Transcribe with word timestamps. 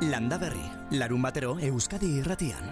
Landa 0.00 0.38
Berri, 0.38 0.62
larun 0.96 1.20
batero 1.20 1.58
Euskadi 1.60 2.08
irratian. 2.22 2.64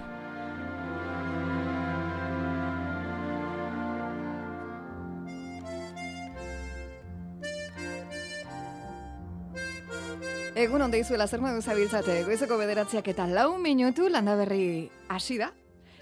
Egun 10.56 10.80
onde 10.80 11.02
izuela 11.02 11.26
zer 11.28 11.44
modu 11.44 11.60
zabiltzate, 11.60 12.22
goizeko 12.24 12.56
bederatziak 12.56 13.10
eta 13.12 13.26
lau 13.28 13.58
minutu 13.60 14.08
landa 14.08 14.32
berri 14.34 14.88
hasi 15.12 15.36
da. 15.36 15.50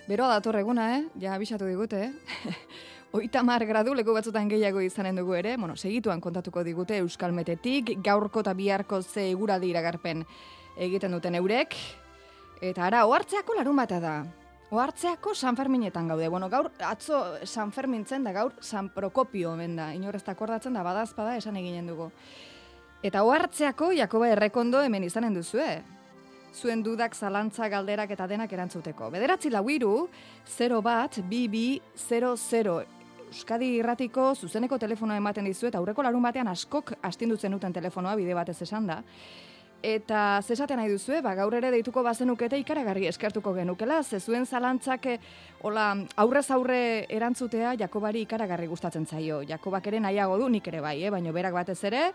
Beroa 0.07 0.29
dator 0.37 0.61
eguna, 0.61 0.93
eh? 0.95 1.09
Ja, 1.19 1.35
abisatu 1.35 1.66
digute, 1.66 2.05
eh? 2.05 2.55
Oita 3.19 3.43
mar 3.43 3.65
gradu 3.66 3.97
leku 3.99 4.15
batzutan 4.15 4.47
gehiago 4.47 4.79
izanen 4.80 5.19
dugu 5.19 5.35
ere, 5.35 5.57
bueno, 5.57 5.74
segituan 5.74 6.21
kontatuko 6.21 6.63
digute 6.63 7.01
Euskal 7.02 7.35
Metetik, 7.35 7.97
gaurko 7.99 8.47
eta 8.47 8.55
biharko 8.55 9.02
ze 9.02 9.33
eguradi 9.33 9.74
iragarpen 9.74 10.23
egiten 10.77 11.12
duten 11.12 11.35
eurek. 11.35 11.77
Eta 12.61 12.87
ara, 12.87 13.05
ohartzeako 13.09 13.57
larun 13.57 13.77
bata 13.77 14.01
da. 14.01 14.16
Ohartzeako 14.71 15.35
San 15.35 15.57
Ferminetan 15.57 16.09
gaude. 16.09 16.29
Bueno, 16.29 16.49
gaur, 16.51 16.73
atzo 16.83 17.21
San 17.47 17.71
Fermintzen 17.73 18.25
da, 18.25 18.33
gaur 18.33 18.55
San 18.61 18.89
Prokopio 18.91 19.52
omen 19.52 19.77
da. 19.77 19.93
Inorrezta 19.95 20.35
akordatzen 20.35 20.75
da, 20.75 20.83
badazpada 20.83 21.37
esan 21.39 21.57
eginen 21.61 21.87
dugu. 21.87 22.11
Eta 23.02 23.23
ohartzeako 23.23 23.93
Jakoba 23.95 24.33
Errekondo 24.33 24.83
hemen 24.83 25.05
izanen 25.07 25.37
duzue. 25.37 25.83
Zuen 26.57 26.83
dudak, 26.83 27.15
zalantza, 27.15 27.69
galderak 27.69 28.10
eta 28.10 28.27
denak 28.27 28.52
erantzuteko. 28.52 29.10
Bederatzi 29.13 29.52
lau 29.52 29.66
iru, 29.71 30.09
0 30.57 30.80
bat, 30.82 31.21
bi, 31.29 31.80
0, 32.09 32.37
Euskadi 33.27 33.73
irratiko 33.80 34.30
zuzeneko 34.35 34.79
telefonoa 34.79 35.16
ematen 35.19 35.47
dizu 35.49 35.66
eta 35.69 35.80
aurreko 35.80 36.04
larun 36.07 36.23
batean 36.23 36.49
askok 36.49 36.93
astindutzen 37.04 37.52
duten 37.57 37.74
telefonoa 37.74 38.15
bide 38.16 38.35
batez 38.38 38.60
esan 38.63 38.87
da. 38.87 39.01
Eta 39.85 40.41
zesaten 40.43 40.80
nahi 40.80 40.88
duzue, 40.91 41.21
ba, 41.23 41.35
gaur 41.37 41.55
ere 41.55 41.71
deituko 41.71 42.02
bazenukete 42.02 42.59
ikaragarri 42.59 43.07
eskertuko 43.10 43.52
genukela, 43.55 44.02
ze 44.02 44.19
zuen 44.21 44.46
zalantzak 44.46 45.07
eh, 45.07 45.19
hola, 45.63 45.91
aurrez 46.16 46.51
aurre 46.51 47.07
erantzutea 47.13 47.74
Jakobari 47.79 48.23
ikaragarri 48.24 48.66
gustatzen 48.66 49.07
zaio. 49.07 49.43
Jakobak 49.47 49.87
ere 49.87 50.01
nahiago 50.01 50.38
du 50.38 50.49
nik 50.49 50.66
ere 50.69 50.80
bai, 50.80 51.02
eh? 51.04 51.10
baina 51.10 51.32
berak 51.32 51.54
batez 51.54 51.79
ere, 51.85 52.13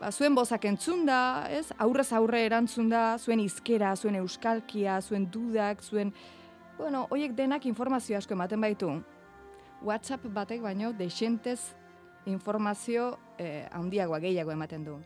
ba, 0.00 0.12
zuen 0.12 0.34
bozak 0.34 0.64
entzun 0.68 1.06
da, 1.06 1.48
ez? 1.50 1.72
aurrez 1.78 2.12
aurre 2.12 2.44
erantzun 2.44 2.88
da, 2.92 3.18
zuen 3.18 3.40
izkera, 3.40 3.96
zuen 3.96 4.20
euskalkia, 4.20 5.00
zuen 5.00 5.26
dudak, 5.32 5.82
zuen... 5.82 6.12
Bueno, 6.78 7.06
hoiek 7.10 7.34
denak 7.34 7.66
informazio 7.66 8.18
asko 8.18 8.36
ematen 8.36 8.60
baitu. 8.60 8.92
WhatsApp 9.82 10.28
batek 10.34 10.62
baino 10.62 10.92
desentez 10.92 11.74
informazio 12.26 13.16
eh, 13.38 13.66
handiagoa 13.72 14.20
gehiago 14.22 14.52
ematen 14.54 14.84
du. 14.84 15.00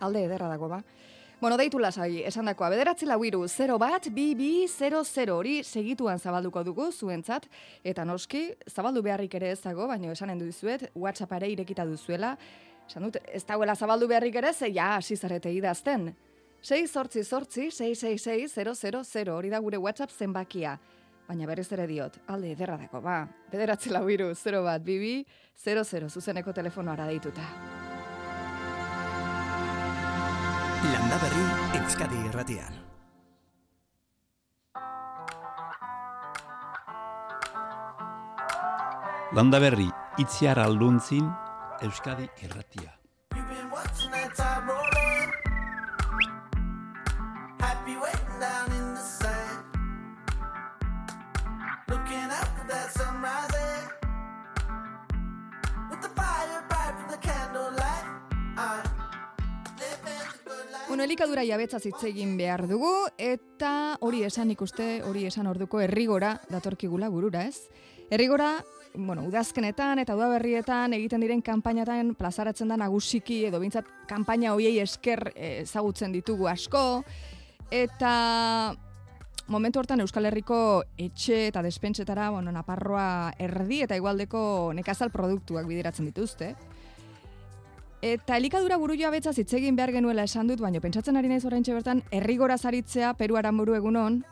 Alde 0.00 0.24
ederra 0.24 0.48
dago 0.48 0.68
ba. 0.68 0.82
Bueno, 1.40 1.56
deitu 1.56 1.78
lasai, 1.78 2.24
esan 2.26 2.48
dakoa, 2.50 2.68
bederatzi 2.72 3.06
lau 3.06 3.20
iru, 3.22 3.44
0 3.46 3.76
bat, 3.78 4.08
bi, 4.10 4.32
bi, 4.34 4.66
0, 4.66 5.04
0, 5.06 5.36
hori 5.36 5.60
segituan 5.62 6.18
zabalduko 6.18 6.64
dugu 6.66 6.88
zuentzat, 6.90 7.46
eta 7.86 8.04
noski, 8.04 8.48
zabaldu 8.66 9.04
beharrik 9.06 9.36
ere 9.38 9.52
ez 9.52 9.60
dago, 9.62 9.86
baina 9.86 10.10
esanen 10.10 10.40
duzuet, 10.42 10.88
WhatsApp 10.98 11.36
ere 11.38 11.52
irekita 11.52 11.86
duzuela, 11.86 12.34
Esan 12.88 13.04
dut, 13.04 13.18
ez 13.28 13.42
dagoela 13.44 13.74
zabaldu 13.76 14.08
beharrik 14.08 14.38
ere, 14.40 14.52
ze 14.56 14.70
ja, 14.72 14.94
hasi 14.96 15.16
zarete 15.16 15.52
idazten. 15.52 16.08
6 16.64 16.90
sortzi 16.90 17.24
sortzi, 17.24 17.68
666 17.70 19.28
hori 19.34 19.50
da 19.50 19.60
gure 19.60 19.76
WhatsApp 19.76 20.10
zenbakia. 20.10 20.78
Baina 21.28 21.46
berriz 21.46 21.68
ere 21.76 21.86
diot, 21.86 22.16
alde 22.26 22.54
ederra 22.56 22.78
dago, 22.80 23.02
ba. 23.04 23.26
Bederatzi 23.52 23.92
lau 23.92 24.06
iru, 24.08 24.32
0 24.34 24.62
bat, 24.64 24.82
bibi, 24.82 25.26
00, 25.64 26.08
zuzeneko 26.08 26.56
telefonoara 26.56 27.06
deituta. 27.12 27.77
Landa 31.18 31.34
Berri, 31.34 31.80
Euskadi 31.82 32.18
irratian. 32.28 32.74
Landa 39.34 39.58
Berri, 39.58 39.88
itziar 40.22 40.62
alduntzin, 40.62 41.26
Euskadi 41.82 42.28
Erratia. 42.46 42.97
Elikadura 61.08 61.40
jabetza 61.40 61.78
zitzegin 61.80 62.34
behar 62.36 62.66
dugu, 62.68 62.90
eta 63.16 63.96
hori 64.04 64.18
esan 64.26 64.50
ikuste, 64.52 64.98
hori 65.08 65.22
esan 65.24 65.46
orduko 65.48 65.80
errigora 65.80 66.34
datorkigula 66.52 67.08
burura, 67.08 67.46
ez? 67.48 67.70
Errigora 68.12 68.50
bueno, 68.92 69.24
udazkenetan 69.24 70.02
eta 70.02 70.18
udaberrietan 70.18 70.92
egiten 70.98 71.24
diren 71.24 71.40
kanpainatan 71.40 72.12
plazaratzen 72.18 72.68
da 72.68 72.76
nagusiki 72.76 73.38
edo 73.48 73.56
bintzat 73.62 73.88
kanpaina 74.10 74.52
hoiei 74.52 74.82
esker 74.84 75.30
eh, 75.32 75.62
ezagutzen 75.62 76.12
ditugu 76.12 76.44
asko 76.52 76.82
eta 77.72 78.12
momentu 79.48 79.80
hortan 79.80 80.04
Euskal 80.04 80.28
Herriko 80.28 80.82
etxe 81.00 81.46
eta 81.46 81.64
despentsetara, 81.64 82.28
bueno, 82.36 82.52
Naparroa 82.52 83.32
erdi 83.40 83.80
eta 83.88 83.96
igualdeko 83.96 84.74
nekazal 84.76 85.08
produktuak 85.08 85.64
bideratzen 85.72 86.12
dituzte. 86.12 86.52
Eta 88.02 88.36
elikadura 88.36 88.76
buru 88.78 88.94
joa 88.94 89.32
zitzegin 89.32 89.76
behar 89.76 89.90
genuela 89.90 90.22
esan 90.22 90.46
dut, 90.46 90.60
baina 90.60 90.80
pentsatzen 90.80 91.16
ari 91.16 91.28
naiz 91.28 91.44
orain 91.44 91.64
bertan, 91.66 92.02
errigora 92.12 92.56
zaritzea, 92.56 93.14
Peru 93.14 93.36
aramuru 93.36 93.74
egunon, 93.74 94.22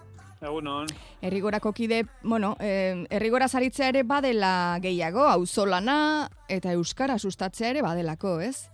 Egunon. 0.41 0.87
Errigorako 1.22 1.72
kide, 1.72 2.04
bueno, 2.22 2.56
eh, 2.60 3.06
errigora 3.10 3.49
zaritzea 3.49 3.88
ere 3.88 4.03
badela 4.03 4.78
gehiago, 4.82 5.25
auzolana 5.25 6.28
eta 6.49 6.72
euskara 6.72 7.19
sustatzea 7.19 7.71
ere 7.71 7.82
badelako, 7.82 8.41
ez? 8.41 8.69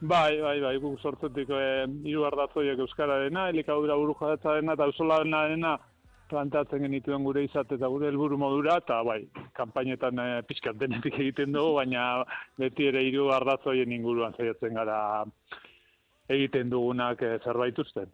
Bai, 0.00 0.40
bai, 0.40 0.60
bai, 0.60 0.76
guk 0.78 0.98
sortzetik 1.00 1.48
eh, 1.50 1.86
hiru 2.04 2.24
ardatzoiek 2.26 2.78
euskara 2.78 3.18
dena, 3.24 3.48
elikadura 3.50 3.96
buru 3.98 4.14
jadetza 4.18 4.54
dena 4.58 4.74
eta 4.74 4.90
auzolana 4.90 5.46
plantatzen 6.28 6.84
genituen 6.84 7.24
gure 7.24 7.44
izate 7.44 7.76
eta 7.78 7.88
gure 7.92 8.08
helburu 8.10 8.38
modura, 8.40 8.78
eta 8.82 9.00
bai, 9.06 9.20
kanpainetan 9.56 10.20
eh, 10.24 10.42
pixkat 10.48 10.78
denetik 10.80 11.18
egiten 11.18 11.56
dugu, 11.56 11.74
baina 11.80 12.24
beti 12.60 12.88
ere 12.92 13.02
hiru 13.06 13.30
ardatzoien 13.34 13.92
inguruan 13.92 14.36
zaiatzen 14.36 14.78
gara 14.80 15.00
egiten 16.28 16.70
dugunak 16.70 17.22
eh, 17.22 17.38
zerbait 17.44 17.78
usten. 17.78 18.12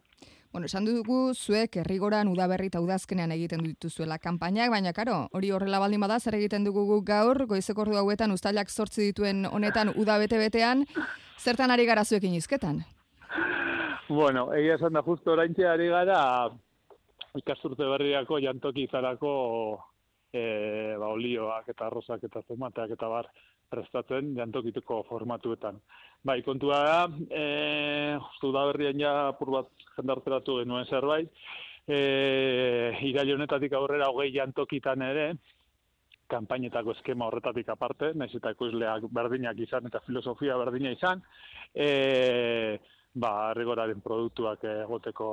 Bueno, 0.55 0.69
esan 0.69 0.85
dugu 0.87 1.33
zuek 1.35 1.73
herrigoran 1.81 2.29
udaberri 2.31 2.69
eta 2.71 2.79
udazkenean 2.79 3.33
egiten 3.35 3.59
dituzuela 3.65 4.15
kanpainak, 4.23 4.69
baina 4.71 4.93
karo, 4.95 5.17
hori 5.35 5.49
horrela 5.51 5.81
baldin 5.83 5.99
bada, 5.99 6.15
zer 6.19 6.37
egiten 6.37 6.63
dugu 6.63 7.01
gaur, 7.03 7.43
goizeko 7.49 7.83
ordu 7.83 7.97
hauetan 7.99 8.31
ustailak 8.31 8.71
sortzi 8.71 9.09
dituen 9.09 9.43
honetan 9.51 9.91
udabete 9.99 10.39
betean, 10.39 10.85
zertan 11.37 11.75
ari 11.75 11.85
gara 11.85 12.05
zuekin 12.05 12.39
izketan? 12.39 12.85
Bueno, 14.07 14.47
egia 14.53 14.77
esan 14.79 14.93
da 14.95 15.03
justo 15.03 15.33
oraintxe 15.33 15.67
ari 15.67 15.89
gara 15.91 16.21
ikasturte 17.39 17.87
berriako 17.89 18.39
jantoki 18.43 18.85
izarako 18.87 19.31
e, 20.31 20.95
ba, 20.99 21.09
olioak 21.11 21.69
eta 21.73 21.87
arrozak 21.87 22.23
eta 22.27 22.41
tomateak 22.47 22.95
eta 22.95 23.09
bar 23.11 23.29
prestatzen 23.71 24.33
jantokituko 24.37 25.01
formatuetan. 25.09 25.79
Bai, 26.25 26.41
kontua 26.45 26.79
da, 26.85 26.99
e, 27.29 27.45
justu 28.29 28.51
da 28.55 28.65
berrian 28.71 28.99
ja 29.01 29.13
apur 29.29 29.53
bat 29.59 29.87
jendarteratu 29.97 30.59
genuen 30.61 30.87
zerbait, 30.89 31.29
e, 31.87 31.99
irail 33.09 33.35
honetatik 33.35 33.73
aurrera 33.73 34.09
hogei 34.11 34.31
jantokitan 34.35 35.05
ere, 35.05 35.27
kanpainetako 36.29 36.95
eskema 36.95 37.27
horretatik 37.29 37.69
aparte, 37.69 38.11
nahiz 38.17 38.33
eta 38.39 38.53
ekoizleak 38.55 39.05
berdinak 39.13 39.59
izan 39.61 39.91
eta 39.91 40.01
filosofia 40.07 40.57
berdina 40.57 40.93
izan, 40.95 41.21
e, 41.73 41.89
ba, 43.15 43.53
rigoraren 43.55 44.01
produktuak 44.03 44.63
egoteko 44.67 45.27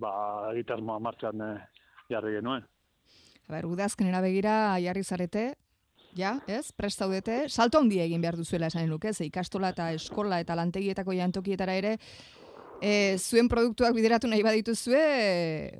ba, 0.00 0.12
egitasmoa 0.54 0.98
martxan 1.04 1.44
e, 1.44 1.52
jarri 2.10 2.38
genuen. 2.38 2.64
A 3.48 3.52
ber, 3.52 3.68
udazkenera 3.68 4.20
begira 4.24 4.54
jarri 4.82 5.04
zarete, 5.04 5.50
Ja, 6.16 6.38
ez, 6.48 6.72
prestaudete, 6.72 7.48
salto 7.52 7.78
handia 7.78 8.02
egin 8.08 8.22
behar 8.24 8.34
duzuela 8.34 8.70
esan 8.72 8.88
nuke, 8.88 9.12
ze 9.12 9.26
ikastola 9.28 9.68
eta 9.74 9.90
eskola 9.92 10.40
eta 10.40 10.56
lantegietako 10.56 11.12
jantokietara 11.12 11.74
ere, 11.78 11.92
e, 12.80 13.18
zuen 13.18 13.46
produktuak 13.48 13.94
bideratu 13.94 14.26
nahi 14.26 14.42
baditu 14.42 14.74
zue, 14.74 15.02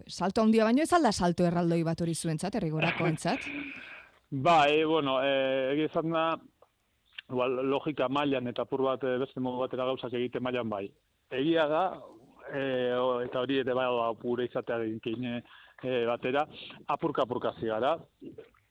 salto 0.07 0.45
handia 0.45 0.69
baino 0.69 0.85
ez 0.85 0.93
alda 0.93 1.13
salto 1.13 1.49
erraldoi 1.49 1.81
bat 1.83 2.01
hori 2.05 2.15
zuen 2.15 2.39
zat, 2.39 2.55
errigorako 2.61 3.09
entzat? 3.09 3.49
Ba, 4.31 4.61
e, 4.69 4.85
bueno, 4.85 5.19
e, 5.25 5.73
egizan 5.73 6.13
da, 6.13 6.29
logika 7.73 8.09
mailan 8.09 8.53
eta 8.53 8.65
pur 8.69 8.85
bat 8.85 9.05
beste 9.25 9.41
modu 9.41 9.65
batera 9.65 9.89
gauzak 9.89 10.13
egite 10.13 10.41
mailan 10.45 10.69
bai. 10.69 10.87
Egia 11.31 11.67
da, 11.69 11.83
e, 12.53 12.63
eta 13.27 13.41
hori 13.41 13.59
ere 13.61 13.75
bai 13.77 13.89
gure 14.23 14.45
izatea 14.49 14.79
e, 14.81 16.05
batera, 16.07 16.47
apurka-apurka 16.87 17.55
zigara. 17.61 17.97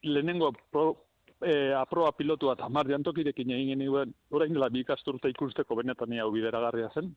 Lehenengo 0.04 0.52
pro, 0.72 1.08
e, 1.42 1.72
aproba 1.74 2.12
pilotua 2.18 2.54
eta 2.58 2.70
mar 2.70 2.88
jantokirekin 2.90 3.52
egin 3.52 3.80
genuen, 3.80 4.14
orain 4.32 4.54
dela 4.54 4.70
bi 4.70 4.82
ikasturte 4.82 5.30
ikusteko 5.30 5.76
benetan 5.76 6.14
hau 6.20 6.32
bideragarria 6.32 6.90
zen. 6.94 7.16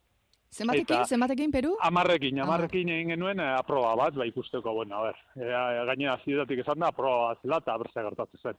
Zenbatekin, 0.51 1.05
zenbatekin, 1.07 1.51
Peru? 1.53 1.77
Amarrekin, 1.87 2.41
Ah. 2.41 2.45
amarrekin 2.45 2.89
egin 2.89 3.09
genuen 3.15 3.39
eh, 3.39 3.55
aproba 3.57 3.95
bat, 3.97 4.15
ba 4.15 4.27
ikusteko, 4.27 4.73
bueno, 4.75 4.97
a 4.97 5.03
ber, 5.03 5.17
e, 5.37 5.85
gainera 5.87 6.19
zidatik 6.25 6.59
esan 6.59 6.81
da, 6.81 6.89
aproba 6.89 7.29
bat 7.29 7.43
zela, 7.43 7.59
eta 7.59 7.79
berze 7.79 8.03
gertatzen 8.03 8.41
zen. 8.43 8.57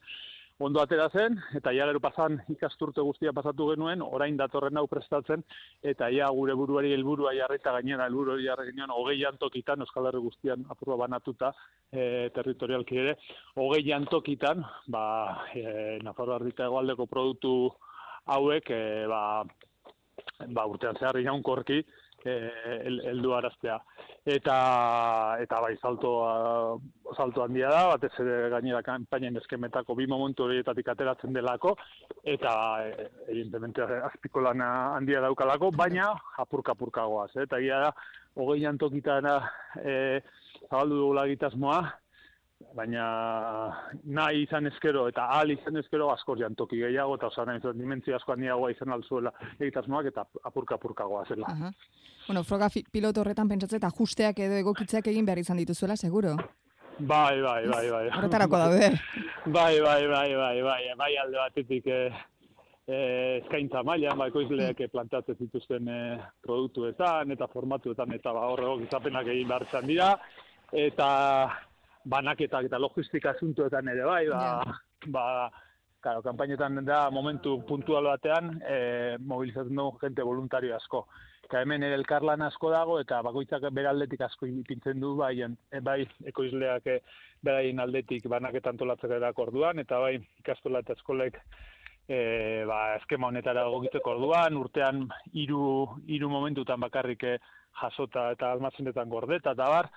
Ondo 0.62 0.78
atera 0.78 1.08
zen, 1.10 1.40
eta 1.58 1.72
ja 1.74 1.88
gero 1.90 2.00
pasan 2.04 2.36
ikasturte 2.54 3.02
guztia 3.02 3.32
pasatu 3.34 3.66
genuen, 3.72 4.02
orain 4.06 4.36
datorren 4.38 4.78
hau 4.78 4.84
prestatzen, 4.90 5.42
eta 5.82 6.10
ja 6.14 6.28
gure 6.38 6.54
buruari 6.60 6.92
helburua 6.94 7.32
jarrita 7.34 7.74
gainera 7.74 8.06
helburu 8.06 8.36
jarri 8.44 8.68
ginen, 8.70 8.94
hogei 8.94 9.24
antokitan, 9.26 9.82
Euskal 9.82 10.12
Herri 10.12 10.22
guztian 10.22 10.68
aproba 10.70 11.00
banatuta, 11.08 11.50
e, 11.90 12.30
territorialki 12.36 13.02
ere, 13.04 13.16
hogei 13.58 13.90
antokitan, 13.98 14.62
ba, 14.94 15.04
e, 15.56 15.98
Nafarroa 16.06 16.38
erdita 16.44 16.70
egoaldeko 16.70 17.10
produktu 17.10 17.56
hauek, 18.30 18.70
e, 18.70 19.08
ba, 19.10 19.24
ba, 20.46 20.70
urtean 20.70 21.02
zehar 21.02 21.18
iraunkorki, 21.18 21.82
eh, 21.82 21.86
el- 21.86 22.01
heldu 22.26 23.34
araztea. 23.34 23.78
Eta, 24.26 24.56
eta 25.42 25.60
bai, 25.64 25.74
salto, 25.82 26.12
salto 27.16 27.42
handia 27.44 27.70
da, 27.74 27.82
batez 27.96 28.12
ere 28.22 28.50
gainera 28.54 28.84
kanpainen 28.86 29.40
eskemetako 29.42 29.96
bi 29.98 30.06
momentu 30.08 30.46
horietatik 30.46 30.92
ateratzen 30.94 31.34
delako, 31.34 31.74
eta 32.24 32.54
eh, 32.86 33.08
evidentemente 33.30 33.82
azpiko 33.82 34.44
lana 34.46 34.70
handia 34.98 35.24
daukalako, 35.26 35.72
baina 35.74 36.12
apurka-apurkagoaz, 36.44 37.32
eh? 37.36 37.48
eta 37.48 37.60
gira 37.64 37.82
da, 37.88 37.92
hogei 38.38 38.66
antokitana 38.70 39.40
eh, 39.82 40.22
zabaldu 40.70 41.02
dugula 41.02 41.26
egitasmoa, 41.26 41.82
baina 42.76 43.06
nahi 44.04 44.44
izan 44.46 44.68
ezkero 44.68 45.08
eta 45.12 45.28
ahal 45.34 45.52
izan 45.52 45.78
ezkero 45.82 46.10
askor 46.14 46.40
jantoki 46.40 46.80
gehiago 46.82 47.16
eta 47.18 47.28
osan 47.28 47.52
nahi 47.52 47.74
dimentzio 47.80 48.16
asko 48.16 48.34
handiagoa 48.34 48.72
izan 48.72 48.94
alzuela 48.96 49.32
egitasmoak 49.60 50.12
eta 50.12 50.26
apurka 50.44 50.76
apurkagoa 50.76 51.26
zela. 51.28 51.48
Aha. 51.48 51.72
Bueno, 52.28 52.44
froga 52.44 52.70
piloto 52.92 53.22
horretan 53.22 53.50
pentsatzen 53.50 53.82
eta 53.82 53.88
ajusteak 53.88 54.40
edo 54.40 54.60
egokitzeak 54.64 55.08
egin 55.08 55.26
behar 55.26 55.40
izan 55.42 55.58
dituzuela, 55.58 55.96
seguro. 55.96 56.36
Bai, 57.00 57.42
bai, 57.42 57.68
bai, 57.68 57.86
bai. 57.90 58.04
Horretarako 58.18 58.58
daude. 58.58 58.92
Bai, 59.46 59.80
bai, 59.82 60.06
bai, 60.06 60.36
bai, 60.38 60.62
bai, 60.62 60.84
bai 60.98 61.16
alde 61.18 61.38
batetik 61.40 61.88
eh, 61.90 62.12
eh, 62.86 63.40
eskaintza 63.40 63.82
mailan, 63.82 64.20
ba, 64.20 64.28
ekoizleak 64.30 64.84
plantatzen 64.94 65.40
zituzten 65.42 65.88
eh, 65.90 66.20
produktuetan 66.46 67.34
eta 67.34 67.48
formatuetan 67.50 68.14
eta 68.14 68.36
ba, 68.38 68.46
hor 68.52 68.62
egokizapenak 68.68 69.32
egin 69.34 69.50
behar 69.50 69.66
izan 69.66 69.90
dira, 69.90 70.12
eta 70.84 71.10
banaketak 72.06 72.70
eta 72.70 72.80
logistika 72.80 73.36
asuntuetan 73.36 73.88
ere 73.88 74.06
bai, 74.06 74.24
ba, 74.30 74.64
ba, 75.08 75.26
Claro, 76.02 76.24
kanpainetan 76.26 76.80
da 76.82 77.12
momentu 77.14 77.60
puntual 77.70 78.08
batean 78.10 78.56
eh, 78.66 79.18
mobilizatzen 79.22 79.78
dugu 79.78 80.00
jente 80.02 80.24
voluntario 80.26 80.74
asko. 80.76 81.04
Eta 81.46 81.62
hemen 81.62 81.84
ere 81.86 81.94
elkarlan 82.00 82.42
asko 82.42 82.72
dago 82.74 82.96
eta 82.98 83.20
bakoitzak 83.22 83.68
bere 83.70 83.92
aldetik 83.92 84.24
asko 84.26 84.50
ipintzen 84.50 84.98
du 85.04 85.12
bai, 85.20 85.36
e, 85.46 85.82
bai 85.86 86.00
ekoizleak 86.32 86.88
e, 86.90 86.96
beraien 87.46 87.84
aldetik 87.84 88.26
banaketan 88.34 88.82
tolatzeko 88.82 89.20
erako 89.20 89.46
orduan 89.46 89.84
eta 89.84 90.00
bai 90.02 90.16
ikastola 90.42 90.82
eta 90.82 90.98
eskolek 90.98 91.38
e, 92.08 92.64
ba, 92.68 92.80
eskema 92.98 93.30
honetara 93.30 93.66
egokitzeko 93.70 94.16
orduan, 94.16 94.58
urtean 94.58 95.06
hiru 95.38 95.66
hiru 96.08 96.30
momentutan 96.34 96.82
bakarrik 96.82 97.24
eh, 97.30 97.38
jasota 97.82 98.30
eta 98.36 98.52
almazenetan 98.52 99.10
gordeta 99.10 99.54
eta 99.56 99.70
bar, 99.76 99.92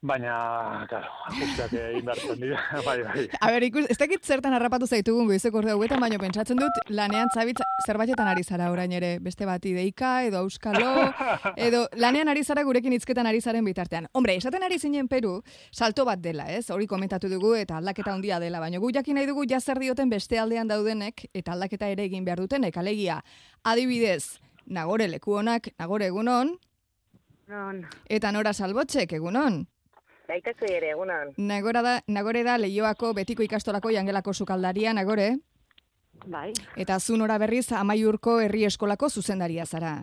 baina, 0.00 0.86
claro, 0.88 1.10
ajusteak 1.26 1.72
egin 1.74 2.04
behartzen 2.06 2.38
dira, 2.38 2.58
bai, 2.86 2.96
bai. 3.02 3.24
A 3.40 3.48
ber, 3.50 3.64
ikus, 3.66 3.84
ez 3.90 3.96
dakit 3.98 4.22
zertan 4.22 4.54
harrapatu 4.54 4.86
zaitugun 4.86 5.26
goizeko 5.26 5.58
ordu 5.58 5.72
hauetan, 5.72 5.98
baina 5.98 6.20
pentsatzen 6.22 6.60
dut 6.60 6.78
lanean 6.94 7.32
zabitz 7.34 7.58
zerbaitetan 7.86 8.30
ari 8.30 8.44
zara 8.44 8.70
orain 8.70 8.92
ere, 8.94 9.16
beste 9.24 9.46
bati 9.48 9.72
deika, 9.74 10.12
edo 10.28 10.44
auskalo, 10.44 10.92
edo 11.68 11.86
lanean 11.98 12.30
ari 12.30 12.44
zara 12.44 12.62
gurekin 12.62 12.94
hizketan 12.94 13.26
ari 13.26 13.40
zaren 13.40 13.66
bitartean. 13.66 14.06
Hombre, 14.12 14.36
esaten 14.38 14.62
ari 14.62 14.78
zinen 14.78 15.08
Peru, 15.08 15.40
salto 15.72 16.04
bat 16.06 16.22
dela, 16.22 16.46
ez? 16.52 16.68
Hori 16.70 16.86
komentatu 16.86 17.30
dugu 17.32 17.56
eta 17.58 17.80
aldaketa 17.82 18.14
handia 18.14 18.38
dela, 18.38 18.60
baina 18.62 18.78
gu 18.78 18.92
jakin 18.94 19.18
nahi 19.18 19.26
dugu 19.26 19.48
jazer 19.50 19.82
dioten 19.82 20.14
beste 20.14 20.38
aldean 20.38 20.70
daudenek 20.70 21.26
eta 21.34 21.56
aldaketa 21.56 21.90
ere 21.90 22.06
egin 22.06 22.24
behar 22.24 22.38
dutenek, 22.44 22.78
alegia, 22.78 23.18
adibidez, 23.66 24.38
nagore 24.66 25.08
leku 25.10 25.34
honak, 25.42 25.72
nagore 25.78 26.06
egunon, 26.12 26.54
Non, 27.48 27.78
eta 28.12 28.28
nora 28.28 28.52
salbotxek 28.52 29.14
egunon. 29.16 29.62
Baitazu 30.28 30.68
ere, 30.68 30.90
egunon. 30.94 31.32
Nagora 31.38 31.82
da, 31.82 31.94
nagore 32.06 32.44
da 32.44 32.58
Leioako 32.58 33.14
betiko 33.16 33.42
ikastolako 33.42 33.90
jangelako 33.94 34.34
sukaldaria, 34.34 34.92
nagore? 34.94 35.38
Bai, 36.26 36.52
Eta 36.76 36.98
zu 37.00 37.16
nora 37.16 37.38
berriz 37.38 37.70
amaiurko 37.72 38.40
herri 38.42 38.64
eskolako 38.64 39.08
zuzendaria 39.08 39.66
zara. 39.66 39.96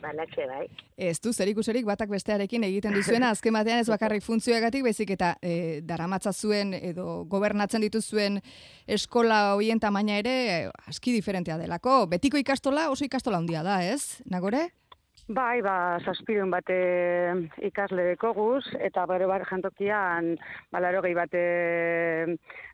balatxe, 0.00 0.46
bai. 0.48 0.66
Ez 0.96 1.18
du, 1.20 1.32
zer 1.32 1.48
ikuserik 1.50 1.84
batak 1.84 2.08
bestearekin 2.08 2.62
egiten 2.64 2.94
dizuena, 2.96 3.28
azken 3.34 3.52
batean 3.52 3.82
ez 3.82 3.88
bakarrik 3.90 4.22
funtzioagatik, 4.24 4.82
baizik 4.86 5.10
eta 5.12 5.34
e, 5.42 5.82
daramatza 5.84 6.32
zuen 6.32 6.72
edo 6.72 7.24
gobernatzen 7.28 7.82
dituzuen 7.84 8.40
eskola 8.86 9.54
hoien 9.58 9.78
tamaina 9.80 10.16
ere 10.22 10.34
e, 10.48 10.70
aski 10.88 11.12
diferentea 11.12 11.58
delako. 11.60 12.06
Betiko 12.06 12.40
ikastola 12.40 12.88
oso 12.90 13.04
ikastola 13.04 13.36
handia 13.42 13.62
da, 13.62 13.82
ez? 13.84 14.22
Nagore? 14.24 14.70
Bai, 15.30 15.60
ba, 15.62 16.00
zazpirun 16.02 16.50
bate 16.50 16.76
ikasle 17.62 18.02
dekoguz, 18.08 18.64
eta 18.82 19.04
bero 19.06 19.28
bat 19.30 19.44
jantokian, 19.46 20.32
balaro 20.74 21.02
gehi 21.04 21.14
bate 21.14 21.42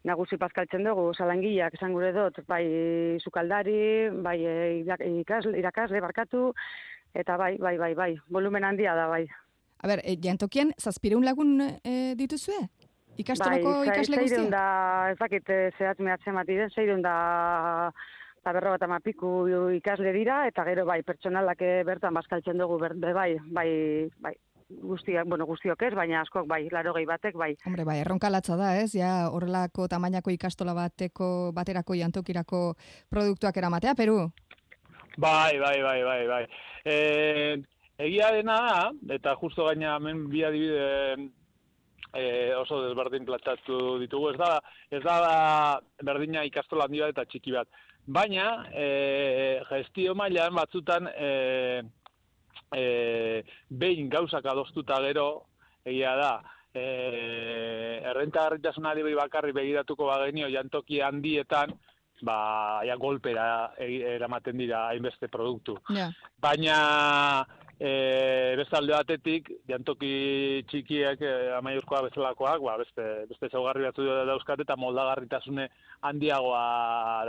nagusi 0.08 0.38
pazkaltzen 0.41 0.88
dugu, 0.88 1.11
salangiak 1.12 1.76
esan 1.76 1.93
gure 1.93 2.14
dut, 2.17 2.41
bai 2.49 2.64
sukaldari, 3.20 4.08
bai 4.25 4.38
ikasle, 5.20 5.53
irakasle 5.61 6.00
barkatu, 6.00 6.49
eta 7.12 7.37
bai, 7.37 7.58
bai, 7.61 7.76
bai, 7.76 7.93
bai, 7.99 8.11
volumen 8.32 8.64
handia 8.64 8.97
da, 8.97 9.11
bai. 9.12 9.26
A 9.85 9.93
ber, 9.93 10.00
e, 10.00 10.17
jantokien 10.17 10.73
zazpireun 10.81 11.29
lagun 11.29 11.61
e, 11.61 12.14
dituzue? 12.17 12.62
Ikastolako 13.20 13.82
bai, 13.82 13.88
ikasle 13.91 14.23
guztia? 14.23 14.49
da, 14.53 14.67
ez 15.12 15.19
dakit 15.20 15.53
eh, 15.53 15.67
zehatz 15.76 16.00
mehatzen 16.00 16.41
bat 16.41 16.49
diren, 16.49 16.73
zeireun 16.73 17.05
da 17.05 17.17
eta 18.46 18.52
berro 18.54 18.76
bat 18.76 18.82
amapiku 18.87 19.28
ikasle 19.75 20.12
dira, 20.14 20.44
eta 20.46 20.62
gero 20.69 20.84
bai, 20.87 21.00
pertsonalak 21.02 21.64
bertan 21.82 22.14
bazkaltzen 22.14 22.60
dugu, 22.62 22.76
ber, 22.78 22.93
be, 22.94 23.10
bai, 23.12 23.31
bai, 23.50 23.70
bai, 24.22 24.32
guztiak, 24.87 25.26
bueno, 25.26 25.48
guztiok 25.48 25.82
ez, 25.82 25.91
baina 25.98 26.20
askok 26.20 26.46
bai, 26.46 26.60
laro 26.70 26.93
gehi 26.94 27.08
batek, 27.10 27.34
bai. 27.34 27.56
Hombre, 27.67 27.82
bai, 27.82 27.96
erronka 28.05 28.31
latza 28.31 28.55
da, 28.55 28.76
ez? 28.79 28.93
Ja, 28.94 29.32
horrelako 29.34 29.88
tamainako 29.91 30.31
ikastola 30.31 30.76
bateko, 30.79 31.50
baterako 31.56 31.96
jantokirako 31.98 32.60
produktuak 33.10 33.58
eramatea, 33.58 33.96
Peru? 33.98 34.20
Bai, 35.19 35.58
bai, 35.58 35.81
bai, 35.82 35.98
bai, 36.06 36.20
bai. 36.31 36.44
E, 36.86 36.96
egia 38.06 38.31
dena 38.36 38.60
da, 38.62 38.79
eta 39.17 39.34
justo 39.41 39.67
gaina 39.67 39.96
hemen 39.96 40.29
bi 40.31 40.44
adibide 40.46 40.86
e, 42.15 42.55
oso 42.55 42.79
desberdin 42.84 43.26
platatu 43.26 43.98
ditugu, 44.03 44.31
ez 44.31 44.38
da, 44.38 44.53
ez 44.94 45.03
da 45.03 45.19
berdina 46.06 46.46
ikastola 46.46 46.86
handi 46.86 47.03
bat 47.03 47.17
eta 47.17 47.26
txiki 47.26 47.58
bat. 47.58 47.82
Baina, 48.06 48.67
e, 48.70 49.63
gestio 49.69 50.15
mailan 50.15 50.55
batzutan 50.55 51.08
e, 51.10 51.82
e, 52.70 53.43
behin 53.69 54.08
gauzak 54.10 54.46
adostuta 54.46 55.01
gero, 55.03 55.46
egia 55.84 56.15
da, 56.19 56.31
e, 56.72 56.84
errentagarritasunari 58.06 59.03
bakarri 59.19 59.53
begiratuko 59.53 60.06
bagenio 60.06 60.48
jantoki 60.48 61.01
handietan, 61.03 61.75
ba, 62.22 62.81
ja, 62.86 62.94
golpera 62.96 63.72
egi- 63.79 64.05
eramaten 64.15 64.56
dira 64.56 64.86
hainbeste 64.93 65.29
produktu. 65.29 65.77
Ja. 65.91 66.06
Baina 66.41 67.44
e, 67.80 68.54
beste 68.56 68.76
alde 68.78 68.94
batetik, 68.94 69.50
jantoki 69.68 70.64
txikiek, 70.70 71.20
e, 71.20 71.34
amaiurkoa 71.58 72.02
bezalakoak, 72.08 72.62
ba, 72.64 72.76
beste, 72.80 73.04
beste 73.30 73.50
zaugarri 73.52 73.86
batzu 73.88 74.06
dauzkate 74.30 74.66
eta 74.66 74.78
moldagarritasune 74.80 75.68
handiagoa 76.08 76.64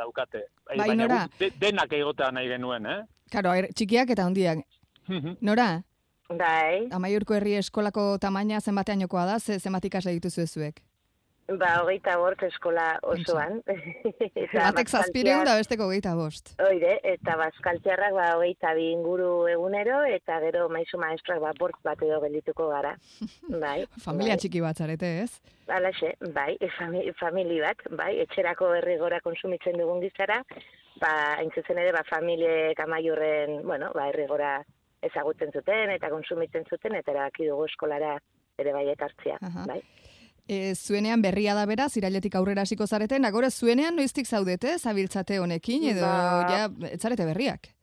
daukate. 0.01 0.45
E, 0.47 0.73
Bai, 0.75 0.79
baina 0.85 1.03
Nora. 1.03 1.21
de, 1.39 1.51
denak 1.59 1.93
egotea 1.99 2.31
nahi 2.31 2.51
genuen, 2.53 2.87
eh? 2.87 2.99
Karo, 3.31 3.53
er, 3.53 3.69
txikiak 3.75 4.15
eta 4.15 4.27
handiak. 4.27 4.63
Nora, 5.41 5.69
Bai, 6.27 6.87
amaiurko 6.91 7.37
herri 7.37 7.55
eskolako 7.55 8.17
tamaina 8.19 8.59
zenbatean 8.59 9.05
jokoa 9.05 9.25
da, 9.29 9.39
ze, 9.39 9.59
zenbat 9.59 9.85
ikasle 9.87 10.15
dituzu 10.17 10.47
zuek? 10.47 10.81
Ba, 11.55 11.69
hogeita 11.81 12.17
bort 12.19 12.41
eskola 12.43 12.85
osoan. 13.07 13.61
eta 14.43 14.67
Batek 14.67 14.91
zazpireun 14.91 15.45
da 15.47 15.55
besteko 15.59 15.87
geita 15.91 16.13
bost. 16.19 16.53
Oide, 16.63 16.97
eta 17.07 17.37
bazkaltxarrak 17.39 18.15
ba, 18.17 18.27
hogeita 18.37 18.73
bi 18.77 18.89
inguru 18.91 19.47
egunero, 19.51 20.01
eta 20.11 20.39
gero 20.43 20.67
maizu 20.73 20.99
maestroak 21.01 21.43
ba, 21.43 21.53
bort 21.59 21.79
bat 21.87 22.01
edo 22.03 22.19
geldituko 22.25 22.69
gara. 22.73 22.95
Bai. 23.63 23.85
Familia 24.03 24.35
bai. 24.35 24.41
txiki 24.43 24.63
bat 24.63 24.77
zarete, 24.77 25.13
ez? 25.23 25.53
Alaxe, 25.71 26.13
bai, 26.35 26.53
fami, 26.77 27.05
famili 27.19 27.61
bat, 27.63 27.81
bai, 27.99 28.13
etxerako 28.23 28.73
herrigora 28.77 29.19
konsumitzen 29.23 29.79
dugun 29.79 30.01
gizara, 30.03 30.41
ba, 31.01 31.13
zuzen 31.53 31.79
ere, 31.79 31.93
ba, 31.95 32.03
familiek 32.09 32.79
amaiurren, 32.83 33.61
bueno, 33.67 33.91
ba, 33.95 34.07
herrigora 34.11 34.57
ezagutzen 35.03 35.51
zuten 35.53 35.91
eta 35.93 36.09
konsumitzen 36.09 36.65
zuten, 36.69 36.95
eta 36.97 37.13
erabaki 37.13 37.47
dugu 37.49 37.67
eskolara 37.69 38.15
ere 38.57 38.73
bai 38.73 38.87
ekartzea, 38.93 39.37
Aha. 39.45 39.65
bai. 39.69 39.81
E, 40.47 40.73
zuenean 40.75 41.21
berria 41.21 41.53
da 41.53 41.65
beraz, 41.65 41.91
irailetik 41.97 42.35
aurrera 42.35 42.61
hasiko 42.63 42.87
zareten, 42.87 43.25
agora 43.25 43.49
zuenean 43.51 43.95
noiztik 43.95 44.25
zaudete, 44.27 44.77
zabiltzate 44.79 45.39
honekin, 45.39 45.83
edo 45.91 46.01
Ba- 46.05 46.45
ja, 46.49 46.69
ez 46.91 47.01
zarete 47.01 47.25
berriak. 47.25 47.73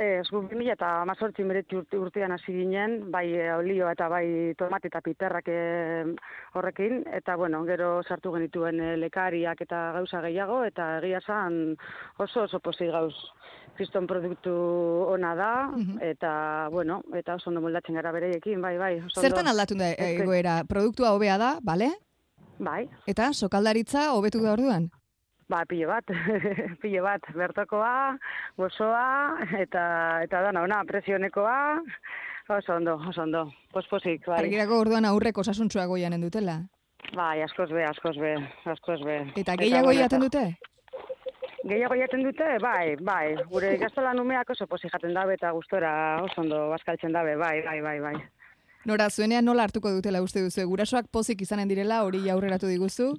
Ez, 0.00 0.26
gu 0.32 0.40
2000 0.48 0.70
eta 0.72 1.04
mazortzi 1.04 1.44
meretzi 1.44 1.76
urte, 1.76 1.98
urtean 2.00 2.32
hasi 2.32 2.52
ginen, 2.56 3.10
bai 3.12 3.26
e, 3.36 3.50
olio 3.52 3.88
eta 3.90 4.06
bai 4.08 4.54
tomate 4.56 4.88
eta 4.88 5.02
piperrak 5.04 5.48
e, 5.52 5.58
horrekin, 6.56 7.02
eta 7.12 7.36
bueno, 7.36 7.60
gero 7.68 8.02
sartu 8.08 8.32
genituen 8.32 8.80
e, 8.80 8.94
lekariak 8.96 9.60
eta 9.60 9.92
gauza 9.98 10.22
gehiago, 10.24 10.62
eta 10.64 10.98
egia 11.02 11.20
zan 11.20 11.76
oso 12.18 12.46
oso 12.46 12.60
posi 12.60 12.88
gauz 12.88 13.12
kriston 13.76 14.06
produktu 14.06 14.52
ona 15.12 15.34
da, 15.36 15.52
Mhm. 15.68 15.98
eta 16.02 16.68
bueno, 16.72 17.02
eta 17.14 17.34
oso 17.36 17.50
ondo 17.50 17.60
moldatzen 17.60 17.94
gara 17.94 18.12
bereiekin, 18.12 18.60
bai, 18.60 18.76
bai. 18.78 18.94
Oso 19.04 19.20
Zertan 19.20 19.48
aldatu 19.48 19.74
da 19.74 19.92
egoera? 19.92 20.64
Produktua 20.64 21.12
hobea 21.12 21.36
da, 21.38 21.58
bale? 21.62 21.90
Bai, 22.60 22.88
Eta 23.08 23.32
sokaldaritza 23.32 24.10
hobetu 24.12 24.42
da 24.44 24.52
orduan? 24.52 24.90
ba, 25.50 25.64
pilo 25.66 25.88
bat, 25.90 26.06
pilo 26.82 27.02
bat, 27.02 27.26
bertokoa, 27.34 28.16
gozoa, 28.58 29.06
eta, 29.58 29.84
eta 30.24 30.42
dana, 30.46 30.62
ona, 30.62 30.84
presionekoa, 30.86 31.56
oso 32.50 32.76
ondo, 32.76 32.96
oso 33.10 33.24
ondo, 33.26 33.44
posposik, 33.74 34.26
bai. 34.30 34.44
Argirako 34.44 34.80
orduan 34.84 35.08
aurrek 35.10 35.38
osasuntxoago 35.42 35.98
janen 35.98 36.22
dutela. 36.22 36.60
Bai, 37.16 37.40
askoz 37.42 37.70
be, 37.74 37.84
askoz 37.86 38.16
be, 38.22 38.34
askoz 38.70 39.00
be. 39.06 39.20
Eta 39.42 39.56
gehiago 39.58 39.94
jaten 39.96 40.22
dute? 40.26 40.44
Gehiago 41.60 41.96
jaten 41.98 42.22
dute, 42.24 42.50
bai, 42.62 42.94
bai. 43.06 43.24
Gure 43.50 43.74
gaztelan 43.82 44.22
umeak 44.22 44.54
oso 44.54 44.68
posi 44.70 44.90
jaten 44.92 45.16
dabe 45.18 45.34
eta 45.38 45.50
gustora 45.56 45.92
oso 46.22 46.44
ondo 46.44 46.68
bazkaltzen 46.76 47.16
dabe, 47.16 47.34
bai, 47.40 47.56
bai, 47.66 47.80
bai, 47.86 47.98
bai. 48.06 48.14
Nora, 48.88 49.10
zuenean 49.10 49.44
nola 49.44 49.66
hartuko 49.68 49.90
dutela 49.92 50.22
uste 50.24 50.40
duzu? 50.40 50.64
Gurasoak 50.70 51.10
pozik 51.12 51.42
izanen 51.44 51.68
direla, 51.68 52.00
hori 52.06 52.22
aurreratu 52.32 52.68
diguzu? 52.70 53.12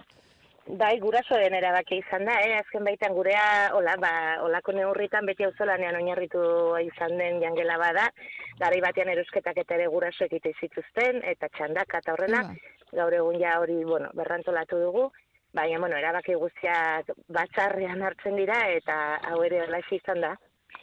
Bai, 0.80 0.96
gurasoen 1.02 1.54
erabaki 1.58 2.00
izan 2.02 2.26
da, 2.26 2.36
eh? 2.46 2.56
azken 2.58 2.86
baitan 2.86 3.14
gurea, 3.14 3.44
hola, 3.78 3.96
ba, 4.02 4.12
olako 4.46 4.74
neurritan 4.78 5.26
beti 5.30 5.46
auzolanean 5.46 5.98
oinarritu 6.00 6.42
izan 6.86 7.18
den 7.18 7.42
jangela 7.42 7.78
bada, 7.82 8.08
garai 8.60 8.80
batean 8.82 9.10
erusketak 9.14 9.58
eta 9.64 9.76
ere 9.78 9.88
guraso 9.94 10.26
egite 10.26 10.54
zituzten, 10.62 11.22
eta 11.34 11.50
txandaka 11.58 12.02
eta 12.02 12.14
horrela, 12.14 12.44
gaur 12.94 13.18
egun 13.18 13.40
ja 13.42 13.58
hori, 13.60 13.82
bueno, 13.84 14.10
berrantolatu 14.18 14.80
dugu, 14.86 15.10
baina, 15.54 15.82
bueno, 15.82 15.98
erabaki 15.98 16.38
guztiak 16.40 17.10
batzarrean 17.28 18.06
hartzen 18.06 18.38
dira, 18.40 18.62
eta 18.78 18.96
hau 19.32 19.42
ere 19.44 19.66
halaxe 19.66 19.98
izan 19.98 20.22
da, 20.26 20.36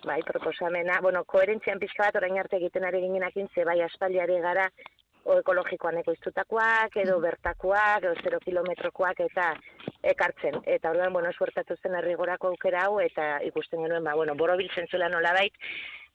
bai, 0.04 0.23
proposamena, 0.23 1.00
bueno, 1.00 1.25
koherentzian 1.25 1.78
pixka 1.78 2.04
bat 2.09 2.16
orain 2.16 2.38
arte 2.38 2.57
egiten 2.57 2.85
ari 2.85 3.00
ginenakin, 3.00 3.49
ze 3.54 3.64
bai 3.64 3.80
aspaldiari 3.83 4.40
gara, 4.40 4.68
o 5.28 5.35
ekologikoan 5.38 5.99
ekoiztutakoak, 5.99 6.97
edo 6.97 7.18
bertakoak, 7.21 8.04
edo 8.04 8.14
zero 8.23 8.38
kilometrokoak, 8.40 9.21
eta 9.21 9.50
ekartzen. 10.02 10.54
Eta 10.64 10.90
orduan, 10.90 11.12
bueno, 11.12 11.33
suertatu 11.37 11.76
zen 11.83 11.95
herrigorako 11.99 12.49
aukera 12.49 12.87
hau, 12.87 13.00
eta 13.00 13.38
ikusten 13.45 13.83
genuen, 13.85 14.04
ba, 14.04 14.14
bueno, 14.16 14.35
borobiltzen 14.35 14.88
zuela 14.88 15.09
nolabait, 15.12 15.52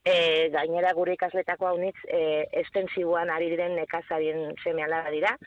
e, 0.03 0.49
gainera 0.49 0.93
gure 0.93 1.13
ikasletako 1.13 1.67
haunitz, 1.67 1.97
e, 2.07 2.47
estensiboan 2.63 3.29
ari 3.29 3.51
diren 3.53 3.75
nekazarien 3.75 4.55
seme 4.63 4.83
alaba 4.83 5.11
dira, 5.11 5.37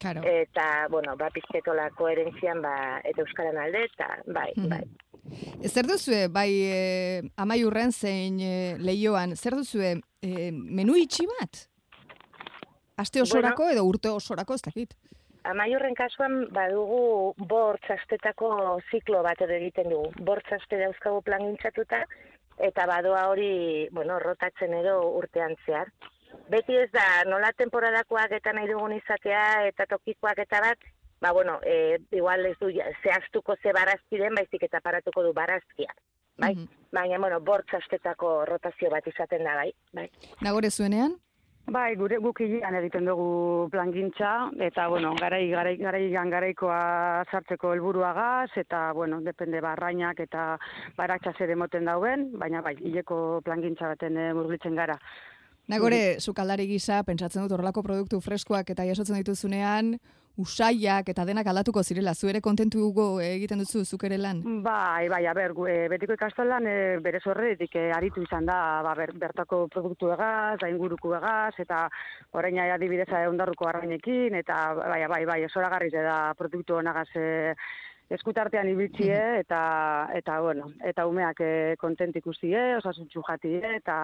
Karo. 0.00 0.22
eta, 0.24 0.86
bueno, 0.90 1.16
ba, 1.16 1.30
pizketola 1.34 1.90
koherentzian, 1.96 2.62
ba, 2.62 3.00
eta 3.02 3.22
euskaran 3.22 3.58
alde, 3.58 3.84
eta, 3.90 4.18
bai, 4.26 4.52
Mhm. 4.56 4.68
bai. 4.70 4.84
Zer 5.66 5.86
duzue, 5.88 6.26
bai 6.32 6.50
e, 6.52 7.22
amaiurren 7.36 7.92
zein 7.92 8.38
e, 8.40 8.52
leioan, 8.78 9.34
zer 9.36 9.56
duzue 9.58 9.96
e, 10.22 10.50
menu 10.52 10.96
itxi 11.00 11.26
bat? 11.30 11.66
Aste 12.96 13.20
osorako 13.20 13.68
edo 13.72 13.84
urte 13.84 14.08
osorako 14.08 14.56
ez 14.56 14.62
dakit. 14.64 14.94
Amaiurren 15.46 15.94
kasuan 15.94 16.46
badugu 16.54 17.34
bortz 17.50 17.84
astetako 17.94 18.48
ziklo 18.90 19.22
bat 19.22 19.40
edo 19.44 19.54
egiten 19.54 19.92
dugu. 19.92 20.24
Bortz 20.26 20.48
aste 20.56 20.80
dauzkagu 20.80 21.20
plangintzatuta 21.22 22.02
eta 22.68 22.86
badoa 22.88 23.26
hori, 23.30 23.88
bueno, 23.92 24.18
rotatzen 24.18 24.74
edo 24.74 24.96
urtean 25.20 25.54
zehar. 25.66 25.92
Beti 26.50 26.76
ez 26.78 26.88
da, 26.92 27.04
nola 27.28 27.52
temporadakoak 27.58 28.32
eta 28.38 28.52
nahi 28.56 28.68
dugun 28.70 28.94
izatea 28.96 29.66
eta 29.68 29.86
tokikoak 29.92 30.40
eta 30.46 30.62
bat, 30.64 30.88
ba, 31.20 31.32
bueno, 31.32 31.58
e, 31.64 31.98
igual 32.12 32.44
ez 32.46 32.58
du 32.58 32.68
zehaztuko 33.02 33.56
ze 33.62 33.72
barazkiren, 33.72 34.34
baizik 34.34 34.62
eta 34.62 34.80
paratuko 34.80 35.22
du 35.22 35.32
barazkia. 35.32 35.92
Bai, 36.38 36.54
Mhm. 36.54 36.68
baina, 36.92 37.18
bueno, 37.18 37.40
bortz 37.40 37.72
astetako 37.74 38.44
rotazio 38.44 38.90
bat 38.90 39.06
izaten 39.06 39.44
da, 39.44 39.54
bai, 39.54 39.72
bai. 39.92 40.10
Nagore 40.42 40.70
zuenean? 40.70 41.16
Bai, 41.66 41.96
gure 41.96 42.18
guk 42.22 42.38
hilean 42.40 42.76
egiten 42.78 43.06
dugu 43.08 43.68
plangintza 43.72 44.50
eta 44.60 44.86
bueno, 44.86 45.16
garai 45.18 45.48
garai 45.50 45.76
garaian 45.76 46.30
garaikoa 46.30 47.24
sartzeko 47.28 47.72
helburuagaz 47.74 48.50
eta 48.54 48.92
bueno, 48.92 49.18
depende 49.20 49.60
barrainak 49.60 50.20
eta 50.20 50.60
baratsa 50.96 51.32
zer 51.36 51.50
emoten 51.50 51.84
dauen, 51.84 52.30
baina 52.38 52.60
bai, 52.62 52.76
hileko 52.78 53.40
plangintza 53.42 53.88
baten 53.88 54.16
eh, 54.16 54.32
murgiltzen 54.32 54.76
gara. 54.76 54.94
Nagore, 55.66 56.20
sukaldari 56.20 56.68
gisa, 56.68 57.02
pentsatzen 57.02 57.42
dut 57.42 57.56
horrelako 57.56 57.82
produktu 57.82 58.20
freskoak 58.20 58.70
eta 58.70 58.84
jasotzen 58.86 59.16
dituzunean, 59.18 59.96
usaiak 60.36 61.08
eta 61.08 61.24
denak 61.24 61.46
aldatuko 61.46 61.82
zirela, 61.82 62.14
zu 62.14 62.28
ere 62.28 62.40
kontentu 62.40 62.90
egiten 63.22 63.58
duzu 63.58 63.84
zuk 63.84 64.04
ere 64.04 64.18
lan? 64.18 64.42
Bai, 64.62 65.08
bai, 65.08 65.24
a 65.26 65.32
ber, 65.34 65.52
gu- 65.54 65.68
eh, 65.68 65.88
betiko 65.88 66.12
ikastolan 66.12 66.66
e, 66.66 66.76
bere 67.00 67.20
zorretik 67.20 67.74
e, 67.76 67.90
aritu 67.92 68.22
izan 68.22 68.46
da 68.46 68.82
ba, 68.82 68.94
ber, 68.94 69.12
bertako 69.12 69.66
produktu 69.68 70.12
egaz, 70.12 70.58
da 70.60 70.68
inguruko 70.68 71.14
egaz, 71.16 71.54
eta 71.58 71.88
orain 72.32 72.58
adibidez 72.58 73.08
eh, 73.08 73.26
ondarruko 73.28 73.68
arrainekin, 73.68 74.34
eta 74.34 74.74
bai, 74.74 75.02
bai, 75.08 75.24
bai, 75.24 75.42
esoragarri 75.48 75.90
da 75.90 76.34
produktu 76.38 76.76
honagaz 76.76 77.08
e, 77.16 77.54
eskutartean 78.10 78.68
ibiltzie, 78.70 79.18
eta, 79.40 79.60
eta, 80.14 80.38
bueno, 80.40 80.68
eta 80.86 81.06
umeak 81.10 81.40
e, 81.42 81.52
kontent 81.80 82.16
ikustie, 82.16 82.60
osasuntxu 82.78 83.22
jatie, 83.26 83.60
eta, 83.80 83.96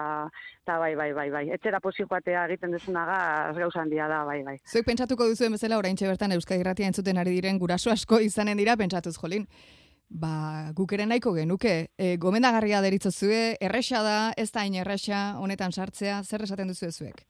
eta 0.64 0.78
bai, 0.82 0.94
bai, 0.98 1.12
bai, 1.14 1.28
bai. 1.30 1.44
Etxera 1.54 1.80
posi 1.80 2.06
joatea 2.08 2.46
egiten 2.50 2.74
duzunagaz 2.74 3.54
gauza 3.58 3.82
handia 3.84 4.08
da, 4.10 4.24
bai, 4.28 4.40
bai. 4.46 4.56
Zuek 4.66 4.88
pentsatuko 4.88 5.28
duzuen 5.30 5.54
bezala 5.54 5.78
oraintxe 5.78 6.10
bertan 6.10 6.34
Euskadi 6.38 6.64
Irratia 6.64 6.90
entzuten 6.90 7.22
ari 7.22 7.36
diren 7.38 7.62
guraso 7.62 7.94
asko 7.94 8.18
izanen 8.20 8.58
dira 8.58 8.76
pentsatuz 8.76 9.16
jolin. 9.18 9.46
Ba, 10.12 10.72
guk 10.76 10.92
ere 10.92 11.06
nahiko 11.08 11.32
genuke. 11.32 11.76
E, 11.96 12.16
gomendagarria 12.20 12.82
deritzozue, 12.84 13.56
erresa 13.64 14.02
da, 14.04 14.16
ez 14.36 14.50
da 14.52 14.66
hain 14.66 14.76
erresa, 14.82 15.38
honetan 15.40 15.72
sartzea, 15.72 16.20
zer 16.26 16.44
esaten 16.44 16.68
duzu 16.68 16.90
zuek? 16.92 17.22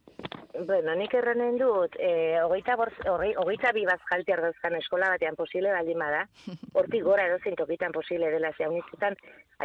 Bueno, 0.67 0.95
nik 0.95 1.15
erranen 1.19 1.57
dut, 1.59 1.97
e, 1.99 2.39
hogeita, 2.39 2.77
borz, 2.79 2.93
hogei, 3.11 3.33
hogeita 3.41 3.73
bi 3.75 3.83
bazkaltiar 3.89 4.43
dauzkan 4.45 4.77
eskola 4.79 5.09
batean 5.15 5.35
posible 5.39 5.73
baldin 5.75 5.99
bada, 5.99 6.21
hortik 6.79 7.03
gora 7.07 7.25
edozein 7.27 7.57
tokitan 7.59 7.95
posible 7.97 8.31
dela, 8.31 8.53
ze 8.57 8.67
haunitzetan 8.69 9.17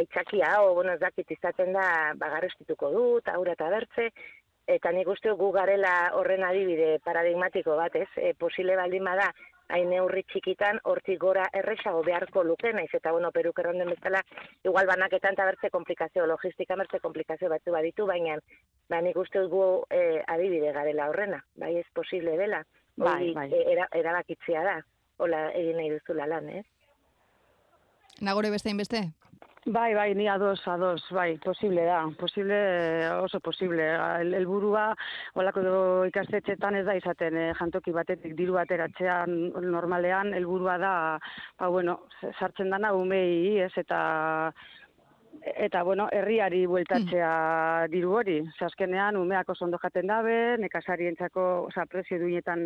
aitzakia, 0.02 0.56
o, 0.64 0.74
bueno, 0.80 0.96
ez 0.96 1.02
dakit 1.04 1.36
izaten 1.36 1.76
da, 1.78 1.88
bagarrestituko 2.18 2.90
dut, 2.96 3.30
aura 3.34 3.54
eta 3.54 3.70
bertze, 3.74 4.08
eta 4.78 4.94
nik 4.96 5.12
uste 5.14 5.36
gu 5.38 5.52
garela 5.54 5.94
horren 6.18 6.48
adibide 6.48 6.98
paradigmatiko 7.06 7.78
bat, 7.78 7.96
ez? 7.96 8.10
E, 8.18 8.34
posible 8.40 8.80
baldin 8.80 9.06
bada, 9.06 9.30
hain 9.70 9.90
neurri 9.90 10.24
txikitan, 10.32 10.80
hortik 10.84 11.20
gora 11.20 11.46
erresago 11.54 12.04
beharko 12.04 12.44
luke, 12.44 12.72
naiz 12.74 12.90
eta, 12.94 13.12
bueno, 13.12 13.32
peruk 13.36 13.60
erronden 13.60 13.90
bezala, 13.90 14.22
igual 14.64 14.88
banaketan 14.88 15.34
eta 15.36 15.46
bertze 15.46 15.70
komplikazio, 15.70 16.26
logistika 16.28 16.76
bertze 16.80 17.00
komplikazio 17.04 17.50
batzu 17.50 17.72
baditu, 17.76 18.06
baina, 18.08 18.38
ba, 18.90 19.02
nik 19.02 19.18
uste 19.18 19.44
gu 19.52 19.64
e, 19.92 20.22
adibide 20.28 20.72
garela 20.74 21.10
horrena, 21.10 21.44
bai 21.56 21.76
ez 21.82 21.86
posible 21.94 22.38
dela, 22.38 22.64
Bai, 22.98 23.34
bai. 23.34 23.50
e, 23.54 23.64
era, 23.74 23.88
erabakitzea 23.94 24.64
da, 24.64 24.78
hola 25.18 25.50
egin 25.52 25.78
nahi 25.78 25.92
duzula 25.98 26.26
lan, 26.28 26.50
ez? 26.50 26.66
Nagore 28.22 28.50
bestein 28.50 28.78
beste? 28.78 29.04
Bai, 29.66 29.94
bai, 29.94 30.14
ni 30.16 30.28
ados, 30.30 30.66
ados, 30.68 31.04
bai, 31.12 31.38
posible 31.40 31.84
da, 31.84 32.08
posible, 32.18 33.10
oso 33.12 33.40
posible. 33.42 33.84
El, 34.22 34.34
helburua, 34.38 34.96
olako 35.36 36.06
ikastetxetan 36.08 36.78
ez 36.80 36.86
da 36.88 36.96
izaten 36.96 37.36
eh, 37.36 37.50
jantoki 37.58 37.92
batetik 37.92 38.38
diru 38.38 38.56
ateratzean 38.62 39.34
normalean, 39.66 40.32
helburua 40.38 40.78
da, 40.80 40.94
ba, 41.60 41.68
bueno, 41.68 42.00
sartzen 42.40 42.70
dana 42.72 42.94
umei, 42.96 43.60
ez, 43.66 43.74
eta 43.76 44.54
eta 45.56 45.84
bueno, 45.84 46.08
herriari 46.12 46.66
bueltatzea 46.66 47.88
diru 47.92 48.14
hori. 48.20 48.38
Azkenean 48.68 49.18
umeak 49.20 49.50
oso 49.50 49.66
ondo 49.66 49.80
jaten 49.82 50.08
dabe, 50.08 50.58
nekazarientzako, 50.62 51.46
osea, 51.70 51.86
prezio 51.86 52.20
duinetan 52.20 52.66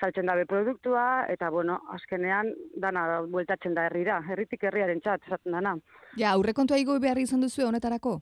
saltzen 0.00 0.30
dabe 0.30 0.46
produktua 0.46 1.26
eta 1.32 1.50
bueno, 1.50 1.80
azkenean 1.96 2.52
dana 2.76 3.20
bueltatzen 3.26 3.74
da 3.74 3.88
herrira, 3.88 4.20
herritik 4.28 4.64
herriarentzat 4.64 5.26
esaten 5.26 5.58
dana. 5.58 5.76
Ja, 6.16 6.32
aurrekontua 6.32 6.78
igo 6.78 6.98
behar 7.00 7.18
izan 7.18 7.40
duzu 7.40 7.66
honetarako? 7.66 8.20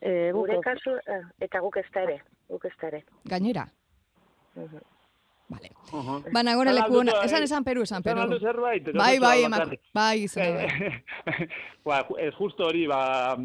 E, 0.00 0.32
Gure 0.36 0.60
kasu, 0.60 0.98
eh, 1.08 1.22
eta 1.46 1.60
guk 1.64 1.78
ez 1.80 1.86
da 1.94 2.02
ere, 2.04 2.18
guk 2.48 2.66
ez 2.68 2.74
da 2.80 2.90
ere. 2.92 3.04
Gainera? 3.24 3.68
Mhm. 4.54 4.93
Vale. 5.48 5.70
Uh 5.92 6.20
Ba, 6.32 6.42
nagore 6.42 6.70
Esan 6.70 6.80
leku, 6.80 6.98
alduzu, 7.00 7.24
esan 7.24 7.40
eh, 7.42 7.44
esan 7.44 7.64
Peru, 7.64 7.82
esan 7.82 8.00
Esan 8.00 8.02
Peru. 8.02 8.20
aldu 8.22 8.38
zerbait? 8.40 8.86
Bai, 8.96 9.18
bai, 9.20 9.42
emak, 9.44 9.74
bai, 9.92 10.22
izan 10.24 10.56
ba, 11.84 11.98
ez 12.18 12.32
justo 12.38 12.64
hori, 12.66 12.86
ba, 12.88 13.36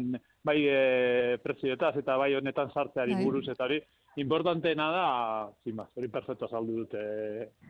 bai 0.42 0.56
e, 0.64 1.38
prezioetaz 1.44 1.96
eta 2.00 2.16
bai 2.16 2.34
honetan 2.34 2.70
sartzeari 2.72 3.14
Bai. 3.14 3.24
buruz 3.24 3.44
eta 3.52 3.64
hori, 3.68 3.80
importanteena 4.16 4.86
da, 4.90 5.06
zin 5.64 5.76
ba, 5.76 5.86
hori 5.94 6.08
perfecto 6.08 6.48
saldu 6.48 6.78
dute 6.84 7.04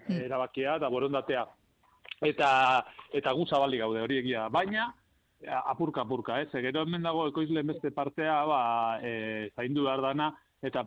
Hmm. 0.06 0.20
erabakia 0.24 0.76
eta 0.76 0.88
borondatea. 0.88 1.44
Eta, 2.22 2.84
eta 3.12 3.32
gu 3.32 3.46
zabali 3.46 3.78
gaude 3.78 4.00
hori 4.02 4.18
egia. 4.18 4.48
Baina, 4.48 4.94
apurka 5.66 6.02
apurka, 6.02 6.40
ez? 6.42 6.48
Gero 6.52 6.82
hemen 6.82 7.02
dago 7.02 7.26
ekoizlen 7.28 7.66
beste 7.66 7.90
partea, 7.90 8.44
ba, 8.44 8.62
e, 9.02 9.50
zaindu 9.56 9.84
behar 9.84 10.00
dana, 10.02 10.30
eta 10.62 10.84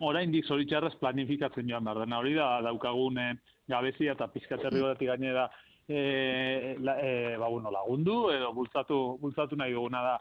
oraindik 0.00 0.46
zoritxarrez 0.46 0.94
planifikatzen 1.00 1.68
joan 1.68 1.84
behar 1.84 2.02
dana. 2.04 2.18
Hori 2.18 2.34
da, 2.36 2.48
daukagun 2.66 3.18
e, 3.18 3.28
gabezia 3.68 4.14
eta 4.16 4.28
pizkaterri 4.32 4.80
godatik 4.80 5.08
gainera 5.08 5.48
e, 5.88 6.76
la, 6.80 6.96
e, 7.00 7.36
ba, 7.38 7.48
bueno, 7.48 7.70
lagundu, 7.70 8.30
edo 8.34 8.52
bultzatu, 8.52 9.18
bultzatu 9.20 9.56
nahi 9.56 9.72
duguna 9.72 10.02
da 10.02 10.16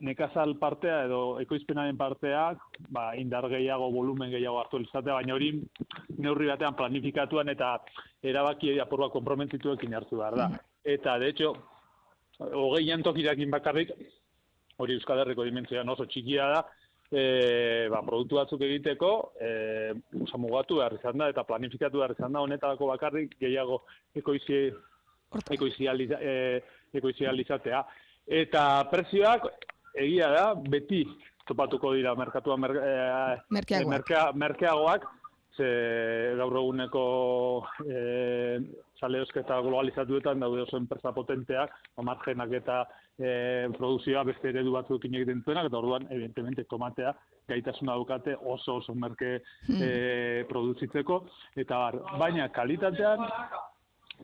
nekazal 0.00 0.56
partea 0.60 1.04
edo 1.06 1.20
ekoizpenaren 1.40 1.96
parteak 1.96 2.60
ba, 2.92 3.10
indar 3.16 3.48
gehiago, 3.48 3.90
volumen 3.92 4.30
gehiago 4.30 4.60
hartu 4.60 4.80
izatea, 4.84 5.14
baina 5.14 5.34
hori 5.34 5.52
neurri 6.18 6.50
batean 6.50 6.76
planifikatuan 6.76 7.48
eta 7.52 7.76
erabaki 8.22 8.78
apurba 8.80 9.08
komprometituekin 9.14 9.94
hartu 9.94 10.20
behar 10.20 10.36
da. 10.36 10.50
Eta, 10.84 11.18
de 11.18 11.30
hecho, 11.32 11.54
hogei 12.38 12.86
jantokirakin 12.88 13.50
bakarrik, 13.50 13.92
hori 14.76 14.98
Euskal 14.98 15.22
Herriko 15.22 15.44
dimentzioan 15.44 15.88
oso 15.88 16.04
txikia 16.04 16.50
da, 16.52 16.64
e, 17.10 17.88
ba, 17.92 18.02
produktu 18.06 18.38
batzuk 18.40 18.62
egiteko, 18.66 19.10
e, 19.40 19.50
oza, 20.22 20.40
mugatu 20.40 20.80
behar 20.80 20.96
izan 20.98 21.18
da, 21.22 21.30
eta 21.32 21.44
planifikatu 21.48 22.02
behar 22.02 22.16
izan 22.16 22.34
da, 22.34 22.42
honetarako 22.46 22.90
bakarrik 22.92 23.36
gehiago 23.40 23.82
ekoizi, 24.16 24.66
ekoizi, 25.54 25.88
e, 25.88 26.34
ekoizi 26.94 27.26
alizatea. 27.26 27.84
Eta 28.26 28.62
prezioak, 28.90 29.46
egia 29.94 30.30
da, 30.34 30.46
beti 30.54 31.04
topatuko 31.46 31.92
dira 31.94 32.14
merkatua 32.18 32.56
mer, 32.58 32.74
e, 32.82 32.96
merkeagoak. 33.54 34.34
merkeagoak, 34.34 35.06
ze 35.56 36.34
gaur 36.38 36.56
eguneko 36.60 37.02
e, 37.84 38.58
saleosketa 39.00 39.58
globalizatuetan 39.64 40.40
daude 40.40 40.62
oso 40.64 40.78
enpresa 40.80 41.12
potenteak, 41.16 41.72
margenak 42.04 42.52
eta 42.60 42.82
e, 43.18 43.68
produzioa 43.76 44.24
beste 44.28 44.50
eredu 44.52 44.72
batzuekin 44.76 45.16
egiten 45.18 45.42
duenak, 45.46 45.68
eta 45.70 45.80
orduan, 45.80 46.06
evidentemente, 46.10 46.64
tomatea 46.70 47.14
gaitasuna 47.48 47.96
daukate 47.96 48.36
oso 48.36 48.78
oso 48.80 48.94
merke 48.94 49.36
e, 49.68 50.44
produzitzeko, 50.48 51.20
eta 51.56 51.82
bar, 51.84 52.00
baina 52.20 52.48
kalitatean, 52.54 53.26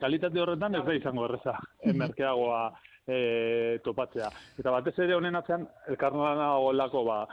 kalitate 0.01 0.41
horretan 0.41 0.79
ez 0.79 0.83
da 0.87 0.97
izango 0.97 1.27
erreza, 1.29 1.55
hmm. 1.83 2.01
merkeagoa 2.01 2.63
e, 3.07 3.79
topatzea. 3.85 4.29
Eta 4.59 4.73
batez 4.73 4.97
ere 5.05 5.15
honen 5.17 5.37
atzean, 5.39 5.67
elkarnoan 5.93 6.43
lako, 6.77 7.05
ba, 7.07 7.23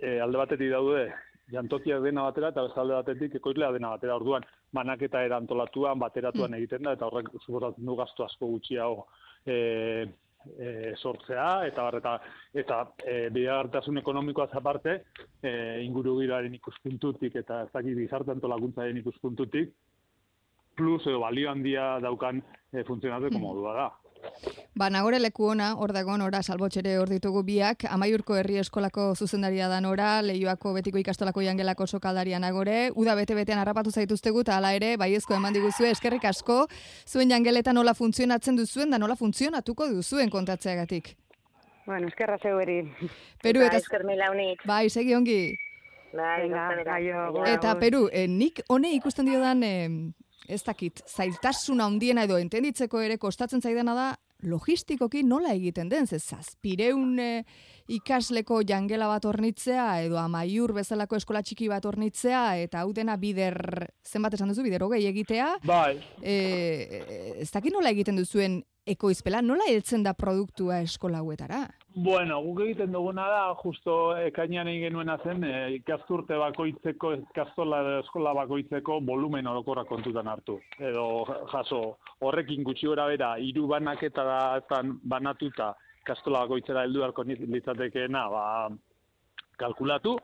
e, 0.00 0.18
alde 0.20 0.40
batetik 0.40 0.72
daude, 0.72 1.08
jantokiak 1.52 2.02
dena 2.02 2.24
batera 2.28 2.50
eta 2.52 2.64
beste 2.66 2.80
alde 2.80 2.98
batetik 2.98 3.38
ekoizlea 3.40 3.72
dena 3.76 3.94
batera. 3.96 4.16
Orduan, 4.16 4.44
banaketa 4.72 5.22
erantolatuan, 5.24 5.98
bateratuan 5.98 6.50
hmm. 6.50 6.60
egiten 6.60 6.88
da, 6.88 6.94
eta 6.96 7.08
horrek 7.08 7.30
suposatzen 7.44 7.86
du 7.86 7.96
gasto 7.96 8.24
asko 8.24 8.48
gutxiago 8.54 9.06
e, 9.46 9.56
e, 10.58 10.94
sortzea 10.96 11.48
eta 11.68 11.86
bar 11.86 12.20
eta 12.54 12.80
e, 13.04 13.28
bidegartasun 13.30 13.98
ekonomikoa 14.00 14.48
aparte 14.52 15.00
e, 15.42 15.50
ingurugiraren 15.84 16.54
ikuspuntutik 16.60 17.36
eta 17.42 17.62
ez 17.64 17.72
dakit 17.72 17.98
gizarte 17.98 18.32
antolakuntzaren 18.34 19.00
ikuspuntutik 19.02 19.74
plus 20.76 21.06
edo 21.06 21.20
balio 21.20 21.50
handia 21.50 21.98
daukan 22.00 22.42
e, 22.72 22.82
funtzionatzeko 22.84 23.38
mm. 23.38 23.42
modua 23.42 23.74
da. 23.74 23.90
Ba, 24.74 24.88
nagore 24.90 25.20
leku 25.20 25.46
ona, 25.52 25.68
hor 25.78 25.92
dago 25.94 26.16
nora, 26.18 26.40
salbotxere 26.42 26.96
hor 26.98 27.08
ditugu 27.08 27.44
biak, 27.46 27.84
amaiurko 27.94 28.34
herri 28.34 28.58
eskolako 28.58 29.12
zuzendaria 29.14 29.68
da 29.70 29.80
nora, 29.80 30.20
lehioako 30.22 30.72
betiko 30.74 30.98
ikastolako 30.98 31.44
jangelako 31.46 31.86
sokaldaria 31.86 32.40
nagore, 32.42 32.90
uda 32.94 33.14
bete-betean 33.14 33.60
harrapatu 33.62 33.92
zaituztegu, 33.94 34.42
eta 34.42 34.56
ala 34.56 34.72
ere, 34.74 34.96
baiezko 34.98 35.36
eman 35.36 35.54
diguzue, 35.54 35.92
eskerrik 35.94 36.26
asko, 36.30 36.64
zuen 37.06 37.30
jangeletan 37.30 37.78
nola 37.78 37.94
funtzionatzen 37.94 38.58
duzuen, 38.58 38.90
da 38.90 38.98
nola 38.98 39.14
funtzionatuko 39.20 39.88
duzuen 39.92 40.32
kontatzeagatik. 40.34 41.14
Bueno, 41.86 42.08
eskerra 42.08 42.38
zeu 42.42 42.58
eri. 42.58 42.80
Peru 43.44 43.62
eta... 43.62 43.78
Bai, 44.66 44.88
segi 44.90 45.14
ongi. 45.14 45.38
Bai, 46.14 46.50
eta 47.52 47.74
Peru, 47.78 48.06
eh, 48.12 48.26
nik 48.30 48.62
hone 48.68 48.92
ikusten 48.94 49.26
dio 49.26 49.40
dan, 49.42 49.62
eh, 49.62 49.88
ez 50.48 50.62
dakit, 50.64 51.00
zailtasuna 51.08 51.86
handiena 51.88 52.24
edo 52.26 52.38
entenditzeko 52.40 53.00
ere 53.00 53.18
kostatzen 53.18 53.62
zaidana 53.62 53.94
da 53.96 54.08
logistikoki 54.44 55.22
nola 55.24 55.54
egiten 55.56 55.88
den, 55.88 56.06
ze 56.06 56.18
zazpireun 56.18 57.18
e, 57.18 57.28
ikasleko 57.94 58.60
jangela 58.68 59.08
bat 59.08 59.24
ornitzea 59.24 59.86
edo 60.04 60.18
amaiur 60.20 60.74
bezalako 60.76 61.16
eskola 61.16 61.42
txiki 61.42 61.68
bat 61.72 61.86
ornitzea 61.88 62.42
eta 62.60 62.82
hau 62.82 62.92
dena 62.92 63.16
bider, 63.20 63.56
zenbat 64.04 64.36
esan 64.36 64.52
duzu, 64.52 64.64
bider 64.66 64.84
hogei 64.84 65.04
egitea. 65.08 65.48
Bai. 65.64 65.96
E, 66.20 66.36
ez 67.40 67.50
dakit 67.52 67.72
nola 67.72 67.92
egiten 67.94 68.20
duzuen 68.20 68.60
ekoizpela, 68.84 69.40
nola 69.40 69.64
heltzen 69.70 70.04
da 70.04 70.12
produktua 70.12 70.82
eskola 70.84 71.22
hauetara? 71.24 71.64
Bueno, 71.96 72.40
guk 72.42 72.58
egiten 72.64 72.90
duguna 72.90 73.28
da, 73.30 73.42
justo 73.60 73.92
ekainan 74.18 74.66
egin 74.66 74.88
genuen 74.88 75.12
zen, 75.22 75.44
e, 75.46 75.58
ikasturte 75.76 76.34
bakoitzeko, 76.40 77.12
ikastola 77.20 77.78
eskola 78.00 78.32
bakoitzeko 78.34 78.96
volumen 79.06 79.46
orokorra 79.46 79.84
kontutan 79.86 80.26
hartu. 80.26 80.56
Edo, 80.80 81.04
jaso, 81.52 81.80
horrekin 82.26 82.66
gutxi 82.66 82.90
gora 82.90 83.06
bera, 83.12 83.28
iru 83.38 83.68
banaketa 83.70 84.24
da 84.26 84.80
banatuta, 85.14 85.70
ikastola 86.02 86.42
bakoitzera 86.42 86.82
heldu 86.82 87.04
beharko 87.04 87.26
litzatekeena, 87.28 88.24
ba, 88.32 88.44
kalkulatu, 89.62 90.16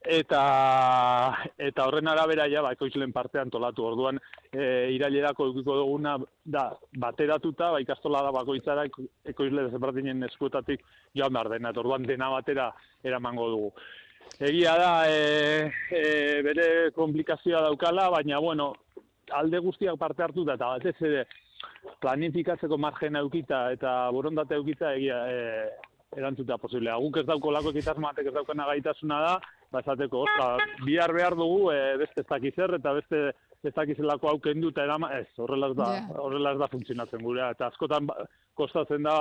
eta 0.00 1.36
eta 1.58 1.84
horren 1.86 2.08
arabera 2.08 2.46
ja 2.48 2.62
ba 2.62 2.72
ekoizlen 2.72 3.12
partean 3.12 3.50
tolatu. 3.50 3.84
Orduan 3.84 4.20
e, 4.52 4.90
irailerako 4.96 5.50
edukiko 5.50 5.76
duguna 5.76 6.16
da 6.44 6.70
bateratuta 6.96 7.70
ba 7.70 7.80
ikastola 7.80 8.22
da 8.22 8.32
bakoitzara 8.32 8.86
ekoizle 9.24 9.68
desberdinen 9.68 10.22
eskuetatik 10.24 10.84
joan 11.14 11.32
behar 11.32 11.50
dena. 11.50 11.72
Orduan 11.76 12.02
dena 12.02 12.30
batera 12.30 12.70
eramango 13.04 13.48
dugu. 13.50 13.72
Egia 14.38 14.76
da 14.78 14.92
e, 15.10 15.70
e, 15.90 16.02
bere 16.46 16.90
komplikazioa 16.96 17.60
daukala, 17.66 18.08
baina 18.10 18.38
bueno, 18.38 18.72
alde 19.32 19.58
guztiak 19.58 19.98
parte 19.98 20.22
hartu 20.22 20.44
da, 20.44 20.54
eta 20.54 20.70
batez 20.76 20.96
ere 21.02 21.24
planifikatzeko 22.00 22.78
margen 22.78 23.16
eukita 23.20 23.70
eta 23.74 24.10
borondate 24.14 24.56
eukita 24.56 24.94
egia 24.94 25.18
e, 25.28 25.40
erantzuta 26.16 26.58
posiblea. 26.58 26.96
Guk 27.02 27.20
ez 27.20 27.26
dauko 27.26 27.52
lako 27.52 27.74
ekitasmatek 27.74 28.30
ez 28.30 28.34
daukena 28.34 28.66
gaitasuna 28.70 29.20
da, 29.26 29.34
ba, 29.70 29.82
esateko, 29.84 30.24
bihar 30.84 31.12
behar 31.14 31.36
dugu, 31.38 31.70
e, 31.72 31.96
beste 32.00 32.24
ez 32.24 32.28
dakiz 32.28 32.54
eta 32.58 32.92
beste 32.96 33.22
ez 33.64 33.72
dakizelako 33.76 34.30
auken 34.30 34.60
dut, 34.64 34.78
erama, 34.80 35.10
ez, 35.18 35.28
horrela 35.38 35.68
ez 35.70 35.76
da, 35.76 35.88
horrela 36.22 36.54
ez 36.54 36.60
da 36.62 36.68
funtzionatzen 36.72 37.22
gure, 37.22 37.44
eta 37.50 37.68
askotan 37.68 38.06
ba, 38.08 38.16
kostatzen 38.56 39.04
da 39.04 39.16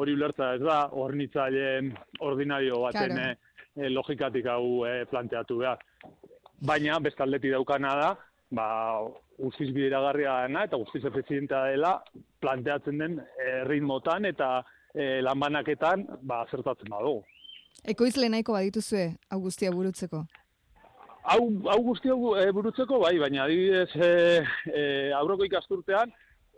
hori 0.00 0.16
ulertza, 0.16 0.54
ez 0.58 0.62
da, 0.64 0.80
hornitzaileen 0.90 1.92
ordinario 2.26 2.80
baten 2.82 3.14
claro. 3.14 3.36
e, 3.76 3.90
logikatik 3.94 4.48
hau 4.50 4.84
e, 4.88 4.96
planteatu 5.10 5.60
behar. 5.62 5.84
Baina, 6.64 6.98
bestaldeti 7.02 7.52
daukana 7.54 7.94
da, 8.00 8.10
ba, 8.54 8.66
guztiz 9.38 9.70
bideragarria 9.74 10.40
dena 10.46 10.64
eta 10.66 10.78
guztiz 10.78 11.04
efizientea 11.10 11.64
dela 11.72 11.96
planteatzen 12.42 12.98
den 13.02 13.20
e, 13.20 13.62
ritmotan 13.68 14.26
eta 14.30 14.50
e, 14.94 15.20
lanbanaketan 15.26 16.06
ba, 16.22 16.44
zertatzen 16.50 16.90
badugu. 16.90 17.22
Ekoizle 17.84 18.30
nahiko 18.32 18.54
badituzue 18.56 19.06
hau 19.30 19.40
guztia 19.44 19.72
burutzeko? 19.74 20.24
Hau, 21.24 21.40
hau 21.72 21.80
guztia 21.84 22.14
e, 22.40 22.44
burutzeko 22.52 23.00
bai, 23.00 23.16
baina 23.20 23.44
adibidez 23.44 23.90
e, 23.96 24.08
e, 24.68 24.84
aurroko 25.16 25.44
ikasturtean, 25.48 26.12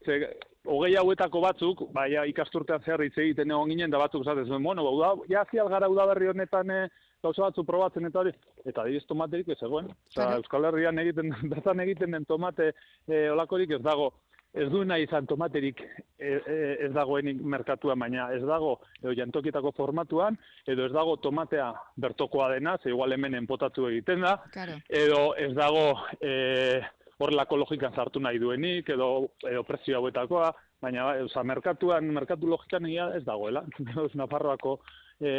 ze, 0.05 0.21
hogei 0.67 0.97
hauetako 0.99 1.43
batzuk, 1.45 1.83
bai, 1.95 2.09
ikasturtean 2.31 2.83
zehar 2.83 3.03
hitz 3.07 3.15
egiten 3.15 3.55
egon 3.55 3.71
ginen, 3.71 3.91
da 3.95 4.03
batzuk 4.03 4.25
zaten 4.27 4.47
zuen, 4.47 4.63
bueno, 4.67 4.87
ba, 4.99 5.13
ja 5.31 5.45
zial 5.51 5.71
gara 5.71 5.91
udaberri 5.91 6.31
honetan 6.33 6.71
e, 6.75 6.81
gauza 7.23 7.47
batzu 7.47 7.65
probatzen 7.67 8.11
eta 8.11 8.23
hori, 8.23 8.35
eta 8.65 8.83
adibidez 8.83 9.07
tomaterik 9.07 9.55
ez 9.55 9.61
egoen. 9.63 9.91
Osa, 10.11 10.33
Euskal 10.41 10.67
Herrian 10.71 10.99
egiten, 11.03 11.31
bertan 11.53 11.83
egiten 11.87 12.15
den 12.19 12.27
tomate 12.27 12.73
e, 12.73 13.29
olakorik 13.35 13.79
ez 13.79 13.83
dago 13.87 14.13
ez 14.57 14.67
du 14.73 14.83
nahi 14.89 15.05
izan 15.05 15.27
tomaterik 15.29 15.83
e, 15.83 16.31
e, 16.33 16.57
ez 16.87 16.91
dagoenik 16.95 17.41
merkatuan, 17.45 17.99
baina 18.01 18.31
ez 18.35 18.43
dago 18.45 18.79
edo 19.03 19.15
jantokietako 19.17 19.73
formatuan, 19.77 20.39
edo 20.67 20.87
ez 20.89 20.93
dago 20.95 21.17
tomatea 21.21 21.71
bertokoa 22.01 22.51
dena, 22.55 22.77
ze 22.83 22.91
igual 22.91 23.13
hemen 23.13 23.35
enpotatu 23.35 23.89
egiten 23.91 24.25
da, 24.25 24.39
edo 24.89 25.35
ez 25.37 25.53
dago 25.55 25.85
e, 26.21 26.81
horrelako 27.19 27.57
logikan 27.57 27.95
zartu 27.95 28.21
nahi 28.21 28.41
duenik, 28.41 28.89
edo, 28.93 29.29
edo 29.49 29.63
prezio 29.69 30.01
hauetakoa, 30.01 30.51
baina 30.83 31.07
oza, 31.25 31.45
merkatuan, 31.45 32.09
merkatu 32.13 32.49
logikan 32.49 32.87
ez 32.87 33.25
dagoela. 33.25 33.65
Ez 34.07 34.15
Nafarroako 34.15 34.81
e, 35.21 35.33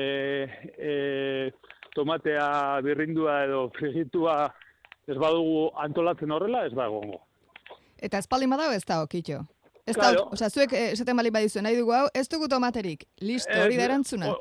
e, 0.78 1.52
tomatea 1.96 2.82
birrindua 2.86 3.44
edo 3.46 3.70
frigitua 3.78 4.38
ez 5.08 5.16
badugu 5.18 5.70
antolatzen 5.80 6.32
horrela, 6.32 6.66
ez 6.66 6.74
dago. 6.76 7.27
Eta 8.02 8.18
espaldin 8.18 8.50
badago 8.50 8.74
ez 8.74 8.86
da 8.86 9.02
okitxo. 9.04 9.44
Ez 9.88 9.96
claro. 9.96 10.26
da, 10.26 10.36
oza, 10.36 10.50
zuek 10.50 10.74
eh, 10.76 10.92
esaten 10.92 11.16
bali 11.16 11.32
badizu, 11.32 11.62
nahi 11.64 11.78
dugu 11.80 11.94
hau, 11.96 12.08
ez 12.14 12.26
dugu 12.28 12.50
tomaterik. 12.52 13.06
Listo, 13.24 13.56
hori 13.64 13.78
da 13.80 13.86
erantzuna. 13.88 14.34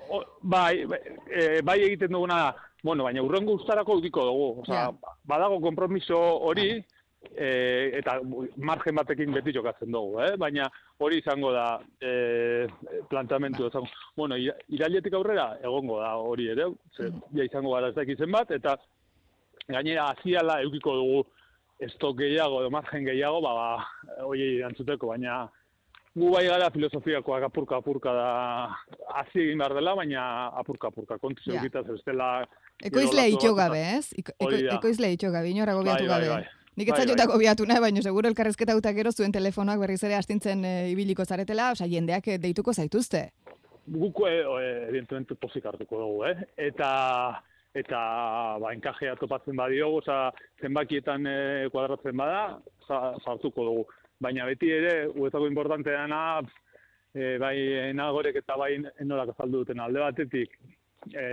bai, 0.42 0.84
bai, 0.90 0.98
e, 1.30 1.60
bai 1.62 1.76
egiten 1.86 2.10
duguna, 2.10 2.50
bueno, 2.82 3.04
baina 3.06 3.22
urrengo 3.22 3.54
ustarako 3.54 4.00
udiko 4.00 4.24
dugu. 4.26 4.48
Oza, 4.64 4.72
yeah. 4.74 5.14
badago 5.22 5.60
kompromiso 5.62 6.18
hori, 6.18 6.82
e, 7.30 7.50
eta 8.00 8.18
margen 8.56 8.98
batekin 8.98 9.38
beti 9.38 9.54
jokatzen 9.54 9.94
dugu, 9.94 10.18
eh? 10.24 10.32
baina 10.36 10.66
hori 10.98 11.22
izango 11.22 11.54
da 11.54 11.78
e, 12.00 12.66
plantamentu 13.08 13.70
izango. 13.70 13.86
Bueno, 14.16 14.34
ira- 14.36 14.58
irailetik 14.66 15.14
aurrera 15.14 15.52
egongo 15.62 16.00
da 16.02 16.16
hori 16.18 16.50
ere, 16.56 16.72
ze, 16.96 17.12
ja 17.38 17.46
izango 17.46 17.78
gara 17.78 17.94
ez 17.94 17.94
dakitzen 17.94 18.34
bat, 18.34 18.50
eta 18.50 18.74
gainera 19.68 20.10
hasiala 20.10 20.58
eukiko 20.66 20.98
dugu 20.98 21.24
estok 21.80 22.18
gehiago, 22.18 22.60
edo 22.62 22.70
margen 22.70 23.04
gehiago, 23.04 23.40
ba, 23.44 23.52
ba 23.54 24.24
hori 24.24 24.58
erantzuteko, 24.58 25.06
baina 25.12 25.46
gu 26.16 26.30
bai 26.32 26.46
gara 26.48 26.70
filosofiakoak 26.72 27.42
apurka 27.50 27.76
apurka 27.76 28.12
da 28.16 28.28
hasi 29.20 29.42
egin 29.42 29.58
behar 29.60 29.74
dela, 29.76 29.94
baina 29.94 30.22
apurka 30.56 30.88
apurka, 30.88 31.18
kontu 31.18 31.42
Ja. 31.44 31.52
zeukitaz 31.58 31.84
bestela... 31.90 32.46
Ekoizlea 32.82 33.26
itxo 33.32 33.54
gabe, 33.54 33.82
ez? 33.98 34.12
Eko, 34.16 34.32
ekoizlea 34.48 35.10
itxo 35.16 35.30
gabe, 35.32 35.50
inora 35.50 35.74
gobiatu 35.74 36.06
Bai, 36.06 36.08
bai, 36.08 36.20
gabe. 36.28 36.28
bai. 36.46 36.62
Nik 36.76 36.88
Bai, 36.90 36.96
etzaiota 37.00 37.26
bai. 37.26 37.32
gobiatu 37.34 37.66
nahi, 37.68 37.80
baina 37.80 38.02
seguro 38.04 38.28
elkarrezketa 38.28 38.76
uta 38.76 38.92
gero 38.92 39.12
zuen 39.12 39.32
telefonoak 39.32 39.78
berriz 39.80 40.02
ere 40.04 40.14
astintzen 40.16 40.64
e, 40.64 40.72
ibiliko 40.90 41.24
zaretela, 41.24 41.70
osea, 41.72 41.86
jendeak 41.88 42.28
eh, 42.28 42.38
deituko 42.38 42.72
zaituzte. 42.72 43.30
Guk, 43.86 44.20
e, 44.28 44.40
e, 44.40 44.88
evidentemente, 44.88 45.34
pozik 45.36 45.64
hartuko 45.66 46.00
dugu, 46.00 46.24
eh? 46.28 46.36
Eta, 46.56 47.42
eta 47.76 48.00
ba, 48.62 48.72
enkajea 48.74 49.16
topatzen 49.20 49.56
badiogu, 49.58 50.00
oza, 50.00 50.30
zenbakietan 50.62 51.26
e, 51.28 51.36
kuadratzen 51.72 52.16
bada, 52.16 52.58
sa- 52.86 53.14
sartuko 53.24 53.66
dugu. 53.68 53.86
Baina 54.22 54.46
beti 54.48 54.70
ere, 54.72 54.94
guetako 55.12 55.48
importante 55.50 55.92
dana, 55.92 56.40
e, 57.12 57.36
bai 57.42 57.56
nagorek 57.96 58.40
eta 58.42 58.56
bai 58.56 58.72
enolak 59.04 59.34
azaldu 59.34 59.64
duten 59.64 59.82
alde 59.84 60.00
batetik, 60.04 60.56
e, 61.12 61.26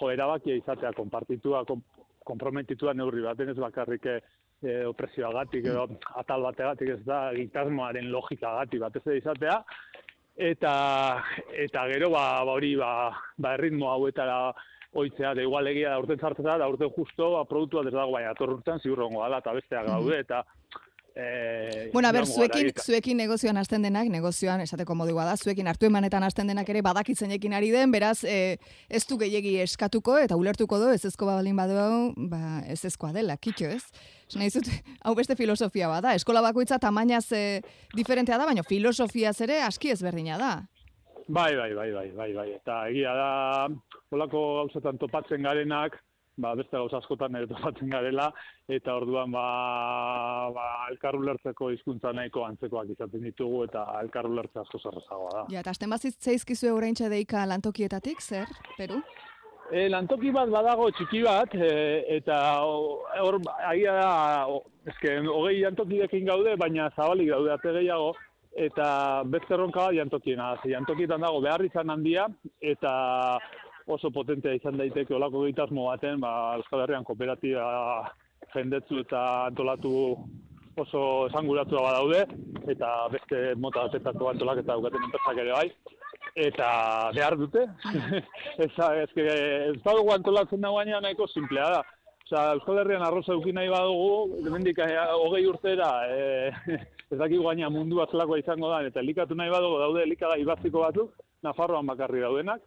jo, 0.00 0.10
erabakia 0.12 0.58
izatea, 0.60 0.92
konpartitua, 0.96 1.64
kom, 1.68 1.82
komprometitua 2.26 2.92
neurri 2.94 3.24
baten 3.24 3.54
ez 3.54 3.58
bakarrik 3.58 4.10
e, 4.10 4.18
opresioagatik 4.88 5.68
edo 5.72 5.86
atal 6.20 6.44
bategatik 6.48 6.96
ez 6.96 7.02
da 7.06 7.30
gitasmoaren 7.36 8.10
logikagatik 8.12 8.82
batez 8.82 9.04
ere 9.06 9.20
izatea, 9.22 9.60
eta 10.36 10.72
eta 11.64 11.86
gero 11.92 12.10
ba, 12.12 12.44
ba 12.44 12.56
hori 12.58 12.74
ba, 12.76 12.90
ba 13.40 13.54
erritmo 13.56 13.88
hauetara 13.92 14.52
oitzea, 14.96 15.34
da 15.36 15.44
igual 15.44 15.68
egia 15.70 15.92
da 15.92 16.00
urten 16.02 16.18
sartzen 16.18 16.48
da, 16.48 16.68
urten 16.68 16.90
justo 16.96 17.32
ba, 17.36 17.44
produktua 17.48 17.84
ez 17.86 17.94
dago, 17.94 18.12
baina 18.16 18.32
ator 18.32 18.56
urtean 18.56 18.82
ziurrongo 18.82 19.22
dala, 19.22 19.40
eta 19.44 19.54
besteak 19.56 19.88
daude, 19.90 20.20
eta 20.24 20.42
eh, 21.16 21.90
Bueno, 21.92 22.08
a 22.08 22.12
ber, 22.12 22.24
iraungo 22.24 22.42
gara 22.42 22.52
zuekin, 22.52 22.82
zuekin 22.84 23.16
negozioan 23.16 23.56
hasten 23.56 23.82
denak, 23.82 24.10
negozioan 24.12 24.60
esateko 24.60 24.94
modua 24.94 25.24
da, 25.24 25.36
zuekin 25.36 25.68
hartu 25.70 25.88
emanetan 25.88 26.22
hasten 26.26 26.52
denak 26.52 26.68
ere 26.68 26.82
badakitzenekin 26.84 27.56
ari 27.56 27.70
den, 27.72 27.90
beraz, 27.90 28.18
e, 28.24 28.58
ez 28.88 29.02
du 29.08 29.16
gehiegi 29.20 29.56
eskatuko 29.64 30.18
eta 30.20 30.36
ulertuko 30.36 30.78
du, 30.82 30.92
ez 30.92 31.04
ezko 31.08 31.30
balin 31.30 31.56
badu, 31.56 32.12
ba, 32.30 32.60
ez 32.68 32.82
ezkoa 32.84 33.14
dela, 33.16 33.38
kitxo 33.40 33.72
ez? 33.72 33.82
Nahi 34.36 34.52
zut, 34.52 34.68
hau 35.04 35.16
beste 35.16 35.36
filosofia 35.40 35.88
bada, 35.88 36.14
eskola 36.14 36.44
bakoitza 36.44 36.78
tamainaz 36.78 37.30
e, 37.32 37.62
diferentea 37.96 38.36
da, 38.36 38.48
baina 38.52 38.66
filosofiaz 38.66 39.40
ere 39.48 39.62
aski 39.64 39.96
ezberdina 39.96 40.36
da. 40.40 40.54
Bai, 41.28 41.56
bai, 41.56 41.74
bai, 41.74 41.90
bai, 41.92 42.10
bai, 42.14 42.32
bai. 42.34 42.50
Eta 42.54 42.82
egia 42.90 43.14
da, 43.18 43.30
holako 44.14 44.42
gauzetan 44.60 44.98
topatzen 44.98 45.42
garenak, 45.42 45.98
ba, 46.38 46.52
beste 46.54 46.76
gauza 46.76 47.00
askotan 47.00 47.34
ere 47.38 47.48
topatzen 47.50 47.90
garela, 47.90 48.28
eta 48.68 48.94
orduan 49.00 49.32
ba, 49.34 49.46
ba 50.54 50.66
elkar 50.92 51.18
ulertzeko 51.18 51.70
hizkuntza 51.74 52.12
nahiko 52.14 52.44
antzekoak 52.46 52.92
izaten 52.94 53.24
ditugu, 53.26 53.64
eta 53.66 53.86
elkar 54.02 54.28
ulertze 54.30 54.62
asko 54.62 54.80
zerrezagoa 54.82 55.32
da. 55.34 55.46
Ja, 55.54 55.64
eta 55.64 55.74
hasten 55.74 55.90
bazit 55.90 56.20
zeizkizue 56.20 56.70
oraintxe 56.76 57.10
deika 57.12 57.46
lantokietatik, 57.50 58.22
zer, 58.22 58.52
Peru? 58.76 59.00
E, 59.72 59.88
lantoki 59.90 60.30
bat 60.30 60.50
badago 60.52 60.92
txiki 60.94 61.24
bat, 61.26 61.54
e, 61.58 61.72
eta 62.20 62.38
hor 62.62 63.40
agia 63.66 63.96
da, 63.98 64.12
o, 64.46 64.60
eske, 64.86 65.18
hogei 65.26 65.58
jantokidekin 65.64 66.28
gaude, 66.30 66.54
baina 66.60 66.86
zabalik 66.94 67.32
daude 67.32 67.50
ate 67.56 67.74
gehiago, 67.80 68.12
eta 68.56 69.22
beste 69.28 69.54
erronka 69.54 69.88
bat 69.88 69.96
jantokiena. 69.96 70.54
Jantokietan 70.64 71.24
dago 71.24 71.40
behar 71.44 71.64
izan 71.64 71.92
handia, 71.92 72.26
eta 72.60 72.92
oso 73.86 74.10
potentea 74.10 74.56
izan 74.56 74.78
daiteke 74.80 75.14
olako 75.14 75.44
egitasmo 75.46 75.86
baten, 75.90 76.20
ba, 76.20 76.56
Euskal 76.60 76.82
Herrian 76.82 77.04
kooperatiba 77.04 77.66
jendetzu 78.54 79.02
eta 79.04 79.22
antolatu 79.50 79.92
oso 80.76 81.02
esanguratua 81.28 81.82
badaude, 81.84 82.24
eta 82.72 82.94
beste 83.12 83.42
mota 83.60 83.86
batetako 83.86 84.32
antolaketa 84.32 84.72
daukaten 84.72 85.06
enpresak 85.08 85.44
ere 85.44 85.52
bai 85.52 85.68
eta 86.36 87.10
behar 87.16 87.36
dute. 87.40 87.62
ez, 88.64 88.70
ez, 88.76 89.10
ez 89.16 89.78
badugu 89.84 90.12
antolatzen 90.12 90.60
da 90.60 90.72
baina 90.74 91.00
nahiko 91.00 91.26
simplea 91.32 91.80
da. 92.30 92.36
Osea, 92.36 92.52
Euskal 92.54 92.78
Herrian 92.82 93.02
arroza 93.02 93.32
eukin 93.32 93.54
nahi 93.54 93.68
badugu, 93.68 94.40
hemendik 94.46 94.78
eh, 94.78 94.96
hogei 95.14 95.46
urtera, 95.46 95.90
eh, 96.10 96.52
ez 97.12 97.18
dakigu 97.18 97.44
gaina 97.46 97.70
mundu 97.70 98.00
zelakoa 98.10 98.38
izango 98.38 98.68
da, 98.70 98.82
eta 98.86 99.00
elikatu 99.00 99.34
nahi 99.34 99.50
badugu 99.50 99.78
daude 99.78 100.02
elikagai 100.02 100.44
baziko 100.44 100.80
batzuk, 100.80 101.14
Nafarroan 101.44 101.86
bakarri 101.86 102.22
daudenak, 102.24 102.62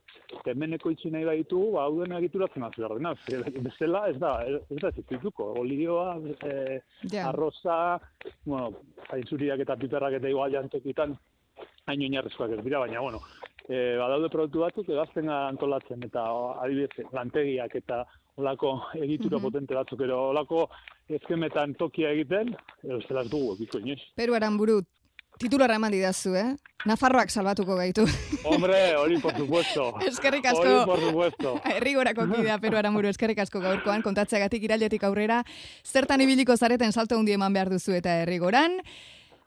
hemeneko 0.46 0.92
itxi 0.94 1.10
nahi 1.12 1.26
baditugu, 1.26 1.72
ba, 1.74 1.88
dauden 1.90 2.14
egituratzen 2.20 2.64
hasi 2.64 2.80
behar 2.80 2.94
dena. 3.00 3.12
Ze- 3.26 3.60
Bestela, 3.66 4.04
ez 4.08 4.16
da, 4.22 4.30
ez 4.46 4.78
da 4.80 4.92
zituko. 4.92 5.54
Olioa, 5.60 6.14
eh, 6.46 6.80
Ja. 7.12 7.26
arroza, 7.30 8.00
bueno, 8.46 8.70
zainzuriak 9.10 9.60
eta 9.66 9.76
piperrak 9.76 10.14
eta 10.14 10.30
igual 10.30 10.52
jantokitan, 10.54 11.18
hain 11.88 12.02
oinarrizkoak 12.06 12.52
ez 12.60 12.64
dira, 12.64 12.80
baina, 12.80 13.02
bueno, 13.02 13.20
e, 13.68 13.98
badaude 13.98 14.30
produktu 14.30 14.60
batzuk 14.62 14.88
egazten 14.90 15.28
antolatzen, 15.30 16.04
eta 16.06 16.24
adibidez, 16.62 17.10
lantegiak 17.12 17.76
eta 17.76 18.06
olako 18.40 18.82
egitura 18.96 19.38
Mhm. 19.38 19.44
potente 19.44 19.76
batzuk, 19.76 20.02
ero 20.02 20.30
olako 20.30 20.70
ezkemetan 21.10 21.76
tokia 21.76 22.12
egiten, 22.12 22.56
edo 22.84 23.02
zela 23.08 23.22
ez 23.22 23.30
dugu, 23.30 23.56
biko 23.60 23.80
inoiz. 23.80 24.00
Peru 24.16 24.34
buru, 24.58 24.82
titularra 25.40 25.76
eman 25.76 25.92
didazu, 25.92 26.36
eh? 26.36 26.56
Nafarroak 26.86 27.30
salbatuko 27.30 27.76
gaitu. 27.76 28.06
Hombre, 28.44 28.96
hori 28.96 29.18
por 29.20 29.34
supuesto. 29.38 29.94
Eskerrik 30.08 30.46
Hori 30.46 30.70
asko. 30.70 30.86
por 30.86 31.00
supuesto. 31.00 31.62
Herrigorako 31.76 32.28
kidea 32.36 32.58
Peru 32.60 32.78
Aramburu 32.78 33.08
eskerrik 33.10 33.40
asko 33.40 33.60
gaurkoan 33.60 34.02
kontatzeagatik 34.02 34.64
irailetik 34.64 35.04
aurrera 35.04 35.44
zertan 35.84 36.22
ibiliko 36.22 36.56
zareten 36.58 36.92
salto 36.92 37.18
hundi 37.18 37.32
eman 37.34 37.54
behar 37.54 37.70
duzu 37.70 37.92
eta 37.94 38.22
herrigoran 38.22 38.80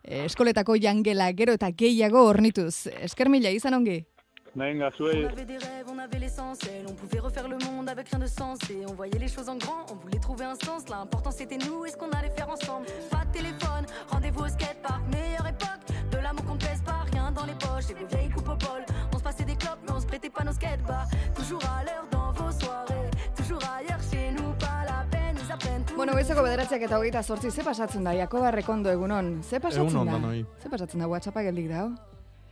eh, 0.05 0.25
eskoletako 0.27 0.77
jangela 0.77 1.31
gero 1.33 1.53
eta 1.53 1.71
gehiago 1.73 2.27
hornituz. 2.29 2.87
Esker 3.01 3.29
mila 3.29 3.51
izan 3.51 3.75
ongi. 3.75 4.05
Venga, 4.55 4.91
On 5.01 5.07
avait 5.07 5.45
des 5.47 5.57
rêves, 5.57 5.87
on 5.89 5.99
avait 5.99 6.19
l'essentiel. 6.19 6.85
On 6.87 6.93
pouvait 6.93 7.21
refaire 7.21 7.49
le 7.49 7.57
monde 7.57 7.89
avec 7.89 8.09
rien 8.11 8.19
de 8.19 8.27
sensé. 8.27 8.83
On 8.87 8.93
voyait 8.93 9.19
les 9.19 9.29
choses 9.29 9.49
en 9.49 9.57
grand, 9.57 9.87
on 9.91 9.95
voulait 9.95 10.19
trouver 10.19 10.45
un 10.45 10.55
sens. 10.57 10.89
L'important 10.91 11.31
c'était 11.31 11.57
nous 11.57 11.87
et 11.87 11.91
ce 11.91 11.97
qu'on 11.97 12.11
allait 12.11 12.29
faire 12.37 12.51
ensemble. 12.51 12.87
Pas 13.11 13.25
de 13.25 13.33
téléphone, 13.33 13.87
rendez-vous 14.09 14.43
au 14.45 14.49
skatepark. 14.49 15.01
Meilleure 15.11 15.47
époque, 15.47 15.85
de 16.11 16.19
l'amour 16.19 16.45
qu'on 16.45 16.55
ne 16.55 16.59
pèse 16.61 16.83
pas. 16.85 17.05
Rien 17.11 17.33
dans 17.33 17.47
les 17.47 17.55
poches 17.55 17.89
et 17.91 17.95
vos 17.95 18.07
vieilles 18.07 18.29
coupes 18.29 18.49
au 18.51 18.57
bol. 18.57 18.85
On 19.15 19.19
se 19.19 19.23
passait 19.23 19.45
des 19.45 19.57
clopes, 19.57 19.79
mais 19.87 19.93
on 19.93 20.01
se 20.01 20.07
prêtait 20.07 20.29
pas 20.29 20.45
nos 20.45 20.53
skatebars. 20.53 21.09
Toujours 21.35 21.63
à 21.65 21.85
l'heure 21.85 22.05
dans 22.11 22.33
vos 22.33 22.53
soirées. 22.53 23.09
Toujours 23.35 23.61
ailleurs 23.79 24.01
chez 24.11 24.33
nous, 24.33 24.53
pas 24.61 24.85
la 24.85 25.07
peine, 25.11 25.35
ils 25.43 25.51
apprennent 25.51 25.85
tout. 25.87 25.97
Bueno, 25.97 26.13
goizeko 26.13 26.43
bederatziak 26.45 26.83
eta 26.91 26.99
hogeita 27.01 27.23
sortzi, 27.23 27.51
ze 27.51 27.65
pasatzen 27.65 28.05
da, 28.05 28.13
Jakoba 28.13 28.51
Rekondo 28.53 28.91
egunon? 28.93 29.39
Ze 29.43 29.59
pasatzen 29.61 29.89
Egunon 29.89 30.07
da? 30.07 30.13
danoi. 30.13 30.45
Ze 30.63 30.69
pasatzen 30.69 31.01
da, 31.01 31.09
WhatsAppa 31.09 31.43
geldik 31.49 31.71
da? 31.73 31.89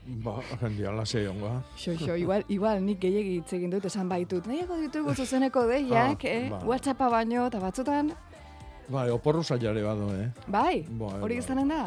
Ba, 0.06 0.40
jendia, 0.60 0.90
lasei 0.96 1.26
ongoa. 1.28 1.60
Xo, 1.76 1.92
xo, 1.98 2.14
igual, 2.16 2.42
igual 2.48 2.80
nik 2.82 2.98
gehiagi 3.02 3.34
hitz 3.38 3.52
egin 3.52 3.70
dut 3.70 3.84
esan 3.84 4.08
baitut. 4.08 4.46
Nahiago 4.48 4.78
ditugu 4.80 5.12
zuzeneko 5.14 5.66
deiak, 5.68 6.24
Ah, 6.24 6.28
eh? 6.28 6.48
ba. 6.50 6.60
WhatsAppa 6.64 7.10
baino, 7.12 7.46
eta 7.46 7.60
batzutan, 7.60 8.12
Bai, 8.90 9.08
oporru 9.10 9.44
zailare 9.44 9.82
bado, 9.84 10.08
eh? 10.16 10.32
bai, 10.48 10.82
Bai, 10.88 11.20
hori 11.22 11.34
bai. 11.36 11.44
izanen 11.44 11.68
da? 11.68 11.82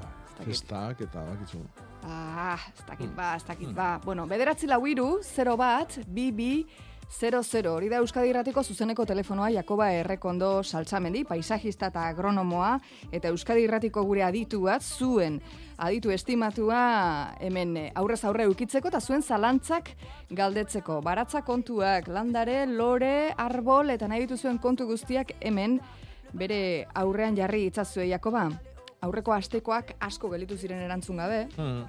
Bai, 0.00 0.46
festak 0.46 1.00
eta 1.04 1.20
bakizu. 1.26 1.58
Ah, 2.04 2.56
ez 2.72 2.86
dakit 2.88 3.10
ba, 3.14 3.34
ez 3.36 3.44
dakit 3.44 3.74
ba. 3.74 4.00
Bueno, 4.04 4.24
bederatzi 4.26 4.66
lau 4.66 4.86
iru, 4.86 5.18
0 5.22 5.56
bat, 5.56 5.98
bi, 6.08 6.30
bi, 6.32 6.66
00. 7.12 7.68
Hori 7.74 7.90
da 7.90 7.98
Euskadi 8.00 8.30
Irratiko 8.30 8.62
zuzeneko 8.64 9.04
telefonoa 9.04 9.50
Jakoba 9.52 9.90
Errekondo 9.92 10.62
Saltzamendi, 10.62 11.24
paisajista 11.28 11.90
eta 11.92 12.06
agronomoa, 12.08 12.78
eta 13.12 13.28
Euskadi 13.28 13.66
Irratiko 13.66 14.02
gure 14.02 14.22
aditu 14.24 14.62
bat, 14.62 14.80
zuen 14.82 15.36
aditu 15.82 16.12
estimatua 16.14 17.34
hemen 17.42 17.76
eh, 17.76 17.88
aurrez 17.98 18.20
aurre 18.24 18.46
ukitzeko 18.50 18.88
eta 18.92 19.00
zuen 19.00 19.22
zalantzak 19.22 19.90
galdetzeko. 20.30 21.00
Baratza 21.02 21.42
kontuak, 21.42 22.06
landare, 22.08 22.66
lore, 22.70 23.32
arbol 23.36 23.90
eta 23.90 24.06
nahi 24.08 24.20
dituzuen 24.26 24.58
kontu 24.62 24.86
guztiak 24.86 25.34
hemen 25.40 25.80
bere 26.32 26.86
aurrean 26.94 27.36
jarri 27.36 27.66
itzazue 27.66 28.06
Jakoba. 28.08 28.46
Aurreko 29.02 29.34
astekoak 29.34 29.96
asko 30.00 30.30
gelitu 30.30 30.56
ziren 30.56 30.78
erantzun 30.86 31.16
gabe, 31.18 31.48
Hmm. 31.56 31.84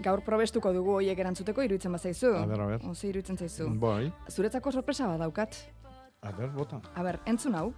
Gaur 0.00 0.20
probestuko 0.22 0.70
dugu 0.72 0.92
hoiek 1.00 1.18
erantzuteko 1.18 1.62
iruditzen 1.66 1.90
bazaizu. 1.92 2.28
A 2.38 2.44
ber, 2.46 2.60
a 2.60 2.66
ber. 2.66 2.84
Oze 2.86 3.08
iruditzen 3.08 3.36
zaizu. 3.36 3.66
Bai, 3.82 4.12
Zuretzako 4.30 4.70
sorpresa 4.72 5.08
bat 5.08 5.18
daukat. 5.18 5.56
a 6.22 6.30
ber, 6.32 6.48
bota. 6.54 6.80
A 6.94 7.02
ber, 7.02 7.18
entzun 7.26 7.54
hau. 7.58 7.72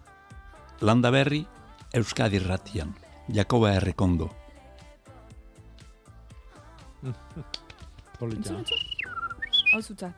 Landa 0.80 1.10
berri, 1.10 1.46
Euskadi 1.94 2.38
Ratian. 2.38 2.94
Jakoba 3.28 3.72
Errekondo. 3.74 4.28
Polita. 8.18 8.52
Entzun, 8.52 8.56
entzun. 8.58 8.78
Hau 9.72 9.80
zutzat. 9.82 10.12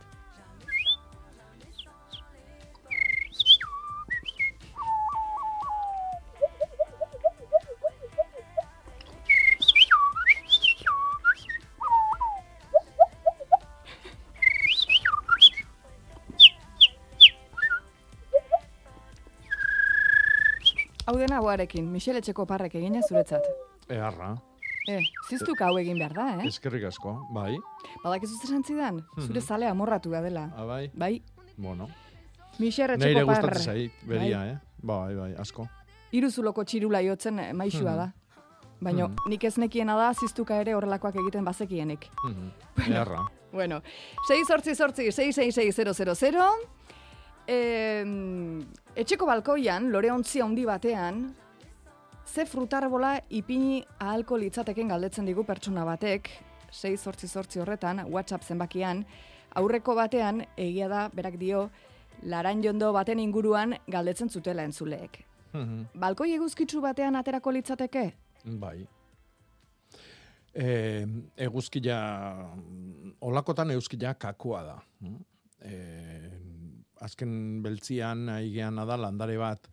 Hau 21.02 21.18
dena 21.18 21.40
guarekin, 21.42 21.90
Michele 21.92 22.22
Etxeko 22.22 22.46
parrek 22.46 22.74
egina 22.78 23.02
zuretzat. 23.02 23.46
Eharra. 23.90 24.36
E, 24.88 24.98
ziztuk 25.28 25.60
hau 25.62 25.76
egin 25.78 25.98
behar 25.98 26.12
da, 26.16 26.24
eh? 26.42 26.46
Eskerrik 26.48 26.84
asko, 26.88 27.12
bai. 27.32 27.56
Badakizu 28.02 28.34
zer 28.46 28.62
zidan? 28.66 29.02
Zure 29.18 29.38
Mhm. 29.40 29.46
zale 29.46 29.66
amorratu 29.68 30.10
da 30.10 30.20
dela. 30.20 30.50
Ah, 30.56 30.64
bai. 30.64 30.90
Bai, 30.94 31.22
Bueno. 31.56 31.88
Neire 32.58 32.94
Etxeko 32.94 33.26
par. 33.26 33.36
gustatzen 33.42 33.62
zait, 33.62 33.92
beria, 34.06 34.46
eh? 34.50 34.58
Bai, 34.82 35.14
bai, 35.14 35.34
asko. 35.38 35.68
Iruzuloko 36.12 36.64
txirula 36.64 37.00
jotzen 37.02 37.38
eh, 37.38 37.52
maixua 37.52 37.90
Mhm. 37.90 37.96
da. 37.96 38.12
Baina 38.80 39.06
Mhm. 39.08 39.16
nik 39.28 39.44
ez 39.44 39.56
nekiena 39.58 39.94
da 39.96 40.12
ziztuka 40.14 40.56
ere 40.60 40.74
horrelakoak 40.74 41.14
egiten 41.16 41.44
bazekienik. 41.44 42.08
Mhm. 42.24 42.50
Eharra. 42.92 43.20
Bueno, 43.52 43.82
6 44.26 44.46
sortzi 44.48 44.74
sortzi, 44.74 45.12
666 45.12 46.48
Eh, 47.46 48.04
etxeko 48.96 49.26
balkoian, 49.26 49.90
lore 49.92 50.10
ontzi 50.10 50.40
handi 50.40 50.64
batean, 50.64 51.34
ze 52.32 52.46
frutarbola 52.46 53.18
ipini 53.28 53.82
ahalko 54.00 54.38
litzateken 54.40 54.88
galdetzen 54.88 55.26
digu 55.28 55.44
pertsona 55.44 55.84
batek, 55.84 56.30
6 56.72 56.96
sortzi 57.04 57.28
sortzi 57.28 57.60
horretan, 57.60 58.06
WhatsApp 58.08 58.46
zenbakian, 58.48 59.02
aurreko 59.60 59.94
batean, 59.98 60.40
egia 60.56 60.88
da, 60.88 61.02
berak 61.12 61.36
dio, 61.40 61.66
laran 62.24 62.62
jondo 62.64 62.92
baten 62.96 63.20
inguruan 63.20 63.76
galdetzen 63.86 64.32
zutela 64.32 64.64
entzuleek. 64.64 65.20
Mhm. 65.52 65.84
Balkoi 66.00 66.30
eguzkitzu 66.38 66.80
batean 66.80 67.20
aterako 67.20 67.52
litzateke? 67.52 68.06
Bai. 68.64 68.78
E, 70.54 70.66
eguzkia, 71.36 71.98
olakotan 73.20 73.76
eguzkia 73.76 74.14
kakua 74.14 74.62
da. 74.64 74.78
E, 75.60 75.76
azken 77.04 77.62
beltzian 77.62 78.28
aigean 78.32 78.80
da 78.88 78.96
landare 78.96 79.36
bat 79.36 79.68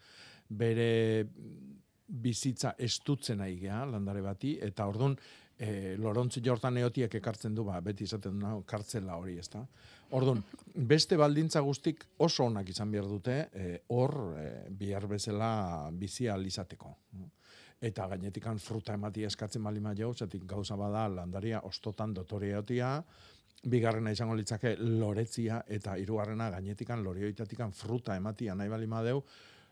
bere 0.50 1.26
bizitza 2.10 2.74
estutzen 2.78 3.42
aigea 3.46 3.84
landare 3.86 4.22
bati, 4.26 4.58
eta 4.66 4.88
ordun 4.90 5.16
e, 5.58 5.96
lorontzi 5.98 6.42
jortan 6.46 6.78
eotiek 6.82 7.16
ekartzen 7.22 7.56
du, 7.56 7.64
ba, 7.68 7.80
beti 7.86 8.08
izaten 8.10 8.40
du, 8.42 8.54
kartzela 8.66 9.18
hori, 9.20 9.38
ezta? 9.40 9.64
Ordun 10.18 10.42
beste 10.90 11.18
baldintza 11.18 11.62
guztik 11.62 12.06
oso 12.26 12.48
onak 12.50 12.70
izan 12.74 12.92
behar 12.92 13.10
dute, 13.10 13.38
e, 13.54 13.82
hor 13.94 14.16
e, 14.40 14.48
bihar 14.70 15.06
bezala 15.08 15.52
bizia 15.94 16.34
alizateko 16.34 16.96
eta 17.80 18.08
gainetikan 18.12 18.58
fruta 18.60 18.94
emati 18.94 19.24
eskatzen 19.24 19.64
bali 19.64 19.80
maio, 19.80 20.12
zetik 20.14 20.44
gauza 20.48 20.76
bada 20.76 21.06
landaria 21.08 21.62
ostotan 21.64 22.14
dotoreotia, 22.14 22.98
bigarrena 23.72 24.12
izango 24.12 24.36
litzake 24.36 24.76
loretzia, 24.80 25.64
eta 25.68 25.96
hirugarrena 26.00 26.50
gainetikan 26.52 27.04
lorioitatikan 27.04 27.72
fruta 27.72 28.16
ematia 28.20 28.56
nahi 28.56 28.72
bali 28.72 28.88
madeu, 28.88 29.24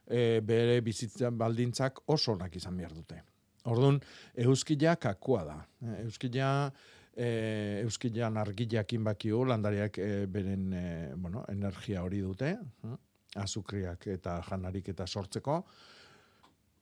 e, 0.10 0.42
bere 0.42 0.82
bizitza 0.82 1.32
baldintzak 1.32 2.04
oso 2.08 2.34
onak 2.34 2.56
izan 2.56 2.78
behar 2.78 2.94
dute. 2.96 3.22
Orduan, 3.68 4.00
euskila 4.40 4.96
kakua 4.96 5.44
da. 5.44 5.58
Euskila, 6.04 6.72
e, 7.16 7.28
euskilan 7.84 8.38
argilakin 8.38 9.04
bakiu, 9.04 9.44
landariak 9.46 10.00
e, 10.00 10.26
beren 10.32 10.72
e, 10.74 10.88
bueno, 11.16 11.44
energia 11.52 12.04
hori 12.04 12.22
dute, 12.24 12.56
hm? 12.84 12.98
azukriak 13.44 14.08
eta 14.16 14.42
janarik 14.50 14.90
eta 14.96 15.08
sortzeko, 15.08 15.62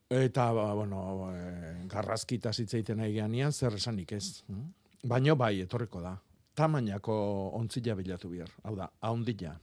Eta, 0.05 0.51
ba, 0.53 0.73
bueno, 0.77 1.31
e, 1.33 1.87
garrazkita 1.89 2.51
zitzeiten 2.53 2.99
nahi 3.01 3.15
geanian, 3.15 3.51
zer 3.51 3.73
esanik 3.73 4.11
ez. 4.13 4.43
hm? 4.47 4.67
Baino 5.09 5.35
bai, 5.35 5.61
etorriko 5.61 6.01
da. 6.01 6.15
Tamainako 6.55 7.15
ontzila 7.57 7.95
bilatu 7.95 8.29
bihar. 8.29 8.51
Hau 8.63 8.75
da, 8.77 8.89
haundila. 9.01 9.57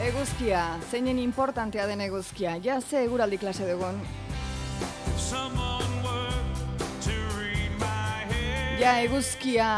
Eguzkia, 0.00 0.78
zeinen 0.90 1.18
importantea 1.18 1.86
den 1.86 2.00
eguzkia. 2.00 2.56
Ja, 2.64 2.80
ze 2.80 3.02
eguraldi 3.04 3.36
klase 3.38 3.66
dugun. 3.68 4.00
Ja, 8.80 8.94
eguzkia 9.04 9.68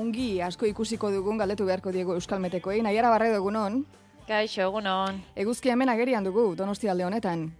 ungi 0.00 0.40
asko 0.42 0.66
ikusiko 0.66 1.10
dugun 1.12 1.36
galdetu 1.38 1.66
beharko 1.68 1.92
diego 1.92 2.16
Euskalmetekoei. 2.16 2.80
Naiara 2.82 3.10
barre 3.12 3.34
dugunon. 3.34 3.82
Kaixo, 4.26 4.62
egunon. 4.62 5.20
Eguzkia 5.36 5.76
hemen 5.76 5.92
agerian 5.92 6.24
dugu, 6.24 6.54
donosti 6.56 6.88
alde 6.88 7.04
honetan. 7.04 7.50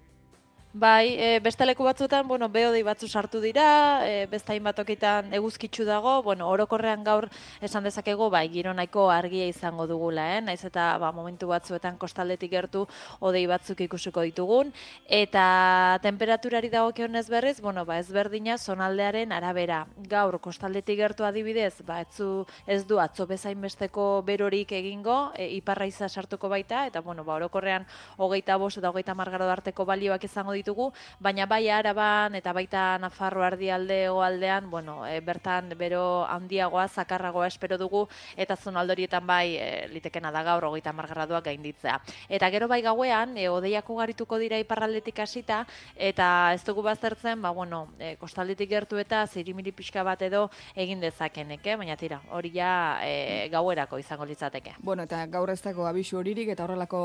Bai, 0.74 1.18
e, 1.20 1.38
beste 1.44 1.66
leku 1.66 1.84
batzuetan, 1.84 2.24
bueno, 2.24 2.46
beodei 2.48 2.80
batzu 2.82 3.04
sartu 3.04 3.42
dira, 3.44 4.08
e, 4.08 4.24
beste 4.24 4.54
hainbat 4.54 4.78
tokitan 4.80 5.26
eguzkitzu 5.36 5.84
dago, 5.84 6.14
bueno, 6.24 6.46
orokorrean 6.48 7.02
gaur 7.04 7.26
esan 7.60 7.84
dezakegu, 7.84 8.30
bai, 8.32 8.46
giro 8.48 8.72
nahiko 8.72 9.10
argia 9.12 9.44
izango 9.50 9.84
dugula, 9.86 10.24
eh? 10.32 10.40
naiz 10.40 10.64
eta 10.64 10.86
ba, 10.96 11.10
momentu 11.12 11.50
batzuetan 11.50 11.98
kostaldetik 12.00 12.54
gertu 12.54 12.86
odei 13.20 13.42
batzuk 13.50 13.82
ikusiko 13.84 14.24
ditugun, 14.24 14.70
eta 15.04 15.98
temperaturari 16.00 16.72
dagokionez 16.72 17.26
berriz, 17.28 17.60
bueno, 17.60 17.84
ba, 17.84 17.98
ezberdina 18.00 18.56
zonaldearen 18.56 19.36
arabera. 19.36 19.82
Gaur 20.08 20.40
kostaldetik 20.40 20.96
gertu 21.02 21.28
adibidez, 21.28 21.82
ba, 21.84 22.00
etzu, 22.00 22.46
ez 22.64 22.86
du 22.88 22.96
atzo 22.98 23.28
bezain 23.28 23.60
besteko 23.60 24.22
berorik 24.24 24.72
egingo, 24.72 25.34
e, 25.36 25.50
iparra 25.58 25.84
iza 25.84 26.08
sartuko 26.08 26.48
baita, 26.48 26.86
eta 26.88 27.04
bueno, 27.04 27.28
ba, 27.28 27.36
orokorrean 27.36 27.84
hogeita 28.16 28.56
bost 28.56 28.80
eta 28.80 28.88
hogeita 28.88 29.12
margaro 29.12 29.52
arteko 29.52 29.84
balioak 29.84 30.24
izango 30.24 30.61
ditugu, 30.62 30.92
baina 31.20 31.46
bai 31.46 31.68
araban 31.68 32.34
eta 32.38 32.54
baita 32.56 32.98
Nafarro 33.02 33.42
ardialde 33.44 34.06
aldean, 34.06 34.70
bueno, 34.70 35.02
e, 35.06 35.20
bertan 35.20 35.72
bero 35.78 36.24
handiagoa, 36.28 36.86
zakarragoa 36.88 37.46
espero 37.48 37.78
dugu, 37.78 38.06
eta 38.36 38.56
zonaldorietan 38.56 39.26
bai 39.26 39.56
e, 39.56 39.88
litekena 39.92 40.30
da 40.32 40.42
gaur 40.46 40.64
hogeita 40.70 40.92
margraduak 40.92 41.44
gainditzea. 41.44 41.98
Eta 42.28 42.50
gero 42.50 42.68
bai 42.68 42.80
gauean, 42.82 43.36
e, 43.36 43.48
odeiak 43.48 43.88
ugarituko 43.90 44.38
dira 44.38 44.58
iparraldetik 44.62 45.18
hasita, 45.18 45.64
eta 45.96 46.52
ez 46.54 46.62
dugu 46.64 46.82
baztertzen, 46.86 47.42
ba, 47.42 47.50
bueno, 47.50 47.88
e, 47.98 48.14
kostaldetik 48.20 48.70
gertu 48.70 48.98
eta 49.02 49.24
zirimiri 49.26 49.72
pixka 49.72 50.04
bat 50.06 50.22
edo 50.22 50.48
egin 50.76 51.00
dezakenek, 51.02 51.66
eh? 51.66 51.76
baina 51.76 51.96
tira, 51.98 52.20
hori 52.30 52.52
ja 52.54 53.00
e, 53.04 53.48
gauerako 53.52 53.98
izango 53.98 54.26
litzateke. 54.28 54.76
Bueno, 54.82 55.06
eta 55.08 55.24
gaur 55.32 55.50
ez 55.50 55.60
dago 55.62 55.86
abisu 55.88 56.18
horirik 56.20 56.52
eta 56.54 56.66
horrelako 56.66 57.02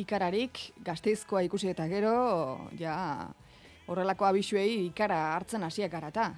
ikararik, 0.00 0.60
gazteizkoa 0.86 1.44
ikusi 1.48 1.70
eta 1.72 1.86
gero, 1.90 2.14
ja, 2.84 2.96
horrelako 3.88 4.28
abisuei 4.28 4.86
ikara 4.86 5.20
hartzen 5.34 5.64
hasiak 5.66 5.94
arata. 5.94 6.32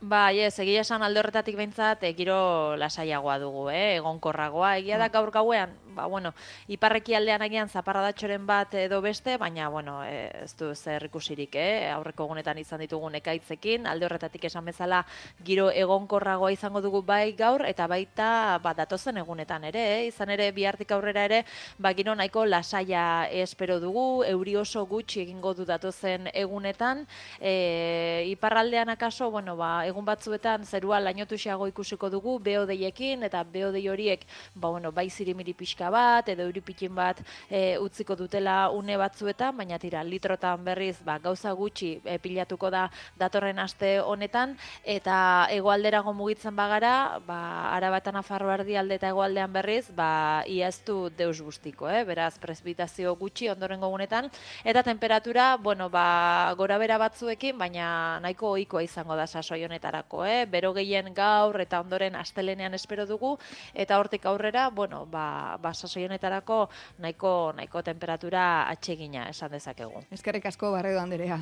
Bai, 0.00 0.40
ez, 0.40 0.54
egia 0.62 0.80
esan 0.80 1.02
alde 1.04 1.20
horretatik 1.20 1.58
behintzat, 1.58 2.06
e, 2.08 2.14
giro 2.16 2.74
lasaiagoa 2.80 3.36
dugu, 3.42 3.66
eh? 3.68 3.98
egonkorragoa. 3.98 4.78
Egia 4.80 4.96
da 5.00 5.10
gaur 5.12 5.28
gauean, 5.34 5.74
ba, 5.94 6.06
bueno, 6.06 6.32
iparreki 6.68 7.14
aldean 7.14 7.42
agian 7.42 7.68
zaparradatxoren 7.68 8.46
bat 8.46 8.74
edo 8.74 9.00
beste, 9.02 9.36
baina, 9.38 9.68
bueno, 9.68 10.00
e, 10.04 10.30
ez 10.44 10.54
du 10.56 10.74
zer 10.74 11.04
ikusirik, 11.08 11.56
eh? 11.56 11.90
aurreko 11.92 12.24
egunetan 12.24 12.58
izan 12.58 12.80
ditugun 12.80 13.14
ekaitzekin, 13.20 13.86
alde 13.86 14.06
horretatik 14.06 14.44
esan 14.50 14.64
bezala 14.64 15.04
giro 15.44 15.70
egonkorragoa 15.70 16.52
izango 16.52 16.80
dugu 16.80 17.02
bai 17.02 17.32
gaur, 17.38 17.64
eta 17.66 17.86
baita 17.90 18.58
ba, 18.62 18.74
datozen 18.74 19.20
egunetan 19.22 19.64
ere, 19.70 19.84
eh? 19.96 20.06
izan 20.08 20.30
ere 20.30 20.50
bihartik 20.52 20.92
aurrera 20.92 21.24
ere, 21.28 21.42
ba, 21.78 21.94
giro 21.94 22.14
nahiko 22.14 22.44
lasaia 22.46 23.28
espero 23.42 23.80
dugu, 23.80 24.24
euri 24.28 24.56
oso 24.56 24.84
gutxi 24.86 25.24
egingo 25.24 25.54
du 25.54 25.64
datozen 25.68 26.30
egunetan, 26.34 27.06
e, 27.40 28.26
iparraldean 28.30 28.88
akaso, 28.90 29.30
bueno, 29.30 29.56
ba, 29.56 29.86
egun 29.86 30.04
batzuetan 30.04 30.64
zerua 30.66 31.00
lainotuxeago 31.00 31.66
ikusiko 31.70 32.10
dugu 32.10 32.38
beodeiekin 32.44 33.24
eta 33.26 33.42
beodei 33.44 33.86
horiek 33.88 34.26
ba, 34.54 34.68
bueno, 34.68 34.92
bai 34.92 35.08
zirimiri 35.10 35.54
pixka 35.54 35.79
bat 35.88 36.28
edo 36.28 36.44
euripitin 36.44 36.92
bat 36.94 37.22
e, 37.48 37.78
utziko 37.80 38.16
dutela 38.16 38.68
une 38.76 38.98
batzuetan, 39.00 39.56
baina 39.56 39.78
tira 39.78 40.04
litrotan 40.04 40.64
berriz 40.64 40.98
ba, 41.06 41.16
gauza 41.18 41.52
gutxi 41.56 41.94
e, 42.04 42.18
pilatuko 42.18 42.68
da 42.70 42.90
datorren 43.16 43.58
aste 43.58 44.00
honetan 44.04 44.56
eta 44.84 45.48
hegoalderago 45.50 46.12
mugitzen 46.12 46.56
bagara, 46.56 47.20
ba, 47.26 47.72
arabatan 47.76 48.20
afarro 48.20 48.50
alde 48.50 48.94
eta 48.94 49.08
hegoaldean 49.08 49.52
berriz, 49.52 49.90
ba, 49.94 50.42
iaztu 50.46 51.10
deus 51.16 51.40
guztiko, 51.40 51.88
eh? 51.88 52.02
beraz 52.04 52.38
prezipitazio 52.42 53.14
gutxi 53.16 53.48
ondorengo 53.48 53.88
gunetan 53.88 54.30
eta 54.64 54.82
temperatura, 54.82 55.56
bueno, 55.56 55.88
ba, 55.88 56.52
gora 56.58 56.78
bera 56.78 56.98
batzuekin, 56.98 57.58
baina 57.58 58.18
nahiko 58.20 58.52
ohikoa 58.56 58.82
izango 58.82 59.16
da 59.16 59.26
sasoi 59.26 59.62
honetarako, 59.64 60.24
eh? 60.26 60.46
Bero 60.50 60.72
gehien 60.74 61.12
gaur 61.14 61.60
eta 61.60 61.80
ondoren 61.80 62.16
astelenean 62.16 62.74
espero 62.74 63.06
dugu 63.06 63.36
eta 63.74 63.98
hortik 63.98 64.26
aurrera, 64.26 64.68
bueno, 64.70 65.06
ba, 65.06 65.56
ba 65.62 65.69
sasoi 65.74 66.04
honetarako 66.04 66.68
nahiko 66.98 67.52
nahiko 67.56 67.82
temperatura 67.82 68.68
atsegina 68.68 69.28
esan 69.28 69.50
dezakegu. 69.50 70.04
Eskerrik 70.12 70.46
asko 70.46 70.72
Barredo 70.72 71.00
Anderea. 71.00 71.40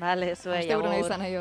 Vale, 0.00 0.34
zuei 0.34 0.70
agur. 0.72 0.92
izan 0.98 1.20
nahi 1.20 1.38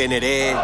aurten 0.00 0.12
ere... 0.12 0.56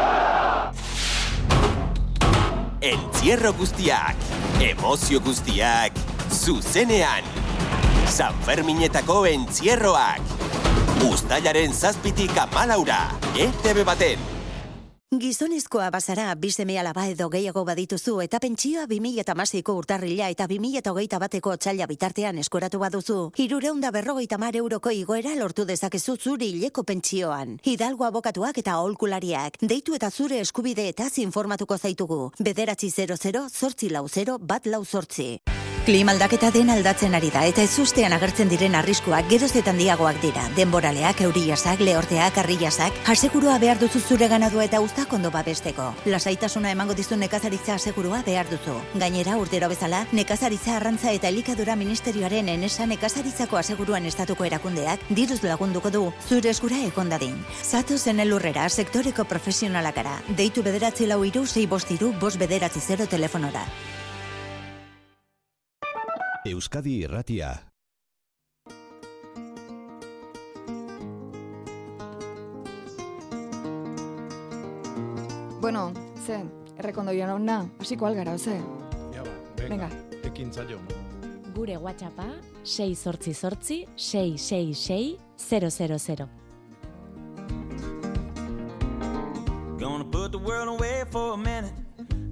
Entzierro 2.80 3.52
guztiak, 3.58 4.16
emozio 4.62 5.20
guztiak, 5.20 5.92
zuzenean. 6.30 7.26
San 8.08 8.38
Ferminetako 8.46 9.24
entzierroak. 9.32 10.22
Uztailaren 11.10 11.74
zazpitik 11.74 12.32
amalaura, 12.46 13.02
ETV 13.36 13.84
baten. 13.84 14.35
Gizonezkoa 15.14 15.90
bazara, 15.94 16.34
bizeme 16.34 16.80
alaba 16.80 17.04
edo 17.06 17.28
gehiago 17.30 17.62
badituzu 17.64 18.16
eta 18.24 18.40
pentsioa 18.42 18.88
2008ko 18.90 19.74
urtarrila 19.78 20.26
eta 20.34 20.48
2008 20.50 21.20
bateko 21.22 21.52
otxaila 21.54 21.86
bitartean 21.86 22.40
eskoratu 22.42 22.80
baduzu. 22.82 23.18
Hirureunda 23.38 23.92
berrogeita 23.94 24.36
mar 24.36 24.58
euroko 24.58 24.90
igoera 24.90 25.36
lortu 25.38 25.64
dezakezu 25.64 26.16
zuri 26.16 26.48
hileko 26.56 26.82
pentsioan. 26.82 27.60
Hidalgo 27.62 28.04
abokatuak 28.04 28.58
eta 28.58 28.74
aholkulariak. 28.80 29.60
Deitu 29.62 29.94
eta 29.94 30.10
zure 30.10 30.40
eskubide 30.40 30.88
eta 30.88 31.06
informatuko 31.22 31.78
zaitugu. 31.78 32.32
Bederatzi 32.40 32.90
00 32.90 33.48
zortzi 33.48 33.90
lau 33.90 34.08
0 34.08 34.38
bat 34.42 34.66
lau 34.66 34.84
zortzi. 34.84 35.36
Klima 35.86 36.10
aldaketa 36.10 36.48
den 36.50 36.66
aldatzen 36.74 37.12
ari 37.14 37.28
da 37.30 37.44
eta 37.46 37.62
ezustean 37.62 38.10
agertzen 38.16 38.48
diren 38.50 38.74
arriskuak 38.74 39.28
geroz 39.30 39.52
eta 39.60 39.70
handiagoak 39.70 40.16
dira. 40.18 40.42
Denboraleak, 40.56 41.20
euriasak, 41.22 41.78
lehorteak, 41.86 42.40
arriasak, 42.42 42.96
asegurua 43.12 43.54
behar 43.62 43.78
duzu 43.78 44.00
zure 44.00 44.26
ganadua 44.26 44.64
eta 44.64 44.80
uztak 44.82 45.12
ondo 45.14 45.30
babesteko. 45.30 45.92
Lasaitasuna 46.10 46.72
emango 46.74 46.96
dizu 46.98 47.14
nekazaritza 47.20 47.76
asegurua 47.76 48.24
behar 48.26 48.50
duzu. 48.50 48.74
Gainera, 48.98 49.36
urtero 49.38 49.68
bezala, 49.70 50.00
nekazaritza 50.10 50.74
arrantza 50.74 51.12
eta 51.14 51.30
elikadura 51.30 51.76
ministerioaren 51.78 52.50
enesa 52.56 52.86
nekazaritzako 52.90 53.60
aseguruan 53.60 54.10
estatuko 54.10 54.44
erakundeak 54.44 55.04
diruz 55.10 55.44
lagunduko 55.44 55.92
du 55.94 56.08
zure 56.26 56.50
eskura 56.50 56.80
ekondadin. 56.88 57.36
Zatu 57.62 57.96
zen 57.96 58.24
elurrera 58.26 58.66
sektoreko 58.68 59.28
profesionalakara. 59.30 60.18
Deitu 60.34 60.66
bederatzi 60.66 61.06
lau 61.06 61.22
iru, 61.22 61.46
zei 61.46 61.68
bostiru, 61.70 62.10
bost 62.18 62.42
bederatzi 62.42 62.82
zero 62.82 63.06
telefonora. 63.06 63.62
Euskadi 66.46 67.02
Irratia. 67.02 67.50
Bueno, 75.60 75.92
ze, 76.26 76.44
errekondo 76.78 77.12
jauna, 77.12 77.68
hasiko 77.80 78.06
algara, 78.06 78.38
ze. 78.38 78.60
Ja 79.14 79.22
ba, 79.24 79.30
Venga. 79.68 79.88
Ekin 80.22 80.52
zaio. 80.52 80.78
Gure 81.54 81.76
WhatsAppa 81.76 82.26
6 82.62 82.94
sortzi 82.98 83.34
sortzi 83.34 83.86
666 83.96 85.18
000. 85.38 86.28
Gonna 89.78 90.04
put 90.04 90.30
the 90.30 90.38
world 90.38 90.68
away 90.68 91.04
for 91.10 91.34
a 91.34 91.36
minute. 91.36 91.72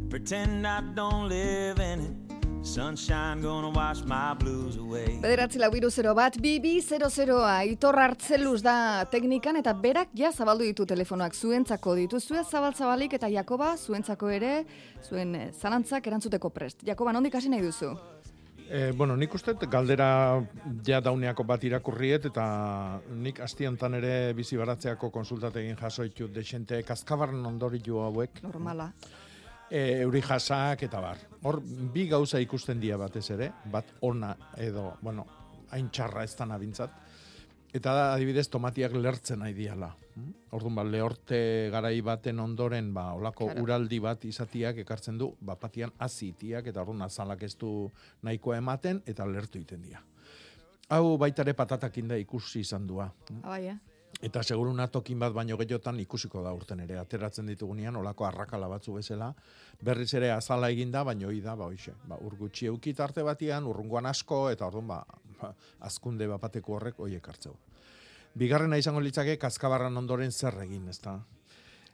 Pretend 0.09 0.66
I 0.66 0.81
don't 0.94 1.29
live 1.29 1.81
in 1.81 2.00
it. 2.00 2.23
Sunshine 2.64 3.42
gonna 3.42 3.68
wash 3.68 4.03
my 4.07 4.33
blues 4.33 4.79
away. 4.79 5.18
Bederatzi 5.20 5.61
lau 5.61 5.68
hiru 5.77 5.90
zero 5.90 6.14
bat, 6.16 6.38
bi 6.40 6.55
bi 6.64 6.81
zero 6.81 7.11
zeroa, 7.11 7.59
itor 7.68 7.98
hartzeluz 8.00 8.62
da 8.64 9.05
teknikan 9.12 9.61
eta 9.61 9.74
berak 9.77 10.14
ja 10.16 10.31
zabaldu 10.33 10.64
ditu 10.64 10.87
telefonoak 10.88 11.37
zuentzako 11.37 11.94
dituzue 11.98 12.40
zabaltzabalik 12.42 13.12
eta 13.18 13.29
Jakoba 13.29 13.74
zuentzako 13.77 14.31
ere 14.33 14.53
zuen 15.05 15.35
eh, 15.37 15.50
zalantzak 15.53 16.07
erantzuteko 16.09 16.48
prest. 16.48 16.87
Jakoba, 16.88 17.12
nondik 17.12 17.37
hasi 17.37 17.53
nahi 17.53 17.61
duzu? 17.66 17.90
E, 18.64 18.92
bueno, 18.96 19.14
nik 19.14 19.35
uste 19.37 19.53
dut 19.53 19.68
galdera 19.68 20.40
ja 20.87 21.03
dauneako 21.05 21.44
bat 21.44 21.66
irakurriet 21.68 22.31
eta 22.31 22.46
nik 23.12 23.42
asti 23.44 23.68
hontan 23.68 24.00
ere 24.00 24.33
bizi 24.33 24.57
baratzeako 24.57 25.12
konsultategin 25.12 25.77
jasoitut 25.77 26.33
desente 26.33 26.81
kaskabarren 26.83 27.44
ondoritu 27.44 28.00
hauek. 28.00 28.40
Normala. 28.42 28.88
E, 29.74 29.80
euri 30.04 30.20
jasak 30.22 30.84
eta 30.87 31.00
bar. 31.02 31.18
Hor, 31.42 31.58
bi 31.64 32.06
gauza 32.06 32.38
ikusten 32.38 32.78
dira 32.78 32.96
batez 33.00 33.24
ere, 33.34 33.50
bat 33.72 33.88
ona 34.06 34.30
edo, 34.62 34.92
bueno, 35.02 35.24
hain 35.74 35.88
txarra 35.90 36.22
ez 36.22 36.37
da 36.38 36.46
nabintzat. 36.46 36.92
Eta 37.74 37.90
da, 37.90 38.04
adibidez, 38.14 38.46
tomatiak 38.54 38.92
lertzen 38.94 39.40
nahi 39.42 39.54
diala. 39.56 39.88
Orduan, 40.54 40.76
ba, 40.78 40.84
lehorte 40.87 41.38
garai 41.74 41.96
baten 42.06 42.38
ondoren, 42.38 42.92
ba, 42.94 43.08
olako 43.18 43.48
Claro. 43.48 43.64
uraldi 43.66 43.98
bat 43.98 44.24
izatiak 44.24 44.78
ekartzen 44.84 45.18
du, 45.18 45.32
ba, 45.40 45.56
patian 45.58 45.90
azitiak, 45.98 46.68
eta 46.70 46.84
orduan 46.84 47.02
azalak 47.02 47.42
ez 47.42 47.56
du 47.58 47.90
nahikoa 48.22 48.60
ematen, 48.62 49.02
eta 49.10 49.26
lertu 49.26 49.58
egiten 49.58 49.82
dira. 49.82 50.04
Hau 50.94 51.16
baitare 51.18 51.56
patatakin 51.58 52.08
da 52.08 52.16
ikusi 52.20 52.60
izan 52.60 52.87
dua. 52.87 53.08
Abai, 53.42 53.66
eh? 53.72 53.78
Eta 54.24 54.40
seguru 54.42 54.72
tokin 54.88 55.18
bat 55.18 55.32
baino 55.32 55.56
gehiotan 55.60 55.98
ikusiko 56.00 56.42
da 56.42 56.52
urten 56.56 56.80
ere. 56.80 56.96
Ateratzen 56.98 57.46
ditugunean, 57.46 57.96
olako 57.96 58.24
arrakala 58.24 58.68
batzu 58.68 58.94
bezala. 58.94 59.34
Berriz 59.82 60.14
ere 60.14 60.30
azala 60.32 60.70
eginda, 60.70 61.04
baino 61.04 61.28
da, 61.42 61.54
ba, 61.54 61.66
hoxe. 61.66 61.92
Ba, 62.08 62.16
ur 62.20 62.37
gutxi 62.37 62.66
eukit 62.66 63.00
arte 63.00 63.22
batian, 63.22 63.66
urrungoan 63.66 64.06
asko, 64.06 64.48
eta 64.50 64.66
orduan, 64.66 64.87
ba, 64.88 65.04
ba 65.40 65.54
azkunde 65.80 66.26
bapateko 66.26 66.74
horrek 66.74 66.98
hoiek 66.98 67.28
hartzeu. 67.28 67.54
Bigarrena 68.34 68.78
izango 68.78 69.00
litzake, 69.00 69.37
kaskabarran 69.37 69.96
ondoren 69.96 70.32
zer 70.32 70.56
egin, 70.62 70.88
ezta? 70.88 71.18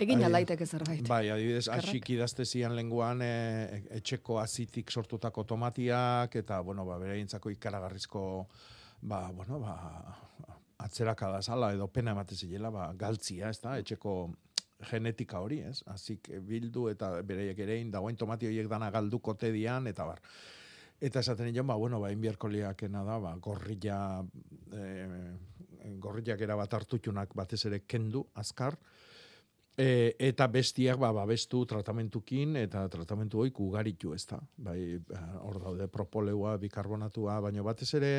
Egin 0.00 0.22
alaiteke 0.24 0.64
zerbait. 0.66 1.02
Bai, 1.08 1.28
adibidez, 1.28 1.66
asik 1.68 2.08
idazte 2.14 2.46
zian 2.46 2.76
lenguan 2.76 3.20
e, 3.20 3.82
etxeko 3.98 4.38
azitik 4.40 4.90
sortutako 4.90 5.44
tomatiak, 5.44 6.36
eta, 6.40 6.60
bueno, 6.64 6.86
ba, 6.86 6.96
bereintzako 7.02 7.50
ikaragarrizko, 7.58 8.22
ba, 9.02 9.26
bueno, 9.34 9.58
ba, 9.60 9.76
atzerakada 10.84 11.42
zala, 11.42 11.72
edo 11.74 11.88
pena 11.92 12.14
emate 12.16 12.36
zilela, 12.36 12.70
ba, 12.74 12.90
galtzia, 12.98 13.50
ez 13.50 13.60
da, 13.60 13.76
etxeko 13.80 14.14
genetika 14.90 15.40
hori, 15.44 15.60
ez? 15.68 15.82
Azik 15.92 16.30
bildu 16.46 16.88
eta 16.92 17.12
bereiek 17.26 17.58
erein, 17.66 17.90
dagoen 17.92 18.16
tomati 18.16 18.48
horiek 18.48 18.68
dana 18.70 18.90
galduko 18.90 19.34
tedian, 19.36 19.86
eta 19.90 20.06
bar. 20.08 20.22
Eta 21.00 21.20
esaten 21.20 21.52
nion, 21.52 21.68
ba, 21.68 21.76
bueno, 21.80 22.00
ba, 22.00 22.12
inbierkoliakena 22.12 23.04
da, 23.04 23.18
ba, 23.20 23.34
gorrilla, 23.40 24.00
e, 24.72 25.06
gorrillak 26.00 26.40
erabat 26.44 26.74
hartutunak 26.80 27.36
batez 27.36 27.64
ere 27.70 27.84
kendu, 27.88 28.26
azkar, 28.40 28.76
E, 29.80 30.16
eta 30.20 30.44
bestiak 30.50 30.98
ba, 31.00 31.08
babestu 31.14 31.62
tratamentukin 31.64 32.58
eta 32.60 32.82
tratamentu 32.92 33.40
hoik 33.40 33.60
ugaritu 33.64 34.12
ez 34.12 34.26
da. 34.28 34.36
Bai, 34.66 34.98
ba, 35.08 35.20
hor 35.46 35.60
daude 35.62 35.86
propoleua, 35.88 36.56
bikarbonatua, 36.60 37.38
baina 37.46 37.64
batez 37.64 37.88
ere 37.96 38.10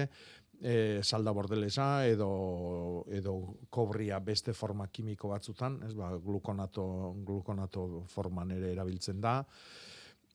e, 0.62 1.02
salda 1.04 1.32
bordelesa 1.32 2.06
edo, 2.08 3.06
edo 3.10 3.36
kobria 3.70 4.20
beste 4.20 4.54
forma 4.54 4.88
kimiko 4.88 5.32
batzutan, 5.32 5.80
ez 5.88 5.94
ba, 5.98 6.12
glukonato, 6.22 6.86
glukonato 7.26 8.06
forman 8.12 8.54
ere 8.56 8.72
erabiltzen 8.76 9.22
da. 9.22 9.40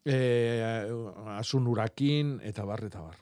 E, 0.06 0.16
asun 1.34 1.66
urakin 1.66 2.36
eta 2.46 2.64
bar 2.66 2.84
eta 2.86 3.02
bar. 3.02 3.16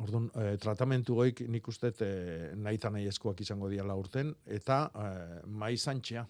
Orduan, 0.00 0.30
e, 0.36 0.56
tratamentu 0.60 1.16
goik 1.20 1.44
nik 1.48 1.68
uste 1.68 1.92
e, 2.04 2.10
nahi 2.56 2.80
eta 2.80 2.90
nahi 2.92 3.06
eskuak 3.08 3.40
izango 3.40 3.68
diala 3.72 3.96
urten, 3.96 4.34
eta 4.44 4.82
e, 4.92 5.12
maizantxea. 5.46 6.26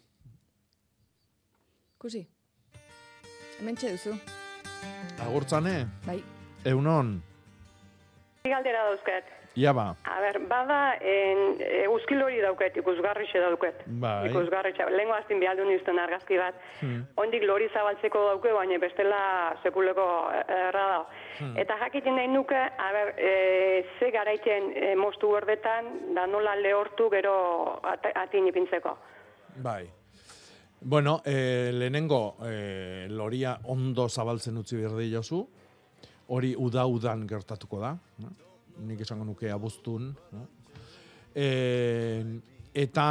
Kusi. 1.99 2.23
Hementxe 3.59 3.97
duzu. 3.97 4.15
Agurtzane, 5.19 5.81
Bai. 6.07 6.21
eunon, 6.71 7.17
Galdera 8.49 8.85
dauzket. 8.89 9.38
Ia 9.59 9.73
ba, 9.75 9.89
A 10.07 10.21
ber, 10.23 10.39
bada, 10.49 10.79
en, 11.03 11.59
e, 11.59 11.83
uzkil 11.91 12.23
hori 12.23 12.39
dauket, 12.45 12.77
ikusgarrixe 12.79 13.41
dauket. 13.43 13.83
bai. 13.87 14.29
Ikusgarrixe. 14.31 14.87
Lengo 14.95 15.17
aztin 15.17 15.41
bialdu 15.43 15.67
nizten 15.67 15.99
argazki 15.99 16.39
bat. 16.39 16.55
Hmm. 16.81 17.05
Ondik 17.19 17.43
lori 17.49 17.69
zabaltzeko 17.75 18.25
dauke, 18.29 18.53
baina 18.55 18.79
bestela 18.79 19.21
sekuleko 19.63 20.07
erra 20.47 20.87
da. 20.95 21.03
Hmm. 21.41 21.55
Eta 21.59 21.79
jakiten 21.83 22.17
nahi 22.17 22.31
nuke, 22.33 22.59
a 22.59 22.89
ber, 22.95 23.15
e, 23.19 23.85
ze 23.99 24.11
garaiten 24.15 24.73
e, 24.75 24.95
moztu 24.97 25.33
berdetan, 25.35 25.93
da 26.15 26.27
nola 26.27 26.57
lehortu 26.57 27.11
gero 27.11 27.37
at, 27.83 28.11
atin 28.15 28.47
ipintzeko. 28.53 28.97
Bai. 29.63 29.85
Bueno, 30.81 31.23
eh, 31.25 31.71
lehenengo 31.75 32.37
eh, 32.47 33.07
loria 33.11 33.59
ondo 33.65 34.09
zabaltzen 34.09 34.57
utzi 34.61 34.77
behar 34.77 35.01
jozu, 35.11 35.41
hori 36.29 36.55
uda-udan 36.57 37.27
gertatuko 37.27 37.81
da, 37.81 37.97
no? 38.23 38.31
Nik 38.87 39.01
esango 39.01 39.25
nuke 39.25 39.51
abuztun. 39.51 40.13
No? 40.33 40.47
E, 41.35 41.49
eta 42.75 43.09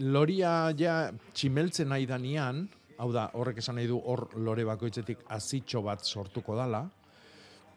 loria 0.00 0.54
ja 0.78 0.96
tximeltzen 1.34 1.90
nahi 1.92 2.06
danian, 2.06 2.64
hau 3.02 3.10
da, 3.14 3.28
horrek 3.38 3.58
esan 3.62 3.78
nahi 3.80 3.88
du 3.90 3.98
hor 3.98 4.28
lore 4.38 4.64
bakoitzetik 4.68 5.24
azitxo 5.34 5.82
bat 5.82 6.04
sortuko 6.06 6.56
dala, 6.58 6.84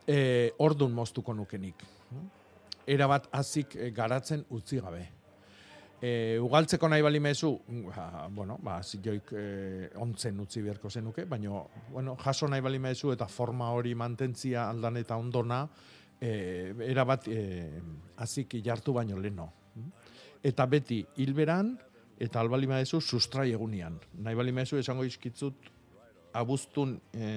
e, 0.07 0.51
ordun 0.59 0.93
moztuko 0.93 1.33
nukenik. 1.33 1.83
Era 2.86 3.07
bat 3.09 3.29
azik 3.33 3.75
eh, 3.79 3.91
garatzen 3.95 4.45
utzi 4.53 4.77
gabe. 4.77 5.01
E, 6.05 6.38
ugaltzeko 6.43 6.89
nahi 6.91 7.01
bali 7.01 7.21
mezu, 7.23 7.49
ba, 7.88 8.27
bueno, 8.29 8.59
ba, 8.61 8.77
zioik 8.83 9.31
e, 9.33 9.45
ontzen 10.03 10.39
utzi 10.43 10.61
beharko 10.61 10.91
zenuke, 10.91 11.25
baina, 11.25 11.63
bueno, 11.89 12.17
jaso 12.21 12.49
nahi 12.51 12.61
bali 12.61 12.79
mezu 12.83 13.13
eta 13.15 13.25
forma 13.31 13.71
hori 13.73 13.95
mantentzia 13.97 14.67
aldan 14.69 14.99
eta 15.01 15.17
ondona, 15.17 15.63
e, 16.26 16.73
erabat 16.89 17.28
e, 17.30 17.39
azik 18.17 18.57
jartu 18.65 18.93
baino 18.95 19.19
leno. 19.21 19.49
Eta 20.45 20.65
beti, 20.69 21.01
hilberan, 21.21 21.73
eta 22.21 22.39
albali 22.39 22.67
maezu 22.69 23.01
sustrai 23.01 23.51
egunian. 23.53 23.97
Nahi 24.23 24.38
bali 24.39 24.53
maezu 24.55 24.78
esango 24.80 25.03
izkitzut 25.07 25.69
abuztun 26.36 26.95
e, 27.13 27.28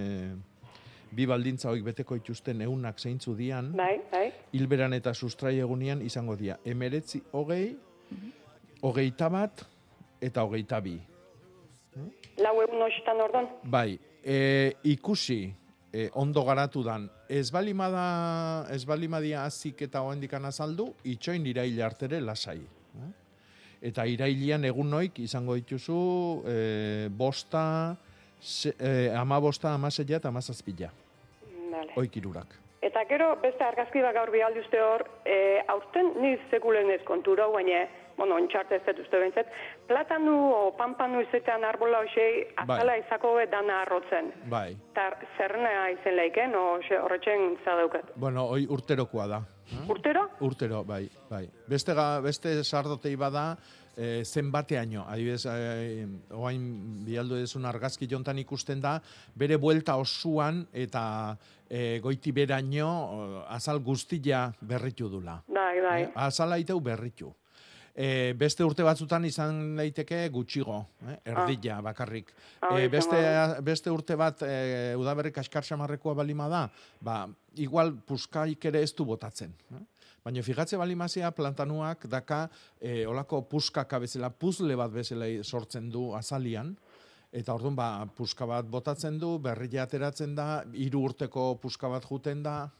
bi 1.11 1.24
baldintza 1.26 1.70
hoik 1.72 1.84
beteko 1.86 2.18
ituzten 2.18 2.61
eunak 2.66 2.99
zeintzu 3.01 3.34
dian, 3.39 3.72
Bai, 3.76 3.95
bai. 4.12 4.26
hilberan 4.53 4.93
eta 4.93 5.14
sustrai 5.14 5.57
egunian 5.59 6.03
izango 6.05 6.36
dira. 6.36 6.59
Emeretzi 6.64 7.22
hogei, 7.32 7.76
hogeita 8.82 9.28
bat 9.32 9.64
eta 10.20 10.45
hogeita 10.45 10.80
bi. 10.84 10.99
Lau 12.39 12.55
egun 12.62 12.82
hoxetan 12.84 13.20
orduan. 13.24 13.49
Bai, 13.64 13.99
e, 14.22 14.74
ikusi 14.93 15.41
e, 15.99 16.11
ondo 16.14 16.44
garatu 16.44 16.82
dan, 16.86 17.09
ez 17.28 17.49
balimada, 17.51 18.66
ez 18.74 18.84
balimadia 18.86 19.44
azik 19.44 19.82
eta 19.88 20.03
oendikan 20.07 20.44
azaldu, 20.46 20.92
itxoin 21.05 21.46
iraile 21.51 21.82
artere 21.84 22.20
lasai. 22.22 22.61
Eta 23.88 24.05
irailian 24.11 24.64
egun 24.66 24.88
noik 24.90 25.20
izango 25.22 25.55
dituzu 25.59 25.99
e, 26.51 26.57
bosta, 27.14 27.64
se, 28.40 28.72
e, 28.74 29.11
ama 29.14 29.38
bosta, 29.42 29.74
ama 29.74 29.90
seia 29.90 30.18
eta 30.18 30.32
ama 30.32 30.42
zazpila. 30.42 30.90
Vale. 31.70 31.94
Oik 32.01 32.16
irurak. 32.18 32.57
Eta 32.82 33.05
gero 33.11 33.32
beste 33.42 33.64
argazki 33.66 34.03
bat 34.03 34.14
gaur 34.14 34.30
bialdi 34.34 34.62
uste 34.62 34.82
hor, 34.82 35.05
e, 35.26 35.62
aurten 35.70 36.12
ni 36.22 36.36
sekulen 36.51 36.90
ez 36.94 37.03
kontura, 37.07 37.46
baina, 37.55 37.86
bueno, 38.19 38.37
ontxarte 38.37 38.77
ez 38.77 38.85
dut 38.91 39.05
uste 39.07 39.21
bentzet, 39.23 39.51
platanu 39.89 40.37
o 40.53 40.62
pampanu 40.77 41.23
izetean 41.25 41.64
arbola 41.64 42.03
hoxei 42.05 42.45
azala 42.64 42.99
izako 43.01 43.37
be 43.39 43.47
dana 43.51 43.83
arrotzen. 43.87 44.33
Bai. 44.51 44.73
Eta 44.93 45.09
zerrena 45.39 45.89
izen 45.95 46.19
leiken, 46.19 46.57
o 46.59 46.66
xe, 46.85 46.99
horretxen 47.01 47.55
zadaukat. 47.64 48.12
Bueno, 48.16 48.49
hoi 48.53 48.66
urterokoa 48.69 49.29
da. 49.31 49.43
Urtero? 49.89 50.29
Urtero, 50.41 50.83
bai, 50.85 51.05
bai. 51.29 51.45
Beste, 51.69 51.95
ga, 51.95 52.09
beste 52.25 52.55
sardotei 52.64 53.14
bada, 53.21 53.51
e, 53.99 54.25
zenbateaino, 54.25 55.05
adibidez, 55.11 55.45
e, 55.51 56.07
oain 56.39 56.64
bialdu 57.05 57.37
edezun 57.41 57.66
argazki 57.69 58.09
jontan 58.11 58.39
ikusten 58.39 58.81
da, 58.81 58.97
bere 59.37 59.59
buelta 59.61 59.99
osuan 60.01 60.62
eta 60.73 61.03
e, 61.69 61.99
goiti 62.05 62.33
beraino 62.33 63.45
azal 63.51 63.83
guztia 63.85 64.47
berritu 64.61 65.11
dula. 65.11 65.41
Bai, 65.49 65.75
bai. 65.83 66.01
Eh, 66.07 66.11
azala 66.14 66.59
iteu 66.62 66.81
berritu. 66.81 67.35
E, 67.99 68.32
beste 68.38 68.62
urte 68.62 68.84
batzutan 68.86 69.24
izan 69.26 69.74
daiteke 69.74 70.20
gutxigo, 70.30 70.76
eh? 71.03 71.16
erdila 71.32 71.80
bakarrik. 71.82 72.30
Ah, 72.62 72.76
E, 72.78 72.86
beste, 72.92 73.18
beste 73.66 73.90
urte 73.90 74.14
bat 74.14 74.44
e, 74.46 74.94
udaberri 74.94 75.32
kaskar 75.34 75.66
samarrekoa 75.66 76.14
balima 76.14 76.46
da, 76.49 76.68
ba, 77.03 77.24
igual 77.59 77.96
puskaik 78.07 78.68
ere 78.70 78.84
ez 78.86 78.92
du 78.94 79.05
botatzen. 79.09 79.51
Eh? 79.74 79.82
Baina 80.22 80.44
figatze 80.46 80.78
balimazia 80.78 81.32
plantanuak 81.34 82.07
daka 82.07 82.44
e, 82.78 83.03
olako 83.07 83.42
puskaka 83.51 83.99
bezala, 83.99 84.30
puzle 84.30 84.78
bat 84.78 84.94
bezala 84.94 85.26
sortzen 85.42 85.90
du 85.90 86.12
azalian, 86.14 86.76
Eta 87.28 87.53
orduan 87.53 87.74
ba, 87.76 88.07
puska 88.16 88.46
bat 88.49 88.64
botatzen 88.72 89.18
du, 89.20 89.34
berria 89.44 89.82
ateratzen 89.84 90.32
da, 90.32 90.62
hiru 90.72 91.03
urteko 91.11 91.59
puska 91.61 91.90
bat 91.92 92.07
juten 92.09 92.40
da, 92.42 92.70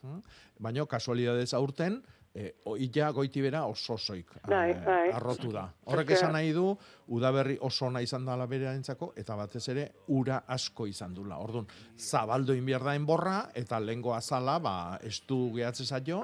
baina 0.57 0.87
kasualidadez 0.89 1.51
aurten, 1.53 1.99
e, 2.39 2.53
oia 2.71 3.09
goitibera 3.15 3.65
oso 3.67 3.97
osoik 3.97 4.31
Bai, 4.47 4.69
eh, 4.71 4.77
bai. 4.85 5.09
arrotu 5.17 5.51
da. 5.51 5.65
Horrek 5.91 6.13
esan 6.15 6.31
nahi 6.37 6.53
du, 6.55 6.69
udaberri 7.15 7.57
oso 7.67 7.87
ona 7.89 8.01
izan 8.05 8.25
dela 8.25 8.45
berearentzako 8.47 9.11
eta 9.19 9.35
batez 9.35 9.65
ere 9.73 9.89
ura 10.15 10.43
asko 10.47 10.87
izan 10.87 11.13
dula. 11.17 11.37
Orduan, 11.43 11.67
zabaldo 11.97 12.55
inbierda 12.55 12.95
enborra 12.95 13.49
eta 13.53 13.79
lengo 13.79 14.13
azala, 14.15 14.57
ba, 14.59 14.75
estu 15.03 15.49
gehatze 15.55 15.85
zaio, 15.85 16.21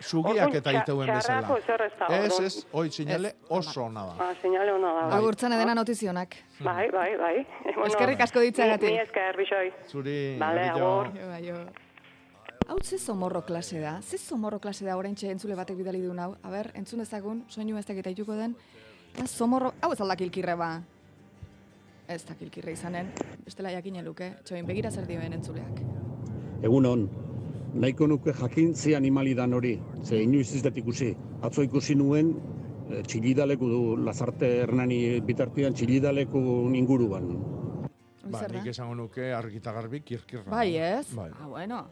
sugiak 0.00 0.48
Orduan, 0.48 0.56
eta 0.56 0.72
iteuen 0.80 1.12
bezala. 1.14 1.58
ez 1.58 1.92
da, 1.98 2.08
Ez, 2.44 2.66
hoi 2.72 2.90
sinale 2.90 3.34
oso 3.50 3.84
ona 3.84 4.06
da. 4.06 4.16
Ah, 4.30 4.34
seinale 4.40 4.72
ona 4.72 4.94
da. 4.94 5.06
bai. 5.06 5.18
Agurtzen 5.18 5.52
edena 5.52 5.74
notizionak. 5.74 6.36
Bai, 6.60 6.90
bai, 6.90 7.16
bai. 7.18 7.46
Eskerrik 7.86 8.20
asko 8.20 8.40
ditzagatik. 8.40 8.90
Ni, 8.90 8.98
esker, 8.98 9.36
bixoi. 9.36 9.72
Zuri, 9.88 10.38
Gabillo. 10.40 10.92
agur. 11.02 11.91
Hau 12.72 12.78
ze 12.82 12.98
zomorro 12.98 13.42
klase 13.44 13.80
da? 13.80 14.00
Ze 14.00 14.16
zomorro 14.16 14.58
klase 14.58 14.86
da 14.86 14.94
oraintxe 14.96 15.28
entzule 15.28 15.54
batek 15.54 15.76
bidali 15.76 15.98
du 16.00 16.14
hau? 16.16 16.30
A 16.42 16.50
ber, 16.50 16.70
entzun 16.74 17.02
dezagun, 17.02 17.42
soinu 17.46 17.76
ez 17.76 17.84
dakita 17.84 18.08
ituko 18.08 18.32
den. 18.32 18.54
Eta 19.12 19.26
zomorro, 19.26 19.74
hau 19.82 19.90
ez 19.92 20.00
alda 20.00 20.16
kilkirre 20.16 20.54
ba. 20.56 20.68
Ez 22.08 22.24
da 22.24 22.34
kilkirre 22.34 22.72
izanen, 22.72 23.10
bestela 23.44 23.68
jakinen 23.74 24.06
luke, 24.06 24.30
txoin 24.44 24.64
begira 24.64 24.90
zer 24.90 25.04
dioen 25.06 25.36
entzuleak. 25.36 25.82
Egun 26.64 26.88
hon, 26.88 27.02
nahiko 27.74 28.08
nuke 28.08 28.32
jakintzi 28.32 28.94
animalidan 28.96 29.52
hori, 29.52 29.74
ze 30.02 30.22
inoiz 30.22 30.54
ez 30.56 30.62
dut 30.64 30.80
ikusi. 30.80 31.10
Atzo 31.42 31.62
ikusi 31.68 31.94
nuen, 31.94 32.32
eh, 32.88 33.02
txilidaleku 33.02 33.68
du, 33.68 33.96
Lazarte 33.98 34.48
Hernani 34.62 35.20
bitartian 35.20 35.74
txilidaleku 35.74 36.70
inguruan. 36.72 37.34
Ba, 38.32 38.46
nik 38.48 38.72
esango 38.72 38.94
nuke 38.94 39.34
argita 39.34 39.76
garbi 39.76 40.00
kirkirra. 40.00 40.48
Bai, 40.48 40.78
ez? 40.78 41.12
Bai. 41.12 41.28
Ah, 41.36 41.48
bueno. 41.48 41.82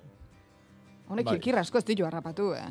Honek 1.11 1.27
Bai. 1.27 1.35
kilkirra 1.37 1.61
asko 1.67 1.79
ez 1.79 1.85
ditu 1.85 2.05
harrapatu, 2.07 2.53
eh? 2.55 2.69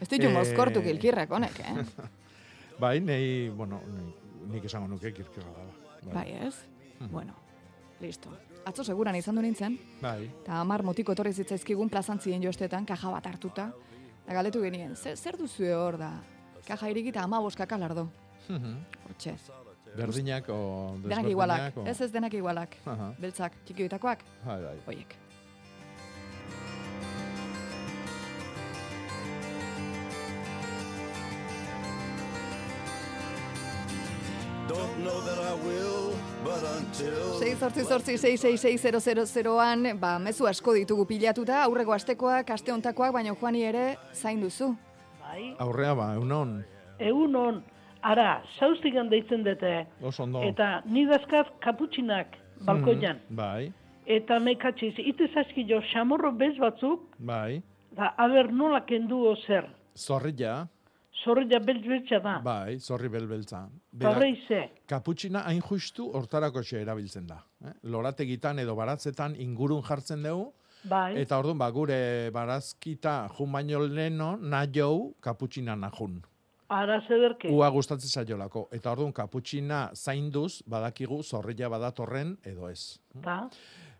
Ez 0.00 0.08
ditu 0.10 0.26
Eh, 0.26 0.32
mozkortu 0.34 0.82
kilkirrak, 0.82 1.30
honek, 1.30 1.58
eh? 1.60 1.84
Bai, 2.82 3.00
nei, 3.00 3.48
bueno, 3.48 3.80
nei- 3.94 4.14
nik 4.52 4.64
esango 4.68 4.88
nuke 4.90 5.12
kirkirra 5.14 5.52
da. 5.54 6.12
Bai, 6.12 6.32
ez? 6.46 6.54
Bueno, 7.10 7.32
listo. 8.00 8.30
Atzo 8.66 8.82
seguran 8.84 9.14
izan 9.16 9.36
du 9.38 9.42
nintzen, 9.42 9.78
Bai. 10.02 10.26
eta 10.42 10.60
hamar 10.60 10.82
motiko 10.82 11.12
etorri 11.14 11.32
zitzaizkigun 11.32 11.88
plazantzien 11.88 12.42
joestetan, 12.42 12.84
kaja 12.84 13.10
bat 13.10 13.26
hartuta. 13.26 13.70
Eta 14.24 14.34
galetu 14.34 14.60
genien, 14.62 14.96
zer, 14.96 15.16
zer 15.16 15.36
duzue 15.38 15.72
hor 15.74 15.96
da? 15.98 16.10
Kaja 16.66 16.88
irikita 16.90 17.22
ama 17.22 17.38
boskaka 17.40 17.78
lardo. 17.78 18.08
Hortxe. 19.06 19.36
Berdinak 19.96 20.48
o 20.50 20.96
Denak 21.02 21.28
igualak. 21.30 21.76
o- 21.78 21.86
Ez 21.86 22.00
ez 22.00 22.10
denak 22.12 22.34
igualak. 22.34 22.76
Aha. 22.84 23.12
Beltzak, 23.18 23.52
txikioitakoak, 23.64 24.24
Bai, 24.44 24.60
bai. 24.62 24.76
hoiek. 24.86 25.14
Don't 34.76 34.98
know 35.04 35.18
that 35.24 35.38
I 35.38 35.54
will, 35.66 36.12
but 36.44 36.62
until 36.78 37.38
6 37.40 37.60
sortzi 37.60 37.84
sortzi 37.84 38.16
666 38.18 39.94
ba, 40.00 40.18
mezu 40.18 40.46
asko 40.46 40.74
ditugu 40.74 41.06
pilatuta, 41.06 41.62
aurreko 41.64 41.92
astekoak, 41.96 42.50
aste 42.50 42.72
hontakoak, 42.72 43.12
baina 43.14 43.34
Juani 43.40 43.62
ere 43.64 43.96
zain 44.12 44.40
duzu. 44.42 44.74
Bai, 45.22 45.54
Aurrea 45.58 45.94
ba, 45.94 46.10
egunon. 46.16 46.64
egun 46.98 47.34
hon, 47.36 47.62
ara, 48.02 48.42
saustigan 48.58 49.08
deitzen 49.10 49.44
dute, 49.44 49.86
Oso 50.02 50.22
ondo. 50.22 50.42
eta 50.42 50.82
ni 50.84 51.06
dazkaz 51.06 51.46
kaputxinak 51.60 52.36
balkoian, 52.64 53.20
Mhm, 53.30 53.36
Bai, 53.36 53.72
eta 54.06 54.38
mekatxiz, 54.40 54.94
ite 54.98 55.28
zaskio 55.34 55.80
xamorro 55.92 56.32
bez 56.32 56.56
batzuk, 56.58 57.00
bai. 57.18 57.62
da, 57.96 58.14
aber 58.18 58.52
nola 58.52 58.84
kendu 58.86 59.34
zer, 59.46 59.68
Zorrilla, 59.96 60.68
zorrilla 61.24 61.58
beltz 61.58 61.86
beltza 61.86 62.18
da, 62.22 62.38
bai, 62.44 62.78
zorri 62.80 63.08
belbeltza. 63.08 63.68
Zorri 64.02 64.34
ze. 64.48 64.60
Kaputxina 64.86 65.42
hain 65.48 65.62
justu 65.62 66.10
hortarako 66.14 66.62
xe 66.62 66.80
erabiltzen 66.82 67.26
da. 67.26 67.40
Eh? 67.64 67.72
Lorategitan 67.82 68.58
edo 68.58 68.74
baratzetan 68.76 69.34
ingurun 69.38 69.82
jartzen 69.82 70.22
dugu, 70.22 70.52
bai, 70.84 71.16
eta 71.22 71.38
orduan 71.38 71.58
ba, 71.58 71.70
gure 71.70 72.30
barazkita 72.34 73.28
jun 73.38 73.52
baino 73.52 73.80
leno, 73.86 74.36
nahiou 74.36 75.14
kaputxina 75.20 75.76
najun. 75.76 76.22
ara 76.68 77.00
zederke, 77.06 77.48
Ua 77.54 77.68
gustatzen 77.70 78.10
zaiolako. 78.10 78.68
Eta 78.74 78.90
orduan 78.90 79.12
kaputxina 79.12 79.90
zainduz 79.94 80.62
badakigu 80.66 81.22
zorrilla 81.22 81.68
badatorren 81.68 82.36
edo 82.44 82.68
ez. 82.68 82.98
ta, 83.22 83.48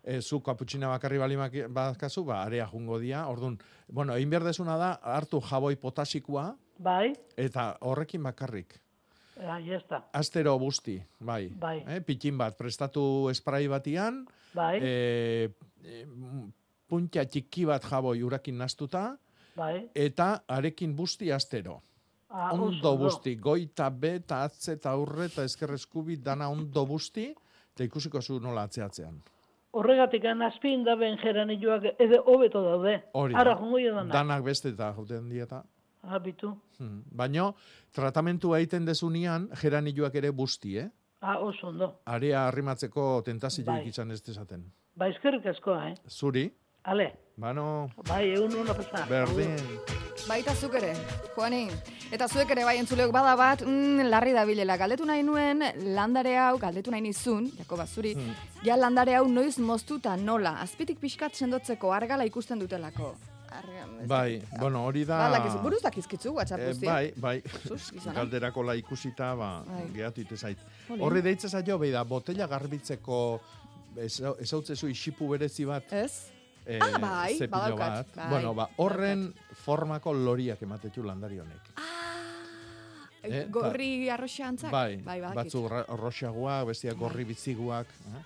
e, 0.07 0.21
zu 0.21 0.39
kaputxina 0.41 0.87
bakarri 0.87 1.19
balimak 1.19 1.55
badakazu, 1.73 2.23
ba, 2.25 2.41
area 2.45 2.67
jungo 2.71 2.99
dia. 2.99 3.25
Orduan, 3.27 3.57
bueno, 3.91 4.15
egin 4.15 4.31
behar 4.31 4.47
desuna 4.47 4.77
da, 4.79 4.93
hartu 5.17 5.41
jaboi 5.43 5.75
potasikoa, 5.81 6.47
bai, 6.79 7.13
eta 7.35 7.73
horrekin 7.81 8.23
bakarrik. 8.23 8.79
ah, 9.43 9.59
jazta, 9.61 10.07
Astero 10.17 10.57
busti, 10.59 10.97
bai. 11.19 11.51
Bai. 11.59 11.83
Eh, 11.85 12.01
pitin 12.01 12.37
bat, 12.37 12.57
prestatu 12.57 13.29
esprai 13.29 13.67
batian, 13.67 14.23
bai, 14.55 14.79
e, 14.81 15.49
e, 15.83 16.05
puntia 16.87 17.25
txiki 17.25 17.67
bat 17.67 17.83
jaboi 17.83 18.23
urakin 18.23 18.57
nastuta, 18.57 19.11
bai, 19.55 19.89
eta 19.93 20.43
arekin 20.47 20.95
busti 20.95 21.31
astero. 21.31 21.81
ah, 22.29 22.51
oso 22.53 22.63
ondo 22.63 22.91
ondo. 22.91 23.03
busti, 23.05 23.35
goita 23.35 23.89
be, 23.89 24.15
eta 24.15 24.43
atze, 24.43 24.73
eta 24.73 24.91
aurre, 24.91 25.29
eta 25.29 25.43
ezker 25.47 25.71
eskubi, 25.73 26.17
dana 26.17 26.49
ondo 26.49 26.85
busti, 26.85 27.33
eta 27.73 27.85
ikusiko 27.87 28.21
zu 28.21 28.39
nola 28.43 28.63
atzeatzean. 28.67 29.21
Horregatik 29.77 30.23
azpin 30.25 30.83
da 30.83 30.95
ben 30.95 31.17
geranilloak 31.21 31.83
edo 31.99 32.23
hobeto 32.25 32.61
daude. 32.63 33.03
Hori 33.13 33.35
Ara 33.35 33.53
da. 33.53 33.59
jongo 33.59 33.77
dana. 33.79 34.13
Danak 34.13 34.43
beste 34.43 34.69
eta 34.69 34.93
joten 34.93 35.29
dieta. 35.29 35.63
Habitu. 36.03 36.53
Hmm. 36.79 37.03
Baina, 37.11 37.51
tratamentu 37.93 38.53
egiten 38.55 38.85
dezunean, 38.85 39.49
geranilloak 39.61 40.15
ere 40.15 40.31
busti, 40.31 40.77
eh? 40.77 40.89
Ah, 41.21 41.37
oso 41.39 41.67
ondo. 41.67 41.99
Area 42.05 42.47
arrimatzeko 42.47 43.21
tentazioik 43.25 43.67
Bai. 43.67 43.87
izan 43.87 44.11
ez 44.11 44.21
dezaten. 44.21 44.63
Ba, 44.95 45.07
eskerrik 45.09 45.45
askoa, 45.45 45.89
eh? 45.89 45.95
Zuri, 46.09 46.51
Ale, 46.83 47.11
bano, 47.37 47.89
bai, 48.07 48.31
egun 48.33 48.53
hona 48.59 48.73
pasa. 48.73 49.05
berdin. 49.09 49.55
Baita 50.27 50.53
zuk 50.55 50.73
ere, 50.75 50.93
Juani. 51.35 51.67
Eta 52.11 52.27
zuek 52.27 52.49
ere 52.51 52.63
bai 52.65 52.77
entzuleok 52.81 53.11
bada 53.15 53.35
bat, 53.39 53.61
mm, 53.61 54.07
larri 54.09 54.33
da 54.35 54.43
bilela. 54.45 54.75
Galdetu 54.77 55.05
nahi 55.05 55.23
nuen, 55.23 55.61
landare 55.95 56.33
hau, 56.37 56.57
galdetu 56.59 56.91
nahi 56.91 57.01
nizun, 57.01 57.51
Jakoba 57.59 57.85
zuri, 57.87 58.13
Hmm. 58.15 58.33
ja 58.63 58.75
landare 58.75 59.15
hau 59.15 59.27
noiz 59.27 59.57
moztuta 59.59 60.15
nola, 60.17 60.57
azpitik 60.61 60.99
pixkat 60.99 61.33
sendotzeko 61.35 61.91
argala 61.93 62.25
ikusten 62.25 62.59
dutelako. 62.59 63.15
Arga, 63.49 63.85
Bai, 64.07 64.39
dakit. 64.39 64.59
bueno, 64.59 64.83
hori 64.85 65.05
da... 65.05 65.17
Badakizu, 65.29 65.59
buruz 65.63 65.81
dakizkitzu, 65.81 66.33
WhatsApp 66.33 66.59
Eh, 66.61 66.67
guztia. 66.67 66.91
bai, 66.93 67.13
bai. 67.15 67.41
Sus. 67.67 67.91
Galderako 68.13 68.63
la 68.63 68.75
ikusita, 68.75 69.33
ba, 69.35 69.63
Bai. 69.65 69.85
gehatu 69.93 70.21
ite 70.21 70.35
zait. 70.35 70.57
Jolin. 70.89 71.01
Horri 71.03 71.21
deitze 71.21 71.47
zaio, 71.47 71.77
behi 71.79 71.91
da, 71.91 72.03
botella 72.03 72.45
garbitzeko 72.47 73.39
ezautzezu 74.41 74.87
isipu 74.89 75.29
berezi 75.29 75.65
bat. 75.65 75.83
Ez? 75.93 76.11
Eh, 76.67 76.79
Ah, 76.83 76.97
bai, 76.99 77.37
badaukat, 77.47 78.09
bai, 78.15 78.29
bueno, 78.29 78.53
ba, 78.53 78.69
horren 78.77 79.33
formako 79.63 80.11
loriak 80.13 80.61
ematetu 80.61 81.03
landari 81.03 81.39
honek. 81.39 81.71
Eh, 83.23 83.29
Eh, 83.41 83.45
Gorri 83.51 84.09
arroxa 84.09 84.47
antzak? 84.47 84.71
Bai, 84.71 84.97
bai 85.03 85.19
badakit. 85.19 85.35
batzu 85.35 85.67
roxaguak, 85.97 86.67
bestia 86.67 86.93
gorri 86.93 87.23
bitziguak. 87.25 87.87
eh? 87.87 88.23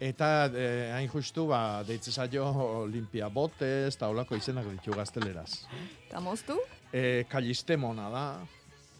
Eta 0.00 0.50
eh, 0.52 0.90
hain 0.92 1.08
justu, 1.08 1.46
ba, 1.46 1.82
deitze 1.84 2.10
zaio 2.12 2.44
Olimpia 2.82 3.28
Botez, 3.28 3.94
eta 3.94 4.08
holako 4.08 4.36
izenak 4.36 4.66
ditu 4.66 4.92
gazteleraz. 4.92 5.66
Eta 6.08 6.20
moztu? 6.20 6.58
E, 6.92 7.24
Kalistemona 7.28 8.08
da. 8.10 8.24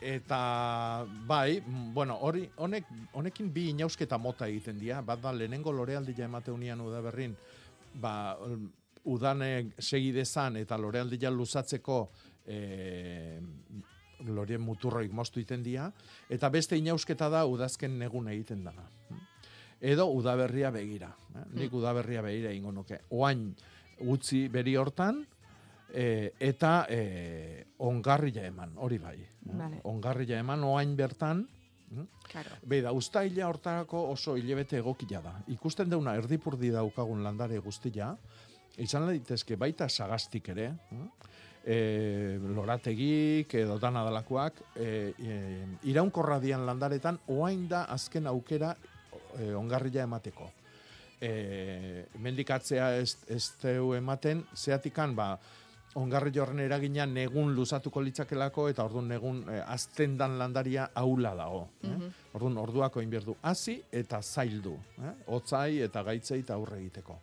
Eta 0.01 1.05
bai, 1.26 1.61
bueno, 1.66 2.16
hori 2.20 2.49
honek 2.57 2.85
honekin 3.12 3.53
bi 3.53 3.70
inausketa 3.70 4.18
mota 4.18 4.47
egiten 4.47 4.78
dira. 4.78 5.01
Bat 5.03 5.20
da 5.20 5.32
lehenengo 5.32 5.72
lorealdia 5.72 6.24
emate 6.24 6.51
unian 6.53 6.80
udaberrin, 6.80 7.37
ba 7.95 8.37
um, 8.43 8.69
udane 9.05 9.75
segi 9.79 10.13
dezan 10.13 10.57
eta 10.57 10.79
lorealdia 10.81 11.31
luzatzeko 11.31 11.99
e, 12.47 13.39
lorien 14.25 14.63
muturroik 14.65 15.13
moztu 15.13 15.41
egiten 15.41 15.63
dira. 15.63 15.91
Eta 16.31 16.49
beste 16.49 16.79
inausketa 16.81 17.29
da 17.33 17.45
udazken 17.47 17.99
negun 17.99 18.31
egiten 18.33 18.65
dana. 18.65 18.87
Edo 19.81 20.09
udaberria 20.17 20.71
begira. 20.73 21.11
Eh? 21.35 21.47
Nik 21.61 21.75
udaberria 21.77 22.23
begira 22.25 22.53
ingo 22.53 22.73
nuke. 22.73 23.03
Oain 23.11 23.51
utzi 24.09 24.47
beri 24.49 24.77
hortan, 24.81 25.21
e, 25.93 26.33
eta 26.41 26.87
e, 26.89 27.65
ongarria 27.85 28.47
eman, 28.49 28.75
hori 28.83 28.99
bai. 28.99 29.19
Vale. 29.45 29.83
Ongarria 29.91 30.41
eman, 30.41 30.65
oain 30.65 30.97
bertan? 30.97 31.45
Claro. 32.31 32.57
Beida, 32.67 32.93
ustaila 32.93 33.49
hortarako 33.49 34.09
oso 34.11 34.37
hilebete 34.37 34.79
egokila 34.81 35.21
da. 35.25 35.35
Ikusten 35.55 35.91
deuna 35.91 36.17
erdipurdi 36.19 36.71
daukagun 36.75 37.23
landare 37.25 37.59
guztia, 37.63 38.15
izan 38.83 39.07
daitezke 39.07 39.57
baita 39.57 39.89
sagastik 39.89 40.49
ere, 40.55 40.71
mm? 40.91 41.09
e, 41.65 42.39
lorategik 42.55 43.55
edo 43.61 43.79
dana 43.79 44.05
dalakoak, 44.05 44.61
e, 44.77 44.89
e, 45.19 45.39
iraunkorra 45.91 46.41
dian 46.43 46.67
landaretan, 46.67 47.21
oain 47.33 47.67
da 47.69 47.85
azken 47.95 48.27
aukera 48.27 48.75
e, 49.39 49.53
ongarria 49.55 50.05
emateko. 50.09 50.51
E, 51.25 52.07
mendikatzea 52.21 52.97
ez, 52.99 53.17
ez 53.31 53.47
ematen, 53.97 54.45
zeatikan, 54.55 55.15
ba, 55.17 55.39
ongarri 55.95 56.33
horren 56.39 56.61
eragina 56.65 57.07
negun 57.07 57.55
luzatuko 57.55 58.01
litzakelako 58.03 58.69
eta 58.69 58.85
orduan 58.85 59.09
negun 59.09 59.45
e, 59.49 59.61
azten 59.61 60.17
dan 60.19 60.39
landaria 60.39 60.89
aula 60.95 61.35
dago. 61.35 61.69
Mhm. 61.83 62.03
eh? 62.03 62.11
Orduan 62.35 62.59
orduako 62.59 63.01
inbierdu 63.01 63.37
hasi 63.43 63.81
eta 63.93 64.21
zaildu, 64.23 64.75
eh? 64.99 65.13
Otzai 65.27 65.81
eta 65.87 66.03
gaitzei 66.03 66.41
eta 66.41 66.55
aurre 66.55 66.79
egiteko. 66.81 67.19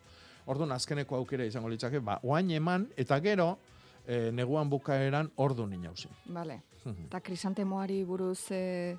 Orduan 0.46 0.72
azkeneko 0.72 1.16
aukera 1.16 1.44
izango 1.44 1.68
litzake, 1.68 2.00
ba, 2.00 2.18
oain 2.22 2.50
eman 2.50 2.88
eta 2.96 3.20
gero 3.20 3.58
e, 4.06 4.30
neguan 4.32 4.70
bukaeran 4.70 5.30
ordun 5.36 5.72
inauzi. 5.72 6.08
Vale. 6.26 6.62
Mhm. 6.84 7.04
Eta 7.06 7.20
krisantemoari 7.20 8.04
buruz 8.04 8.50
e, 8.50 8.96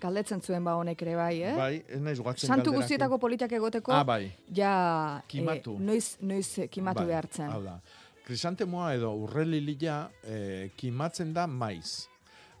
galdetzen 0.00 0.40
zuen 0.44 0.64
ba 0.64 0.74
honek 0.76 1.02
ere 1.02 1.14
bai, 1.16 1.34
eh? 1.42 1.54
Bai, 1.56 1.74
ez 1.88 2.00
naiz 2.04 2.18
guatzen 2.20 2.50
Santu 2.52 2.72
guztietako 2.76 3.18
politak 3.18 3.52
egoteko, 3.52 3.92
Ah, 3.92 4.04
bai. 4.04 4.32
ja 4.54 5.22
Kimatu. 5.26 5.76
E, 5.76 5.82
noiz, 5.82 6.16
noiz 6.20 6.58
eh, 6.58 6.68
kimatu 6.68 7.00
Bai, 7.00 7.06
behartzen. 7.06 7.50
Hau 7.50 7.62
da. 7.64 7.80
Krisantemoa 8.26 8.90
edo 8.96 9.12
urrelilila 9.22 10.00
e, 10.26 10.36
kimatzen 10.76 11.30
da 11.34 11.46
maiz. 11.46 12.08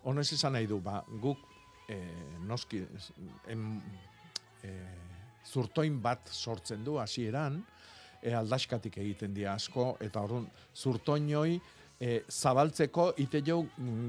Honez 0.06 0.28
izan 0.36 0.54
nahi 0.54 0.68
du, 0.70 0.78
ba, 0.78 1.00
guk 1.22 1.42
e, 1.90 1.96
noski 2.46 2.84
em, 3.50 3.64
e, 4.62 4.74
zurtoin 5.50 5.98
bat 6.02 6.30
sortzen 6.30 6.84
du 6.86 7.00
hasieran, 7.02 7.58
e, 8.22 8.30
aldaskatik 8.30 9.00
egiten 9.02 9.34
dira 9.34 9.56
asko, 9.58 9.96
eta 10.06 10.22
orduan 10.22 10.46
zurtoinoi 10.76 11.58
e, 11.98 12.20
zabaltzeko 12.30 13.10
ite 13.26 13.42
jo 13.42 13.64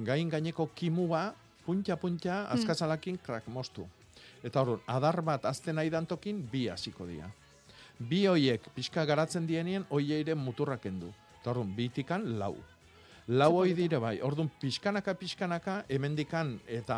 gain 0.06 0.30
gaineko 0.30 0.70
kimua 0.76 1.32
punta-punta 1.66 2.44
azkazalakin 2.54 3.18
krak 3.26 3.50
mostu. 3.50 3.90
Eta 4.46 4.62
orduan, 4.62 4.86
adar 4.94 5.24
bat 5.26 5.50
azten 5.50 5.82
nahi 5.82 5.90
dantokin 5.90 6.46
bi 6.52 6.68
hasiko 6.70 7.10
dira. 7.10 7.34
Bi 7.98 8.28
hoiek 8.30 8.76
pixka 8.76 9.10
garatzen 9.10 9.50
dienien 9.50 9.90
hoieire 9.90 10.38
muturrak 10.38 10.86
kendu. 10.86 11.10
Eta 11.48 11.54
orduan, 11.54 11.70
bitikan 11.78 12.26
lau. 12.36 12.58
Lau 13.32 13.54
hoi 13.56 13.72
dire 13.72 14.02
bai. 14.04 14.18
Orduan, 14.20 14.50
pixkanaka, 14.60 15.14
pixkanaka, 15.16 15.86
hemendikan 15.88 16.58
eta 16.68 16.98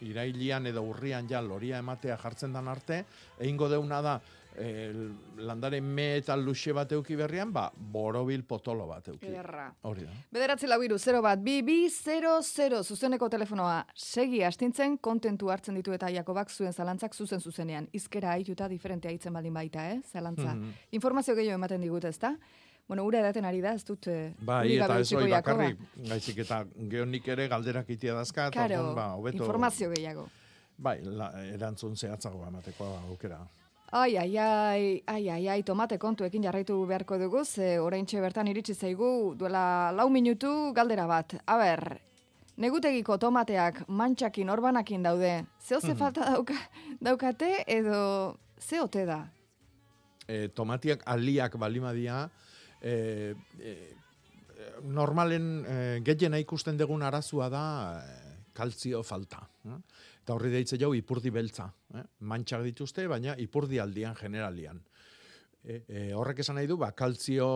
irailian 0.00 0.70
edo 0.70 0.86
urrian 0.88 1.28
ja 1.28 1.42
loria 1.44 1.82
ematea 1.82 2.16
jartzen 2.16 2.54
dan 2.56 2.68
arte, 2.72 3.02
egingo 3.36 3.68
deuna 3.68 3.98
da, 4.00 4.14
eh, 4.56 4.94
landare 5.36 5.82
me 5.82 6.06
eta 6.16 6.36
luxe 6.36 6.72
bat 6.72 6.94
euki 6.96 7.16
berrian, 7.18 7.52
ba, 7.52 7.66
borobil 7.76 8.46
potolo 8.48 8.86
bat 8.88 9.10
euki. 9.12 9.26
Ederra. 9.28 9.66
Hori 9.82 10.06
da. 10.06 10.14
Bederatzi 10.32 10.70
lau 10.70 10.78
iru, 10.82 10.96
0 10.96 11.20
bat, 11.20 11.42
bi, 11.44 11.58
bi, 11.62 11.90
0, 11.92 12.38
0, 12.40 12.80
zuzeneko 12.82 13.28
telefonoa 13.28 13.82
segi 13.94 14.40
astintzen, 14.44 14.96
kontentu 14.96 15.50
hartzen 15.52 15.76
ditu 15.76 15.92
eta 15.92 16.08
Jakobak 16.14 16.48
zuen 16.48 16.72
zalantzak 16.72 17.12
zuzen 17.12 17.40
zuzenean. 17.40 17.90
Izkera 17.92 18.32
aituta 18.32 18.68
diferentea 18.68 19.12
hitzen 19.12 19.36
baldin 19.36 19.52
baita, 19.52 19.90
eh, 19.90 20.00
zalantza. 20.10 20.54
Mhm. 20.54 20.72
Informazio 20.92 21.34
gehiago 21.34 21.60
ematen 21.60 21.84
digut, 21.84 22.04
ezta? 22.04 22.38
Bueno, 22.88 23.04
ura 23.04 23.20
edaten 23.20 23.44
ari 23.44 23.60
da, 23.60 23.74
ez 23.76 23.84
dut 23.84 24.06
eh, 24.08 24.32
Bai, 24.40 24.72
eta 24.78 24.98
ez 25.02 25.12
hori 25.12 25.30
bakarrik, 25.30 25.78
gaizik 26.08 26.38
eta 26.46 26.62
geonik 26.88 27.26
ere 27.28 27.44
galderak 27.52 27.90
itia 27.92 28.14
dazka, 28.16 28.46
eta 28.48 28.62
Karo, 28.62 28.78
orduan, 28.80 28.94
ba, 28.96 29.06
hobeto... 29.18 29.42
informazio 29.44 29.90
gehiago. 29.92 30.24
Bai, 30.78 31.00
la, 31.04 31.28
erantzun 31.52 31.96
zehatzago 31.96 32.46
emateko 32.48 32.86
aukera. 33.10 33.42
Ai, 33.92 34.16
ai, 34.16 34.36
ai, 34.38 35.02
ai, 35.06 35.28
ai, 35.34 35.48
ai, 35.48 35.62
tomate 35.62 35.98
kontuekin 35.98 36.42
jarraitu 36.44 36.78
beharko 36.86 37.18
dugu, 37.20 37.44
ze 37.44 37.78
oraintxe 37.80 38.20
bertan 38.24 38.48
iritsi 38.48 38.74
zaigu 38.74 39.34
duela 39.36 39.92
lau 39.92 40.08
minutu 40.08 40.72
galdera 40.76 41.06
bat. 41.06 41.34
A 41.46 41.56
ber, 41.60 41.98
negutegiko 42.56 43.18
tomateak 43.18 43.84
mantxakin 43.88 44.48
orbanakin 44.50 45.02
daude, 45.02 45.44
zeo 45.60 45.80
ze 45.80 45.92
Mhm. 45.92 45.98
falta 45.98 46.24
dauka, 46.32 46.54
daukate 47.00 47.64
edo 47.66 48.36
ze 48.58 48.80
ote 48.80 49.04
da? 49.04 49.26
e, 50.28 50.48
tomatiak 50.48 51.02
aliak 51.06 51.56
balimadia, 51.56 52.28
e, 52.82 53.34
e, 53.58 53.74
normalen 54.82 55.48
e, 55.64 55.78
gehiena 56.06 56.38
ikusten 56.42 56.78
dugun 56.78 57.02
arazua 57.02 57.48
da 57.52 57.64
e, 58.02 58.28
kaltzio 58.52 59.02
falta. 59.06 59.44
Eh? 59.66 59.80
Eta 60.22 60.34
horri 60.34 60.50
deitze 60.52 60.78
jau 60.80 60.92
ipurdi 60.96 61.30
beltza. 61.34 61.68
Eh? 61.94 62.04
Mantxak 62.28 62.64
dituzte, 62.66 63.06
baina 63.08 63.36
ipurdi 63.38 63.78
aldian 63.80 64.16
generalian. 64.18 64.80
E, 65.62 65.82
e, 65.88 66.02
horrek 66.14 66.42
esan 66.44 66.58
nahi 66.58 66.68
du, 66.70 66.78
ba, 66.80 66.92
kaltzio 66.96 67.48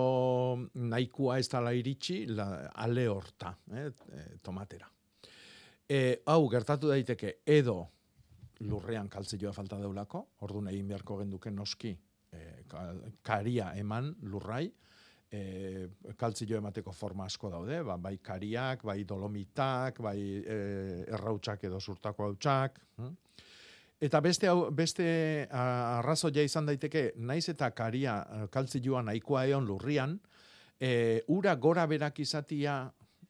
nahikoa 0.75 1.39
ez 1.41 1.49
dala 1.53 1.73
iritsi, 1.77 2.25
la, 2.27 2.69
ale 2.85 3.07
horta, 3.09 3.55
eh? 3.73 3.89
e, 3.89 4.25
tomatera. 4.43 4.89
E, 5.89 6.23
hau, 6.33 6.47
gertatu 6.51 6.91
daiteke, 6.91 7.39
edo 7.47 7.79
lurrean 8.63 9.09
kaltzioa 9.11 9.53
falta 9.55 9.79
deulako, 9.81 10.27
orduan 10.47 10.71
egin 10.71 10.89
beharko 10.91 11.19
genduke 11.23 11.51
noski 11.51 11.93
e, 11.93 12.43
ka- 12.71 12.95
karia 13.27 13.73
eman 13.79 14.13
lurrai, 14.31 14.67
e, 15.33 16.13
kaltzio 16.19 16.59
emateko 16.59 16.93
forma 16.93 17.25
asko 17.25 17.51
daude, 17.51 17.81
ba, 17.87 17.97
bai 17.97 18.19
kariak, 18.23 18.85
bai 18.85 19.03
dolomitak, 19.09 20.01
bai 20.05 20.19
e, 20.45 20.59
errautsak 21.09 21.65
edo 21.71 21.81
surtako 21.81 22.29
hautsak. 22.29 22.81
hm? 23.01 23.17
Eta 24.03 24.19
beste 24.19 24.51
beste 24.75 25.05
arrazoia 25.55 26.43
izan 26.43 26.67
daiteke, 26.67 27.13
naiz 27.23 27.45
eta 27.53 27.69
karia 27.71 28.17
eh, 28.23 28.47
kaltzioa 28.51 29.03
nahikoa 29.07 29.45
eon 29.53 29.69
lurrian, 29.69 30.17
e, 30.75 31.23
ura 31.31 31.55
gora 31.55 31.85
berak 31.87 32.19
izatia 32.19 32.81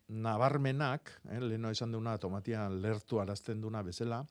nabarmenak, 0.09 1.13
eh, 1.29 1.41
leheno 1.43 1.75
esan 1.77 1.93
duna 1.93 2.17
tomatia 2.17 2.71
lertu 2.73 3.21
arazten 3.21 3.61
duna 3.61 3.83
bezala, 3.85 4.23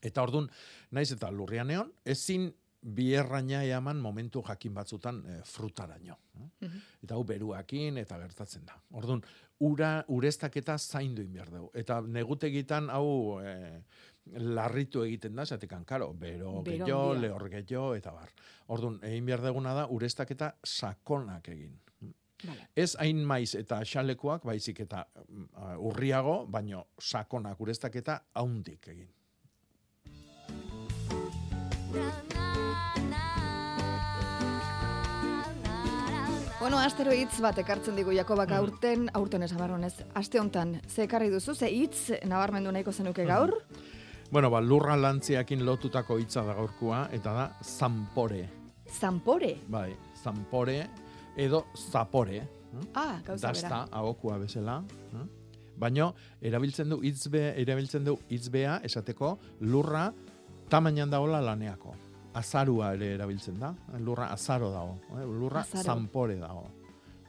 eta 0.00 0.24
ordun 0.24 0.48
naiz 0.96 1.10
eta 1.12 1.28
lurrian 1.30 1.70
eon, 1.70 1.92
ezin 2.16 2.48
bierraina 2.82 3.64
eaman 3.64 3.98
momentu 4.00 4.42
jakin 4.46 4.74
batzutan 4.74 5.22
e, 5.26 5.40
frutaraino. 5.44 6.16
eh? 6.38 6.68
Eta 7.02 7.14
hau 7.14 7.24
beruakin 7.24 7.98
eta 7.98 8.18
gertatzen 8.18 8.64
da. 8.66 8.76
Orduan, 8.92 9.22
ura 9.60 10.04
ureztaketa 10.08 10.78
zaindu 10.78 11.24
behar 11.32 11.50
dugu. 11.50 11.70
Eta 11.74 12.00
negutegitan 12.00 12.88
hau 12.90 13.40
e, 13.42 13.82
larritu 14.38 15.02
egiten 15.02 15.34
da, 15.34 15.44
zatekan, 15.46 15.84
karo, 15.84 16.12
bero, 16.14 16.62
Bero 16.62 16.84
gehiago, 16.84 17.10
handia. 17.10 17.20
lehor 17.22 17.48
gehiago, 17.50 17.94
eta 17.96 18.12
bar. 18.12 18.30
Orduan, 18.68 18.98
egin 19.02 19.26
behar 19.26 19.42
duguna 19.42 19.74
da 19.74 19.86
ureztaketa 19.88 20.54
sakonak 20.64 21.48
egin. 21.48 21.78
Ez 22.76 22.92
hain 23.02 23.24
maiz 23.26 23.54
eta 23.58 23.80
xalekoak, 23.82 24.44
baizik 24.46 24.80
eta 24.84 25.06
mm, 25.26 25.48
urriago, 25.82 26.46
baino 26.46 26.84
sakonak 27.00 27.60
ureztak 27.60 27.96
eta 27.96 28.20
haundik 28.34 28.86
egin. 28.94 29.08
Bueno, 36.60 36.78
astero 36.82 37.12
hitz 37.14 37.38
bat 37.40 37.58
ekartzen 37.62 37.94
digu 37.96 38.10
Jakobak 38.16 38.50
aurten, 38.56 39.06
aurten 39.14 39.44
esan 39.46 39.60
barronez, 39.62 39.92
aste 40.18 40.40
hontan, 40.40 40.80
ze 40.90 41.04
ekarri 41.06 41.30
duzu, 41.30 41.54
ze 41.54 41.68
hitz 41.70 42.10
nabarmendu 42.26 42.72
nahiko 42.74 42.92
zenuke 42.92 43.24
gaur? 43.28 43.52
Bueno, 44.30 44.50
ba, 44.50 44.60
lurra 44.60 44.96
lantziakin 44.98 45.62
lotutako 45.64 46.18
hitza 46.18 46.42
da 46.44 46.56
gaurkoa, 46.58 47.04
eta 47.14 47.32
da 47.32 47.44
zampore. 47.62 48.42
Zampore? 48.98 49.54
Bai, 49.68 49.92
zampore 50.22 50.80
edo 51.36 51.66
zapore. 51.76 52.42
Ah, 52.94 53.20
gauza 53.24 53.52
bera. 53.52 53.52
Dasta, 53.52 53.84
ahokua 53.92 54.38
bezala. 54.42 54.80
hm? 55.12 55.28
Baino, 55.78 56.10
erabiltzen 56.42 56.90
du 56.90 56.98
hitzbe, 57.06 57.52
erabiltzen 57.62 58.04
du 58.04 58.18
hitzbea 58.28 58.80
esateko 58.82 59.36
lurra 59.60 60.08
tamainan 60.68 61.10
dagola 61.10 61.40
laneako. 61.40 61.94
Azarua 62.34 62.92
ere 62.94 63.14
erabiltzen 63.14 63.58
da. 63.58 63.72
Lurra 63.98 64.32
azaro 64.32 64.70
dago. 64.70 64.98
eh? 65.18 65.24
Lurra 65.24 65.60
Azaro. 65.60 65.84
zanpore 65.84 66.36
dago. 66.36 66.66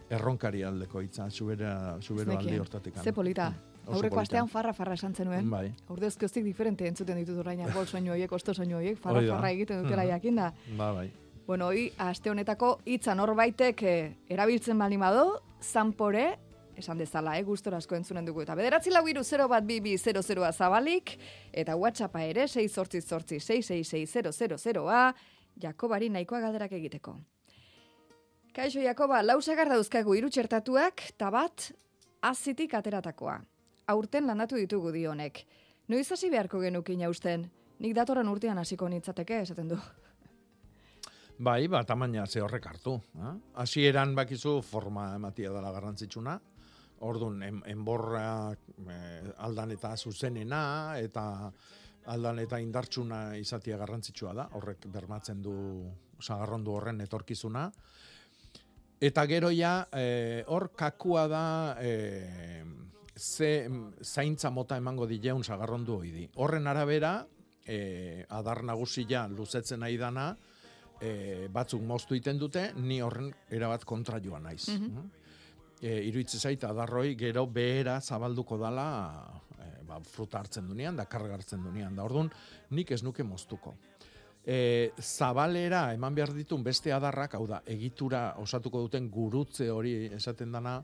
Erronkari 0.09 0.63
aldeko 0.63 1.01
hitza, 1.01 1.29
subera, 1.29 1.97
subero 2.01 2.37
aldi 2.37 2.57
hortatik. 2.59 2.97
Ze 3.03 3.13
polita. 3.13 3.53
Oso 3.85 3.95
Aurreko 3.97 4.19
astean 4.19 4.47
farra 4.47 4.73
farra 4.73 4.93
esan 4.93 5.15
zenuen. 5.15 5.49
Bai. 5.49 5.71
Urdezkoztik 5.89 6.43
diferente 6.43 6.85
entzuten 6.87 7.17
ditut 7.17 7.37
orain 7.39 7.61
arbol 7.61 7.87
soinu 7.93 8.11
horiek, 8.11 8.31
osto 8.31 8.53
soinu 8.53 8.77
horiek, 8.77 8.97
farra 8.97 9.17
Hori 9.17 9.27
da. 9.27 9.35
farra 9.35 9.51
egiten 9.51 9.83
dutela 9.83 10.05
jakinda. 10.05 10.53
Ba, 10.77 10.91
bai. 10.93 11.11
Bueno, 11.47 11.67
hoi, 11.67 11.91
aste 11.97 12.29
honetako 12.29 12.79
hitza 12.85 13.15
norbaitek 13.15 13.81
eh, 13.83 14.17
erabiltzen 14.29 14.77
bali 14.77 14.97
zanpore, 15.61 16.37
esan 16.80 16.97
dezala, 16.97 17.38
eh, 17.38 17.43
gustora 17.43 17.77
asko 17.77 17.95
entzunen 17.95 18.25
dugu. 18.25 18.41
Eta 18.41 18.55
bederatzi 18.55 18.91
lau 18.91 19.05
iru 19.07 19.23
0 19.23 19.47
bat 19.51 19.65
bibi 19.65 19.95
00a 19.97 20.51
zabalik, 20.53 21.17
eta 21.53 21.75
WhatsAppa 21.75 22.23
ere 22.23 22.47
6 22.47 22.67
sortzi 22.71 23.01
sortzi 23.01 23.39
666 23.39 25.13
Jakobari 25.59 26.09
nahikoa 26.09 26.39
galderak 26.39 26.71
egiteko. 26.71 27.17
Kaixo 28.55 28.82
Jakoba, 28.82 29.21
lau 29.23 29.41
sagar 29.41 29.69
dauzkagu 29.69 30.15
hiru 30.15 30.30
txertatuak, 30.30 31.03
eta 31.13 31.30
bat 31.32 31.71
azitik 32.21 32.73
ateratakoa. 32.73 33.39
Aurten 33.88 34.27
landatu 34.27 34.55
ditugu 34.55 34.91
dionek. 34.91 35.43
Noiz 35.89 36.11
hasi 36.11 36.30
beharko 36.30 36.59
genukin 36.61 37.07
usten? 37.07 37.49
Nik 37.80 37.95
datorren 37.95 38.27
urtean 38.27 38.57
hasiko 38.57 38.89
nitzateke, 38.89 39.41
esaten 39.41 39.67
du. 39.69 39.77
Bai, 41.39 41.67
ba, 41.71 41.84
tamaina 41.88 42.25
ze 42.27 42.41
horrek 42.41 42.65
hartu. 42.67 42.97
eh? 43.15 43.34
Hasieran 43.55 44.15
bakizu 44.15 44.61
forma 44.61 45.15
ematia 45.15 45.51
dela 45.53 45.71
garrantzitsuna. 45.71 46.39
Ordun 47.05 47.43
en, 47.43 47.61
enborra 47.71 48.51
eh, 48.51 49.31
aldan 49.37 49.71
eta 49.71 49.95
zuzenena 49.97 50.97
eta 50.99 51.51
aldan 52.09 52.39
eta 52.39 52.59
indartsuna 52.59 53.37
izatia 53.37 53.77
garrantzitsua 53.77 54.33
da. 54.33 54.47
Horrek 54.57 54.87
bermatzen 54.91 55.41
du 55.41 55.55
sagarrondu 56.19 56.73
horren 56.75 57.01
etorkizuna. 57.01 57.69
Eta 58.99 59.25
gero 59.31 59.51
ja, 59.55 59.87
eh, 59.95 60.43
hor 60.47 60.71
kakua 60.75 61.27
da 61.31 61.43
eh, 61.79 62.65
ze 63.15 63.69
zaintza 64.03 64.49
mota 64.49 64.77
emango 64.77 65.07
dileun 65.07 65.43
sagarrondu 65.43 66.01
hoi 66.01 66.11
di. 66.11 66.29
Horren 66.35 66.67
arabera, 66.67 67.25
eh, 67.65 68.25
adar 68.29 68.63
nagusia 68.63 69.27
luzetzen 69.27 69.79
nahi 69.79 69.97
dana, 69.97 70.33
e, 70.99 71.47
batzuk 71.51 71.81
moztu 71.85 72.17
iten 72.17 72.39
dute, 72.39 72.69
ni 72.75 72.99
horren 73.01 73.31
erabat 73.49 73.85
kontra 73.87 74.19
joan 74.23 74.43
naiz. 74.43 74.67
Mhm. 74.69 75.09
E, 75.82 75.93
iruitze 76.09 76.39
zait, 76.39 76.63
adarroi 76.67 77.13
gero 77.15 77.45
behera 77.47 77.99
zabalduko 78.01 78.57
dala 78.59 78.88
e, 79.55 79.69
ba, 79.88 80.01
fruta 80.03 80.41
hartzen 80.41 80.67
dunean, 80.67 80.97
da 80.99 81.05
karga 81.07 81.38
hartzen 81.38 81.63
dunean, 81.63 81.95
da 81.95 82.03
orduan 82.03 82.32
nik 82.75 82.91
ez 82.91 83.01
nuke 83.03 83.23
moztuko. 83.23 83.75
E, 84.43 84.91
zabalera 84.99 85.93
eman 85.93 86.15
behar 86.15 86.34
ditun 86.36 86.63
beste 86.63 86.91
adarrak, 86.95 87.36
hau 87.39 87.45
da, 87.47 87.61
egitura 87.67 88.34
osatuko 88.43 88.82
duten 88.88 89.09
gurutze 89.11 89.69
hori 89.71 89.93
esaten 90.15 90.51
dana, 90.51 90.80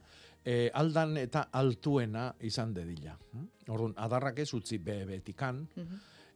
e, 0.45 0.69
aldan 0.73 1.17
eta 1.17 1.47
altuena 1.51 2.29
izan 2.47 2.73
dedila. 2.75 3.15
Orduan, 3.67 3.95
adarrak 3.97 4.39
ez 4.43 4.51
utzi 4.53 4.77
bebetikan, 4.77 5.63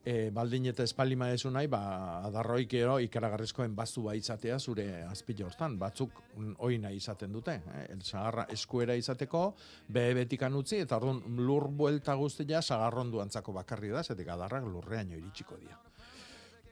e, 0.04 0.30
baldin 0.32 0.66
eta 0.70 0.84
espalima 0.86 1.28
ezu 1.34 1.50
nahi, 1.52 1.68
ba, 1.70 1.80
adarroik 2.26 2.70
gero 2.72 2.96
ikaragarrizkoen 3.04 3.74
bazua 3.76 4.14
izatea 4.16 4.58
zure 4.58 4.86
azpilo 5.04 5.46
hortan. 5.46 5.76
Batzuk 5.78 6.22
hori 6.58 6.78
nahi 6.78 6.96
izaten 6.96 7.32
dute. 7.32 7.58
Eh? 7.74 7.86
El 7.94 8.02
sagarra 8.02 8.46
eskuera 8.52 8.96
izateko, 8.96 9.44
behebetikan 9.88 10.56
utzi, 10.56 10.80
eta 10.86 10.96
orduan 11.00 11.22
lur 11.38 11.68
buelta 11.68 12.14
guztia 12.14 12.62
sagarrondu 12.62 13.20
antzako 13.20 13.54
bakarri 13.60 13.92
da, 13.92 14.02
zetik 14.02 14.28
adarrak 14.28 14.66
lurreaino 14.66 15.18
iritsiko 15.18 15.60
dira. 15.60 15.78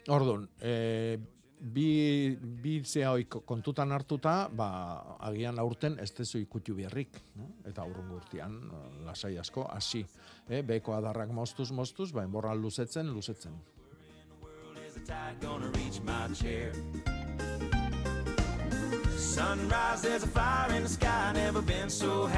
Orduan, 0.08 0.48
e, 0.64 1.18
bi, 1.60 2.36
bi 2.40 2.82
zea 2.84 3.12
kontutan 3.44 3.92
hartuta, 3.92 4.48
ba, 4.52 5.16
agian 5.20 5.58
aurten 5.58 5.98
ez 6.00 6.10
dezu 6.14 6.38
ikutu 6.38 6.74
berrik. 6.74 7.18
No? 7.36 7.50
Eta 7.66 7.82
aurrun 7.82 8.10
urtean, 8.16 8.58
eh, 8.70 9.04
lasai 9.06 9.36
asko, 9.38 9.66
hasi. 9.70 10.04
Eh? 10.48 10.62
Beko 10.62 10.94
adarrak 10.94 11.30
moztuz, 11.34 11.70
moztuz, 11.72 12.12
ba, 12.12 12.24
enborra 12.24 12.54
luzetzen, 12.54 13.10
luzetzen. 13.12 13.58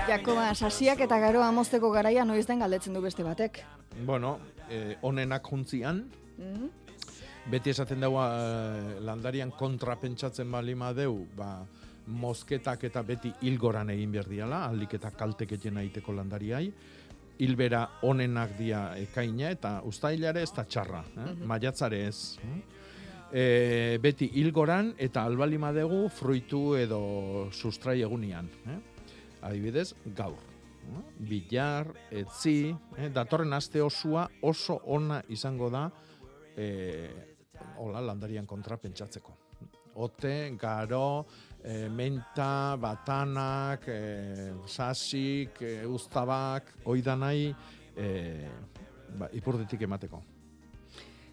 Jakoba, 0.08 0.54
sasiak 0.54 1.00
eta 1.00 1.18
garoa 1.20 1.50
mozteko 1.52 1.90
garaia 1.90 2.24
noiz 2.24 2.46
den 2.46 2.60
galdetzen 2.60 2.94
du 2.94 3.00
beste 3.00 3.24
batek. 3.24 3.62
Bueno, 4.06 4.38
eh, 4.68 4.96
onenak 5.02 5.46
juntzian, 5.48 6.10
Mhm. 6.40 6.70
Beti 7.50 7.70
esaten 7.70 8.00
dago 8.00 8.20
eh, 8.22 9.00
landarian 9.00 9.50
kontra 9.56 9.96
pentsatzen 9.96 10.50
balima 10.52 10.92
deu, 10.92 11.26
ba, 11.36 11.64
mozketak 12.10 12.84
eta 12.84 13.02
beti 13.06 13.30
hilgoran 13.46 13.90
egin 13.90 14.12
behar 14.12 14.28
diala, 14.28 14.64
aldik 14.66 14.94
eta 14.98 15.10
kaltek 15.14 15.52
egin 15.52 15.78
egiteko 15.78 16.12
landariai, 16.16 16.72
hilbera 17.40 17.86
onenak 18.04 18.56
dia 18.58 18.82
ekaina 19.00 19.48
eta 19.54 19.78
ustailare 19.88 20.42
ez 20.42 20.50
da 20.52 20.64
txarra, 20.64 21.04
eh? 21.16 21.20
Mhm. 21.30 21.46
maiatzare 21.48 22.02
ez. 22.08 22.36
eh? 22.44 22.60
E, 23.32 23.98
beti 24.02 24.26
hilgoran 24.34 24.92
eta 24.98 25.22
albalima 25.22 25.70
dugu 25.72 26.08
fruitu 26.10 26.74
edo 26.74 27.48
sustrai 27.52 28.00
egunian. 28.02 28.48
Eh? 28.66 28.78
Adibidez, 29.46 29.94
gaur. 30.16 30.36
eh? 30.90 31.02
Bilar, 31.18 31.86
etzi, 32.10 32.74
eh? 32.98 33.08
datorren 33.08 33.52
aste 33.52 33.80
osua 33.80 34.28
oso 34.42 34.80
ona 34.84 35.22
izango 35.28 35.70
da 35.70 35.90
eh, 36.56 37.29
hola, 37.78 38.00
landarian 38.00 38.46
kontra 38.46 38.76
pentsatzeko. 38.76 39.36
Ote, 40.00 40.54
garo, 40.56 41.26
e, 41.62 41.88
menta, 41.88 42.76
batanak, 42.80 43.88
e, 43.88 44.52
sasik, 44.66 45.62
e, 45.62 45.86
ustabak, 45.86 46.76
oida 46.84 47.16
nahi, 47.16 47.50
e, 47.96 48.10
ba, 49.18 49.28
ipurditik 49.34 49.82
emateko. 49.82 50.22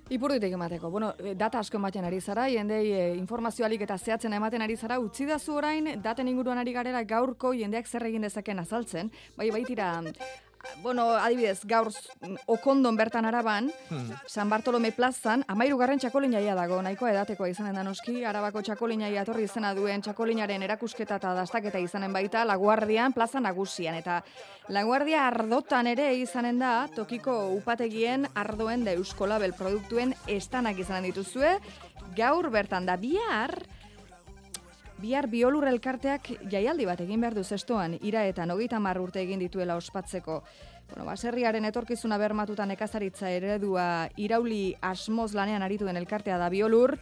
Ipurditik 0.09 0.53
emateko. 0.53 0.89
Bueno, 0.89 1.13
eh, 1.19 1.33
data 1.35 1.59
asko 1.59 1.77
ematen 1.77 2.05
ari 2.07 2.21
zara, 2.21 2.47
jendei 2.47 2.91
e, 2.93 3.15
informazioalik 3.17 3.81
eta 3.83 3.97
zehatzen 3.97 4.33
ematen 4.33 4.61
ari 4.63 4.77
zara, 4.77 4.99
utzi 5.03 5.25
da 5.25 5.37
orain, 5.51 6.01
daten 6.01 6.27
inguruan 6.27 6.57
ari 6.57 6.71
garera 6.71 7.03
gaurko 7.03 7.53
jendeak 7.53 7.87
zer 7.87 8.05
egin 8.07 8.21
dezaken 8.21 8.59
azaltzen, 8.59 9.11
bai 9.35 9.51
baitira, 9.51 10.01
bueno, 10.81 11.09
adibidez, 11.11 11.61
gaur 11.65 11.89
okondon 12.45 12.95
bertan 12.97 13.25
araban, 13.25 13.71
San 14.27 14.49
Bartolome 14.49 14.91
plazan, 14.91 15.43
amairu 15.47 15.77
garren 15.77 15.99
txakolin 15.99 16.33
jaia 16.37 16.55
dago, 16.57 16.81
nahikoa 16.81 17.11
edatekoa 17.11 17.49
izanen 17.51 17.75
da 17.77 17.83
noski, 17.83 18.23
arabako 18.25 18.61
txakolin 18.61 19.05
jaia 19.05 19.23
etorri 19.25 19.47
izena 19.47 19.73
duen 19.77 20.01
txakolinaren 20.05 20.63
erakusketa 20.67 21.17
eta 21.21 21.33
dastaketa 21.37 21.81
izanen 21.83 22.13
baita, 22.13 22.45
Laguardian 22.45 23.13
plaza 23.13 23.41
nagusian, 23.43 23.95
eta 23.95 24.21
Laguardia 24.73 25.27
ardotan 25.27 25.87
ere 25.87 26.11
izanen 26.19 26.59
da, 26.59 26.75
tokiko 26.95 27.37
upategien 27.55 28.27
ardoen 28.35 28.85
da 28.85 28.93
euskolabel 28.97 29.53
produktuen 29.57 30.13
estanak 30.27 30.79
izanen 30.79 31.09
dituzue, 31.11 31.57
gaur 32.17 32.49
bertan 32.53 32.85
da 32.85 32.97
bihar, 32.97 33.55
Bihar 34.97 35.27
biolur 35.29 35.67
elkarteak 35.69 36.31
jaialdi 36.49 36.87
bat 36.89 37.01
egin 37.03 37.21
behar 37.21 37.35
du 37.37 37.43
zestoan, 37.45 37.99
ira 38.01 38.23
eta 38.25 38.47
hogeita 38.49 38.79
hamar 38.79 38.97
urte 38.97 39.21
egin 39.21 39.37
dituela 39.37 39.75
ospatzeko. 39.77 40.39
Bueno, 40.89 41.05
baserriaren 41.05 41.65
etorkizuna 41.69 42.17
bermatuta 42.17 42.65
nekazaritza 42.65 43.29
eredua 43.29 44.09
irauli 44.17 44.73
asmoz 44.81 45.35
lanean 45.35 45.61
aritu 45.61 45.85
den 45.85 46.01
elkartea 46.01 46.39
da 46.41 46.49
biolur, 46.49 46.95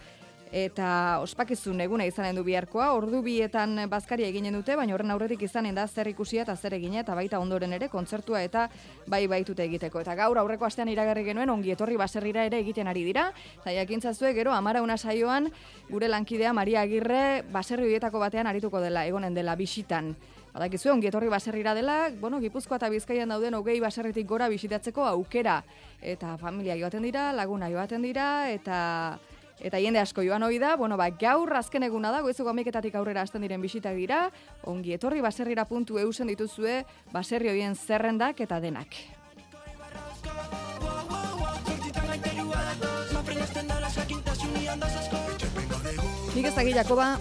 eta 0.51 1.19
ospakizun 1.23 1.81
eguna 1.81 2.05
izanen 2.05 2.35
du 2.37 2.43
biharkoa, 2.45 2.91
ordu 2.95 3.21
bietan 3.25 3.77
bazkaria 3.89 4.27
eginen 4.29 4.53
dute, 4.55 4.75
baina 4.75 4.93
horren 4.95 5.11
aurretik 5.11 5.41
izanen 5.47 5.75
da 5.75 5.87
zer 5.87 6.07
ikusia 6.07 6.43
eta 6.45 6.55
zer 6.55 6.75
egine, 6.77 7.01
eta 7.01 7.15
baita 7.15 7.39
ondoren 7.39 7.73
ere 7.73 7.89
kontzertua 7.89 8.43
eta 8.45 8.67
bai 9.07 9.25
baitute 9.27 9.65
egiteko. 9.65 10.01
Eta 10.05 10.15
gaur 10.15 10.37
aurreko 10.37 10.65
astean 10.65 10.89
iragarri 10.89 11.25
genuen 11.25 11.49
ongi 11.49 11.73
etorri 11.75 11.97
baserrira 11.97 12.45
ere 12.45 12.59
egiten 12.63 12.87
ari 12.87 13.03
dira, 13.03 13.31
eta 13.61 13.73
jakintzazue 13.73 14.33
gero 14.33 14.53
amara 14.53 14.81
una 14.81 14.97
saioan 14.97 15.51
gure 15.89 16.07
lankidea 16.07 16.53
Maria 16.53 16.81
Agirre 16.81 17.43
baserri 17.51 17.89
horietako 17.89 18.19
batean 18.19 18.47
arituko 18.47 18.79
dela, 18.81 19.05
egonen 19.05 19.33
dela 19.33 19.55
bisitan. 19.55 20.15
Badakizue, 20.55 20.93
ongi 20.93 21.09
etorri 21.09 21.27
baserrira 21.27 21.73
dela, 21.75 22.09
bueno, 22.21 22.39
Gipuzkoa 22.39 22.77
eta 22.79 22.87
Bizkaian 22.87 23.33
dauden 23.33 23.57
hogei 23.57 23.75
baserritik 23.83 24.27
gora 24.29 24.47
bisitatzeko 24.47 25.03
aukera. 25.03 25.57
Eta 25.99 26.37
familia 26.39 26.77
joaten 26.79 27.03
dira, 27.03 27.33
laguna 27.35 27.67
joaten 27.67 28.05
dira, 28.07 28.47
eta 28.53 28.77
eta 29.59 29.79
jende 29.79 29.99
asko 29.99 30.23
joan 30.25 30.43
hoi 30.43 30.59
da, 30.59 30.75
bueno, 30.75 30.97
ba, 30.97 31.09
gaur 31.09 31.53
azken 31.55 31.83
eguna 31.87 32.11
da, 32.11 32.21
goizuko 32.25 32.49
ameketatik 32.51 32.95
aurrera 32.95 33.23
hasten 33.25 33.45
diren 33.45 33.61
bisitak 33.61 33.95
dira, 33.95 34.29
ongi 34.63 34.95
etorri 34.95 35.21
baserrira 35.21 35.65
puntu 35.65 35.99
eusen 35.99 36.27
dituzue, 36.27 36.83
baserri 37.13 37.53
hoien 37.53 37.75
zerrendak 37.75 38.41
eta 38.41 38.59
denak. 38.59 38.97
Nik 46.35 46.45
ez 46.51 46.75
Jakoba, 46.75 47.13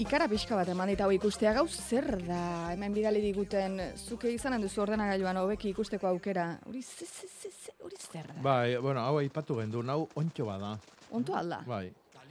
ikara 0.00 0.26
pixka 0.28 0.56
bat 0.56 0.68
eman 0.72 0.88
dit 0.88 1.00
hau 1.04 1.10
ikustea 1.12 1.52
gau 1.52 1.66
zer 1.68 2.06
da, 2.24 2.70
hemen 2.72 2.94
bidali 2.96 3.20
diguten, 3.20 3.76
zuke 4.00 4.30
izanen 4.32 4.62
duzu 4.64 4.80
ordenagailuan 4.80 5.36
hobeki 5.42 5.74
ikusteko 5.74 6.08
aukera, 6.08 6.54
hori 6.66 6.80
zer 6.82 8.30
da? 8.30 8.38
Bai, 8.40 8.78
bueno, 8.80 9.04
hau 9.04 9.18
aipatu 9.20 9.60
gendu, 9.60 9.84
hau 9.92 10.08
ontxo 10.16 10.48
bada. 10.48 10.78
Onto 11.12 11.34
alda? 11.36 11.62
Bai, 11.66 11.90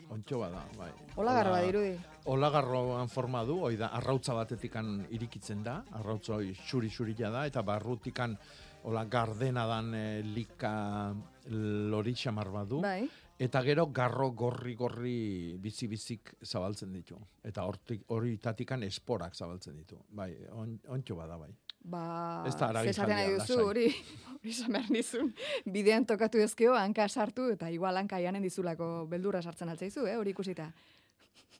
ontxo 0.09 0.39
bada, 0.39 0.63
bai. 0.77 0.91
Olagarro 1.17 1.49
Hola- 1.51 1.61
badirudi. 1.61 1.99
Olagarroan 2.29 3.09
forma 3.09 3.43
du, 3.43 3.59
hoi 3.65 3.75
da, 3.77 3.87
arrautza 3.97 4.33
batetikan 4.37 5.05
irikitzen 5.09 5.63
da, 5.63 5.83
arrautza 5.99 6.35
hoi 6.35 6.53
xuri-xurila 6.53 7.31
da, 7.33 7.45
eta 7.49 7.61
barrutikan 7.65 8.37
hola 8.83 9.03
gardena 9.05 9.65
dan 9.67 9.93
e, 9.95 10.21
lika 10.23 11.13
lori 11.49 12.13
xamar 12.15 12.49
badu. 12.53 12.81
Bai. 12.81 13.09
Eta 13.39 13.61
gero 13.63 13.85
garro 13.95 14.31
gorri-gorri 14.35 15.55
bizi-bizik 15.63 16.33
zabaltzen 16.43 16.91
ditu. 16.93 17.17
Eta 17.43 17.63
hortik 17.63 18.03
horietatikan 18.11 18.83
esporak 18.83 19.35
zabaltzen 19.35 19.77
ditu. 19.79 19.97
Bai, 20.09 20.33
on, 20.51 20.79
ontxo 20.87 21.15
bada, 21.15 21.37
bai. 21.37 21.49
Ba, 21.83 22.43
Ez 22.47 22.55
da 22.59 22.71
zesaten 22.83 23.15
nahi 23.15 23.33
duzu, 23.37 23.59
hori, 23.65 23.85
hori 24.35 24.51
esan 24.51 24.73
behar 24.75 24.89
nizun, 24.91 25.29
bidean 25.65 26.05
tokatu 26.05 26.41
ezkeo, 26.43 26.73
hanka 26.75 27.07
sartu, 27.07 27.47
eta 27.53 27.69
igual 27.71 27.97
hanka 27.97 28.19
janen 28.19 28.43
dizulako 28.43 29.05
beldurra 29.09 29.41
sartzen 29.41 29.69
altzaizu, 29.69 30.05
eh, 30.05 30.17
hori 30.19 30.31
ikusita. 30.35 30.67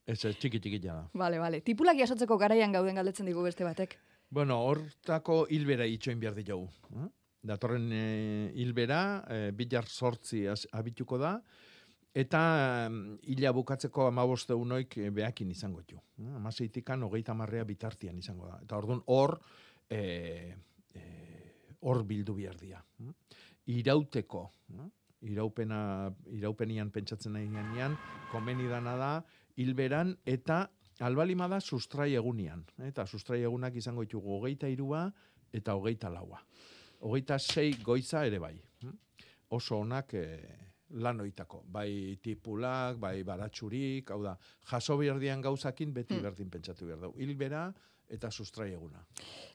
Ez, 0.06 0.20
ez, 0.26 0.36
txiki-txiki 0.42 0.80
da. 0.84 1.00
Bale, 1.14 1.40
bale. 1.40 1.62
Tipulak 1.62 1.98
jasotzeko 2.02 2.38
garaian 2.42 2.72
gauden 2.74 2.96
galdetzen 3.00 3.26
digu 3.30 3.44
beste 3.46 3.64
batek. 3.64 3.96
Bueno, 4.30 4.60
hortako 4.68 5.46
hilbera 5.50 5.86
itxoin 5.90 6.20
behar 6.20 6.36
ditugu. 6.38 6.68
eh? 6.98 7.08
Datorren 7.42 7.88
e, 7.96 8.52
hilbera, 8.60 9.24
e, 9.32 9.52
bilar 9.56 9.86
sortzi 9.88 10.44
az- 10.52 10.68
abituko 10.76 11.18
da, 11.18 11.38
eta 12.14 12.42
mm, 12.90 13.20
hila 13.32 13.54
bukatzeko 13.56 14.08
amaboste 14.10 14.54
unoik 14.54 14.98
e, 14.98 15.10
behakin 15.10 15.52
izango 15.56 15.80
ditu. 15.86 16.02
Eh? 16.20 16.28
Amaseitikan 16.36 17.04
hogeita 17.08 17.34
marrea 17.34 17.64
bitartian 17.64 18.18
izango 18.20 18.50
da. 18.52 18.60
Eta 18.66 18.78
orduan 18.78 19.02
hor, 19.08 19.38
e, 19.90 20.56
e, 20.96 21.02
hor 21.82 22.04
bildu 22.06 22.36
behar 22.38 22.58
dira. 22.60 22.84
eh? 23.02 23.14
Irauteko, 23.68 24.44
eh? 24.74 24.88
iraupena, 25.30 26.10
iraupenian 26.32 26.92
pentsatzen 26.92 27.34
nahi 27.36 27.48
ganean, 27.52 27.98
komeni 28.32 28.68
dana 28.72 28.96
da, 28.98 29.12
hilberan 29.60 30.16
eta 30.26 30.70
albalima 31.06 31.48
da 31.52 31.60
sustrai 31.60 32.14
egunian. 32.16 32.64
Eta 32.88 33.06
sustrai 33.06 33.42
egunak 33.44 33.76
izango 33.76 34.02
ditugu 34.06 34.38
hogeita 34.40 34.68
irua 34.72 35.06
eta 35.54 35.76
hogeita 35.76 36.10
laua. 36.10 36.40
Hogeita 37.02 37.38
sei 37.40 37.74
goiza 37.84 38.26
ere 38.28 38.40
bai. 38.40 38.56
Oso 39.56 39.80
onak 39.82 40.14
e, 40.14 40.24
lan 41.02 41.20
oitako. 41.22 41.64
Bai 41.68 42.18
tipulak, 42.22 42.98
bai 43.00 43.24
baratsurik, 43.24 44.12
hau 44.12 44.22
da, 44.24 44.36
jaso 44.72 44.98
behar 44.98 45.20
dian 45.20 45.42
gauzakin 45.42 45.94
beti 45.94 46.16
Hmm. 46.16 46.24
berdin 46.24 46.50
pentsatu 46.50 46.86
behar 46.86 47.00
dugu. 47.00 47.20
Hilbera 47.20 47.74
eta 48.10 48.32
sustrai 48.32 48.72
eguna. 48.74 49.06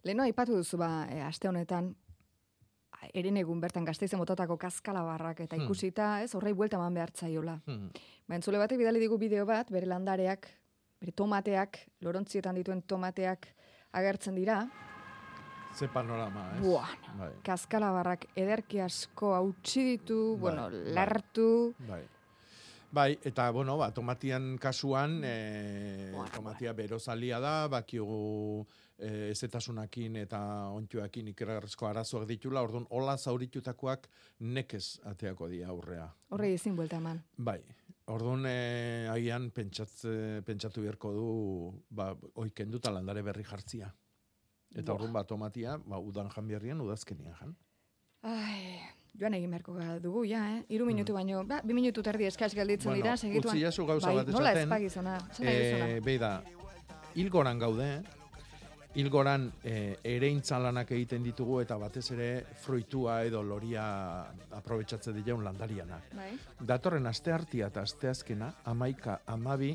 Leheno 0.05 0.23
aipatu 0.23 0.57
duzu 0.57 0.79
ba, 0.79 1.07
e, 1.11 1.21
aste 1.23 1.49
honetan, 1.49 1.95
eren 3.13 3.37
egun 3.37 3.61
bertan 3.61 3.85
gazteizen 3.85 4.19
botatako 4.19 4.57
kaskalabarrak 4.57 5.41
eta 5.41 5.57
Hmm. 5.57 5.65
ikusita, 5.67 6.23
ez, 6.23 6.35
horrei 6.35 6.53
buelta 6.53 6.77
eman 6.77 6.95
behar 6.95 7.11
zaiola. 7.13 7.61
Hmm. 7.67 7.91
Ba, 8.29 8.35
entzule 8.37 8.59
batek 8.59 8.79
bidali 8.79 9.01
digu 9.01 9.19
bideo 9.19 9.45
bat, 9.47 9.71
bere 9.71 9.87
landareak, 9.87 10.49
bere 11.01 11.13
tomateak, 11.13 11.79
lorontzietan 12.01 12.55
dituen 12.55 12.83
tomateak 12.83 13.49
agertzen 13.93 14.35
dira. 14.35 14.63
Ze 15.75 15.89
panorama, 15.89 16.53
ez? 16.55 16.61
Buah, 16.63 16.89
Bai. 17.19 17.33
Kaskalabarrak 17.43 18.27
ederki 18.37 18.79
asko 18.81 19.35
hautsi 19.35 19.83
ditu, 19.85 20.37
bueno, 20.39 20.71
bai. 20.71 20.95
lartu. 20.95 21.75
Bai. 21.89 22.05
Bai, 22.95 23.19
eta, 23.27 23.49
bueno, 23.51 23.75
ba, 23.75 23.89
tomatian 23.91 24.53
kasuan, 24.63 25.17
e, 25.27 26.13
tomatia 26.31 26.71
berozalia 26.79 27.41
da, 27.43 27.67
bakiugu 27.67 28.63
e, 28.95 29.33
ezetasunakin 29.33 30.21
eta 30.21 30.39
ontxoakin 30.77 31.33
ikerarrezko 31.33 31.89
arazoak 31.89 32.29
ditula, 32.29 32.63
orduan, 32.63 32.87
hola 32.95 33.17
zauritutakoak 33.19 34.07
nekez 34.47 35.01
ateako 35.11 35.51
dia 35.51 35.73
aurrea. 35.75 36.07
Horrei 36.31 36.53
ezin 36.55 36.79
buelta 36.79 37.03
eman. 37.03 37.19
Bai, 37.35 37.59
orduan, 38.15 38.47
e, 38.47 39.09
agian 39.11 39.51
pentsatze, 39.51 40.45
pentsatu 40.47 40.87
beharko 40.87 41.15
du, 41.19 41.29
ba, 41.91 42.13
oikendu 42.47 42.79
eta 42.79 42.95
landare 42.95 43.27
berri 43.27 43.43
jartzia. 43.51 43.91
Eta 44.71 44.87
Buah. 44.93 45.01
orduan, 45.01 45.19
ba, 45.19 45.27
tomatia, 45.27 45.81
ba, 45.83 45.99
udan 45.99 46.31
jan 46.31 46.47
beharrian, 46.47 46.87
udazkenian 46.87 47.35
jan. 47.43 47.59
Ai, 48.23 48.79
joan 49.19 49.35
egin 49.35 49.51
beharko 49.51 49.75
dugu, 50.03 50.25
ja, 50.27 50.43
eh? 50.57 50.65
Iru 50.75 50.87
minutu 50.87 51.15
baino, 51.15 51.45
ba, 51.47 51.61
bi 51.65 51.75
minutu 51.75 52.03
terdi 52.03 52.27
eskaz 52.27 52.53
gelditzen 52.55 52.91
Mm. 52.91 52.95
Bueno, 52.95 53.05
dira, 53.05 53.17
segituan. 53.17 53.55
utzi 53.55 53.63
jazu 53.63 53.87
gauza 53.87 54.07
bai, 54.09 54.17
bat 54.17 54.29
nola 54.29 54.53
esaten. 54.53 54.69
nahi 54.69 54.85
duzuna? 54.85 55.19
Eh, 55.41 56.01
beida, 56.05 56.43
hilgoran 57.15 57.59
gaude, 57.59 57.95
eh? 57.97 58.03
Hilgoran 58.95 59.53
eh, 59.65 59.97
ereintza 60.05 60.59
lanak 60.63 60.91
egiten 60.95 61.23
ditugu 61.25 61.61
eta 61.61 61.77
batez 61.77 62.11
ere 62.13 62.45
fruitua 62.63 63.25
edo 63.25 63.43
loria 63.43 64.23
aprobetsatzen 64.55 65.15
dileun 65.17 65.43
landarianak. 65.43 66.13
Bai. 66.15 66.39
Datorren 66.61 67.07
aste 67.07 67.33
hartia 67.33 67.67
eta 67.73 67.83
aste 67.83 68.09
azkena, 68.09 68.53
amaika, 68.65 69.21
amabi, 69.27 69.73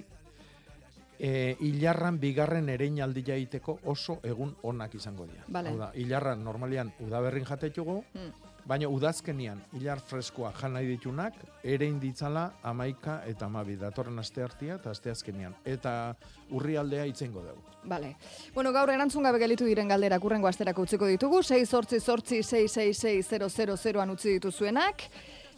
e, 1.19 1.57
hilarran 1.59 2.17
bigarren 2.19 2.69
ereinaldia 2.69 3.35
egiteko 3.35 3.79
oso 3.91 4.19
egun 4.23 4.55
onak 4.63 4.95
izango 4.95 5.25
dira. 5.27 5.43
Vale. 5.49 5.69
Hau 5.69 5.77
da, 5.77 5.91
hilarran 5.95 6.41
normalian 6.43 6.93
udaberrin 7.01 7.43
jatetugu, 7.45 8.03
Hmm. 8.13 8.31
Baina 8.69 8.89
udazkenian 8.89 9.61
hilar 9.73 10.01
freskoa 10.05 10.51
jan 10.59 10.75
nahi 10.77 10.91
ditunak, 10.91 11.37
erein 11.63 11.97
ditzala 12.01 12.45
amaika 12.63 13.19
eta 13.29 13.47
amabi, 13.49 13.75
datorren 13.81 14.21
aste 14.21 14.43
hartia 14.45 14.77
eta 14.77 14.93
aste 14.93 15.09
azkenian. 15.09 15.55
Eta 15.65 16.13
urrialdea 16.53 17.07
itzengo 17.09 17.41
dugu. 17.45 17.63
Vale. 17.89 18.15
Bueno, 18.53 18.73
gaur 18.75 18.91
erantzun 18.93 19.25
gabe 19.25 19.39
gelitu 19.41 19.65
diren 19.65 19.89
galderak 19.89 20.25
urrengo 20.25 20.49
asterako 20.49 20.85
utziko 20.85 21.09
ditugu, 21.09 21.41
6 21.43 21.65
sortzi 21.65 21.99
sortzi 21.99 22.43
666 22.43 24.11
utzi 24.13 24.35
dituzuenak, 24.37 25.07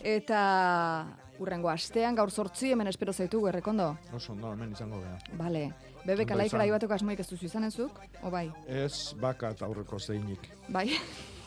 eta 0.03 0.41
urrengo 1.41 1.69
astean 1.69 2.15
gaur 2.15 2.31
sortzi 2.31 2.71
hemen 2.71 2.87
espero 2.87 3.13
zaitugu 3.13 3.49
errekondo. 3.51 3.97
Oso, 4.15 4.35
no, 4.35 4.53
hemen 4.53 4.71
izango 4.71 5.01
gara. 5.01 5.19
Vale. 5.37 5.67
Bebe 6.05 6.23
Ondo 6.23 6.31
kalaikara 6.33 6.65
izan. 6.65 6.77
bateko 6.77 6.93
asmoik 6.93 7.19
ez 7.19 7.27
duzu 7.29 7.45
izanezuk, 7.45 7.99
o 8.23 8.31
bai? 8.31 8.47
Ez 8.67 9.13
bakat 9.19 9.61
aurreko 9.67 9.99
zeinik. 9.99 10.49
Bai. 10.69 10.87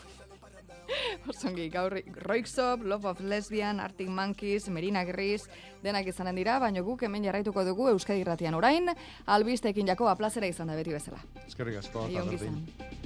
Osongi, 1.28 1.68
gaur 1.72 1.94
Roixop, 2.26 2.82
Love 2.84 3.08
of 3.08 3.20
Lesbian, 3.20 3.80
Arctic 3.80 4.08
Monkeys, 4.08 4.68
Merina 4.68 5.04
Gris, 5.04 5.48
denak 5.82 6.06
izanen 6.12 6.36
dira, 6.36 6.58
baina 6.60 6.80
guk 6.84 7.02
hemen 7.06 7.24
jarraituko 7.24 7.64
dugu 7.64 7.88
Euskadi 7.94 8.20
Irratian 8.24 8.54
orain, 8.54 8.92
albisteekin 9.26 9.86
jako 9.88 10.08
aplazera 10.12 10.46
izan 10.46 10.68
da 10.68 10.76
beti 10.76 10.92
bezala. 10.92 11.20
Eskerrik 11.46 11.80
asko, 11.80 12.06
eta 12.08 12.24
berdin. 12.24 12.38
izan. 12.44 13.04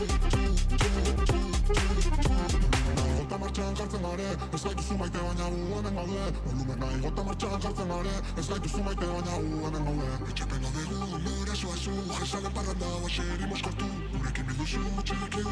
gilipi 0.00 0.28
gilipi 0.32 0.60
eta 3.20 3.36
marcha 3.38 3.68
al 3.68 3.74
corazónare 3.74 4.28
es 4.54 4.64
la 4.64 4.74
que 4.74 4.82
sumo 4.82 5.04
ay 5.04 5.10
tan 5.10 5.40
aunana 5.44 5.90
mala 5.90 6.24
olumenana 6.50 7.06
eta 7.08 7.22
marcha 7.22 7.46
al 7.46 7.60
corazónare 7.60 8.14
es 8.38 8.48
la 8.48 8.60
que 8.62 8.68
sumo 8.68 8.90
ay 8.90 8.96
tan 8.96 9.28
aunana 9.28 9.80
mala 9.86 10.06
que 10.34 10.44
pena 10.46 10.68
de 10.70 10.82
rumbo 10.88 11.16
eso 11.52 11.74
es 11.74 11.86
un 11.86 12.08
regreso 12.08 12.38
para 12.56 12.72
nada 12.80 13.08
sherimos 13.08 13.62
con 13.62 13.74
tu 13.74 13.86
una 14.16 14.32
que 14.32 14.42
me 14.42 14.52
duce 14.54 14.78
mucho 14.78 15.14
te 15.14 15.28
quiero 15.28 15.50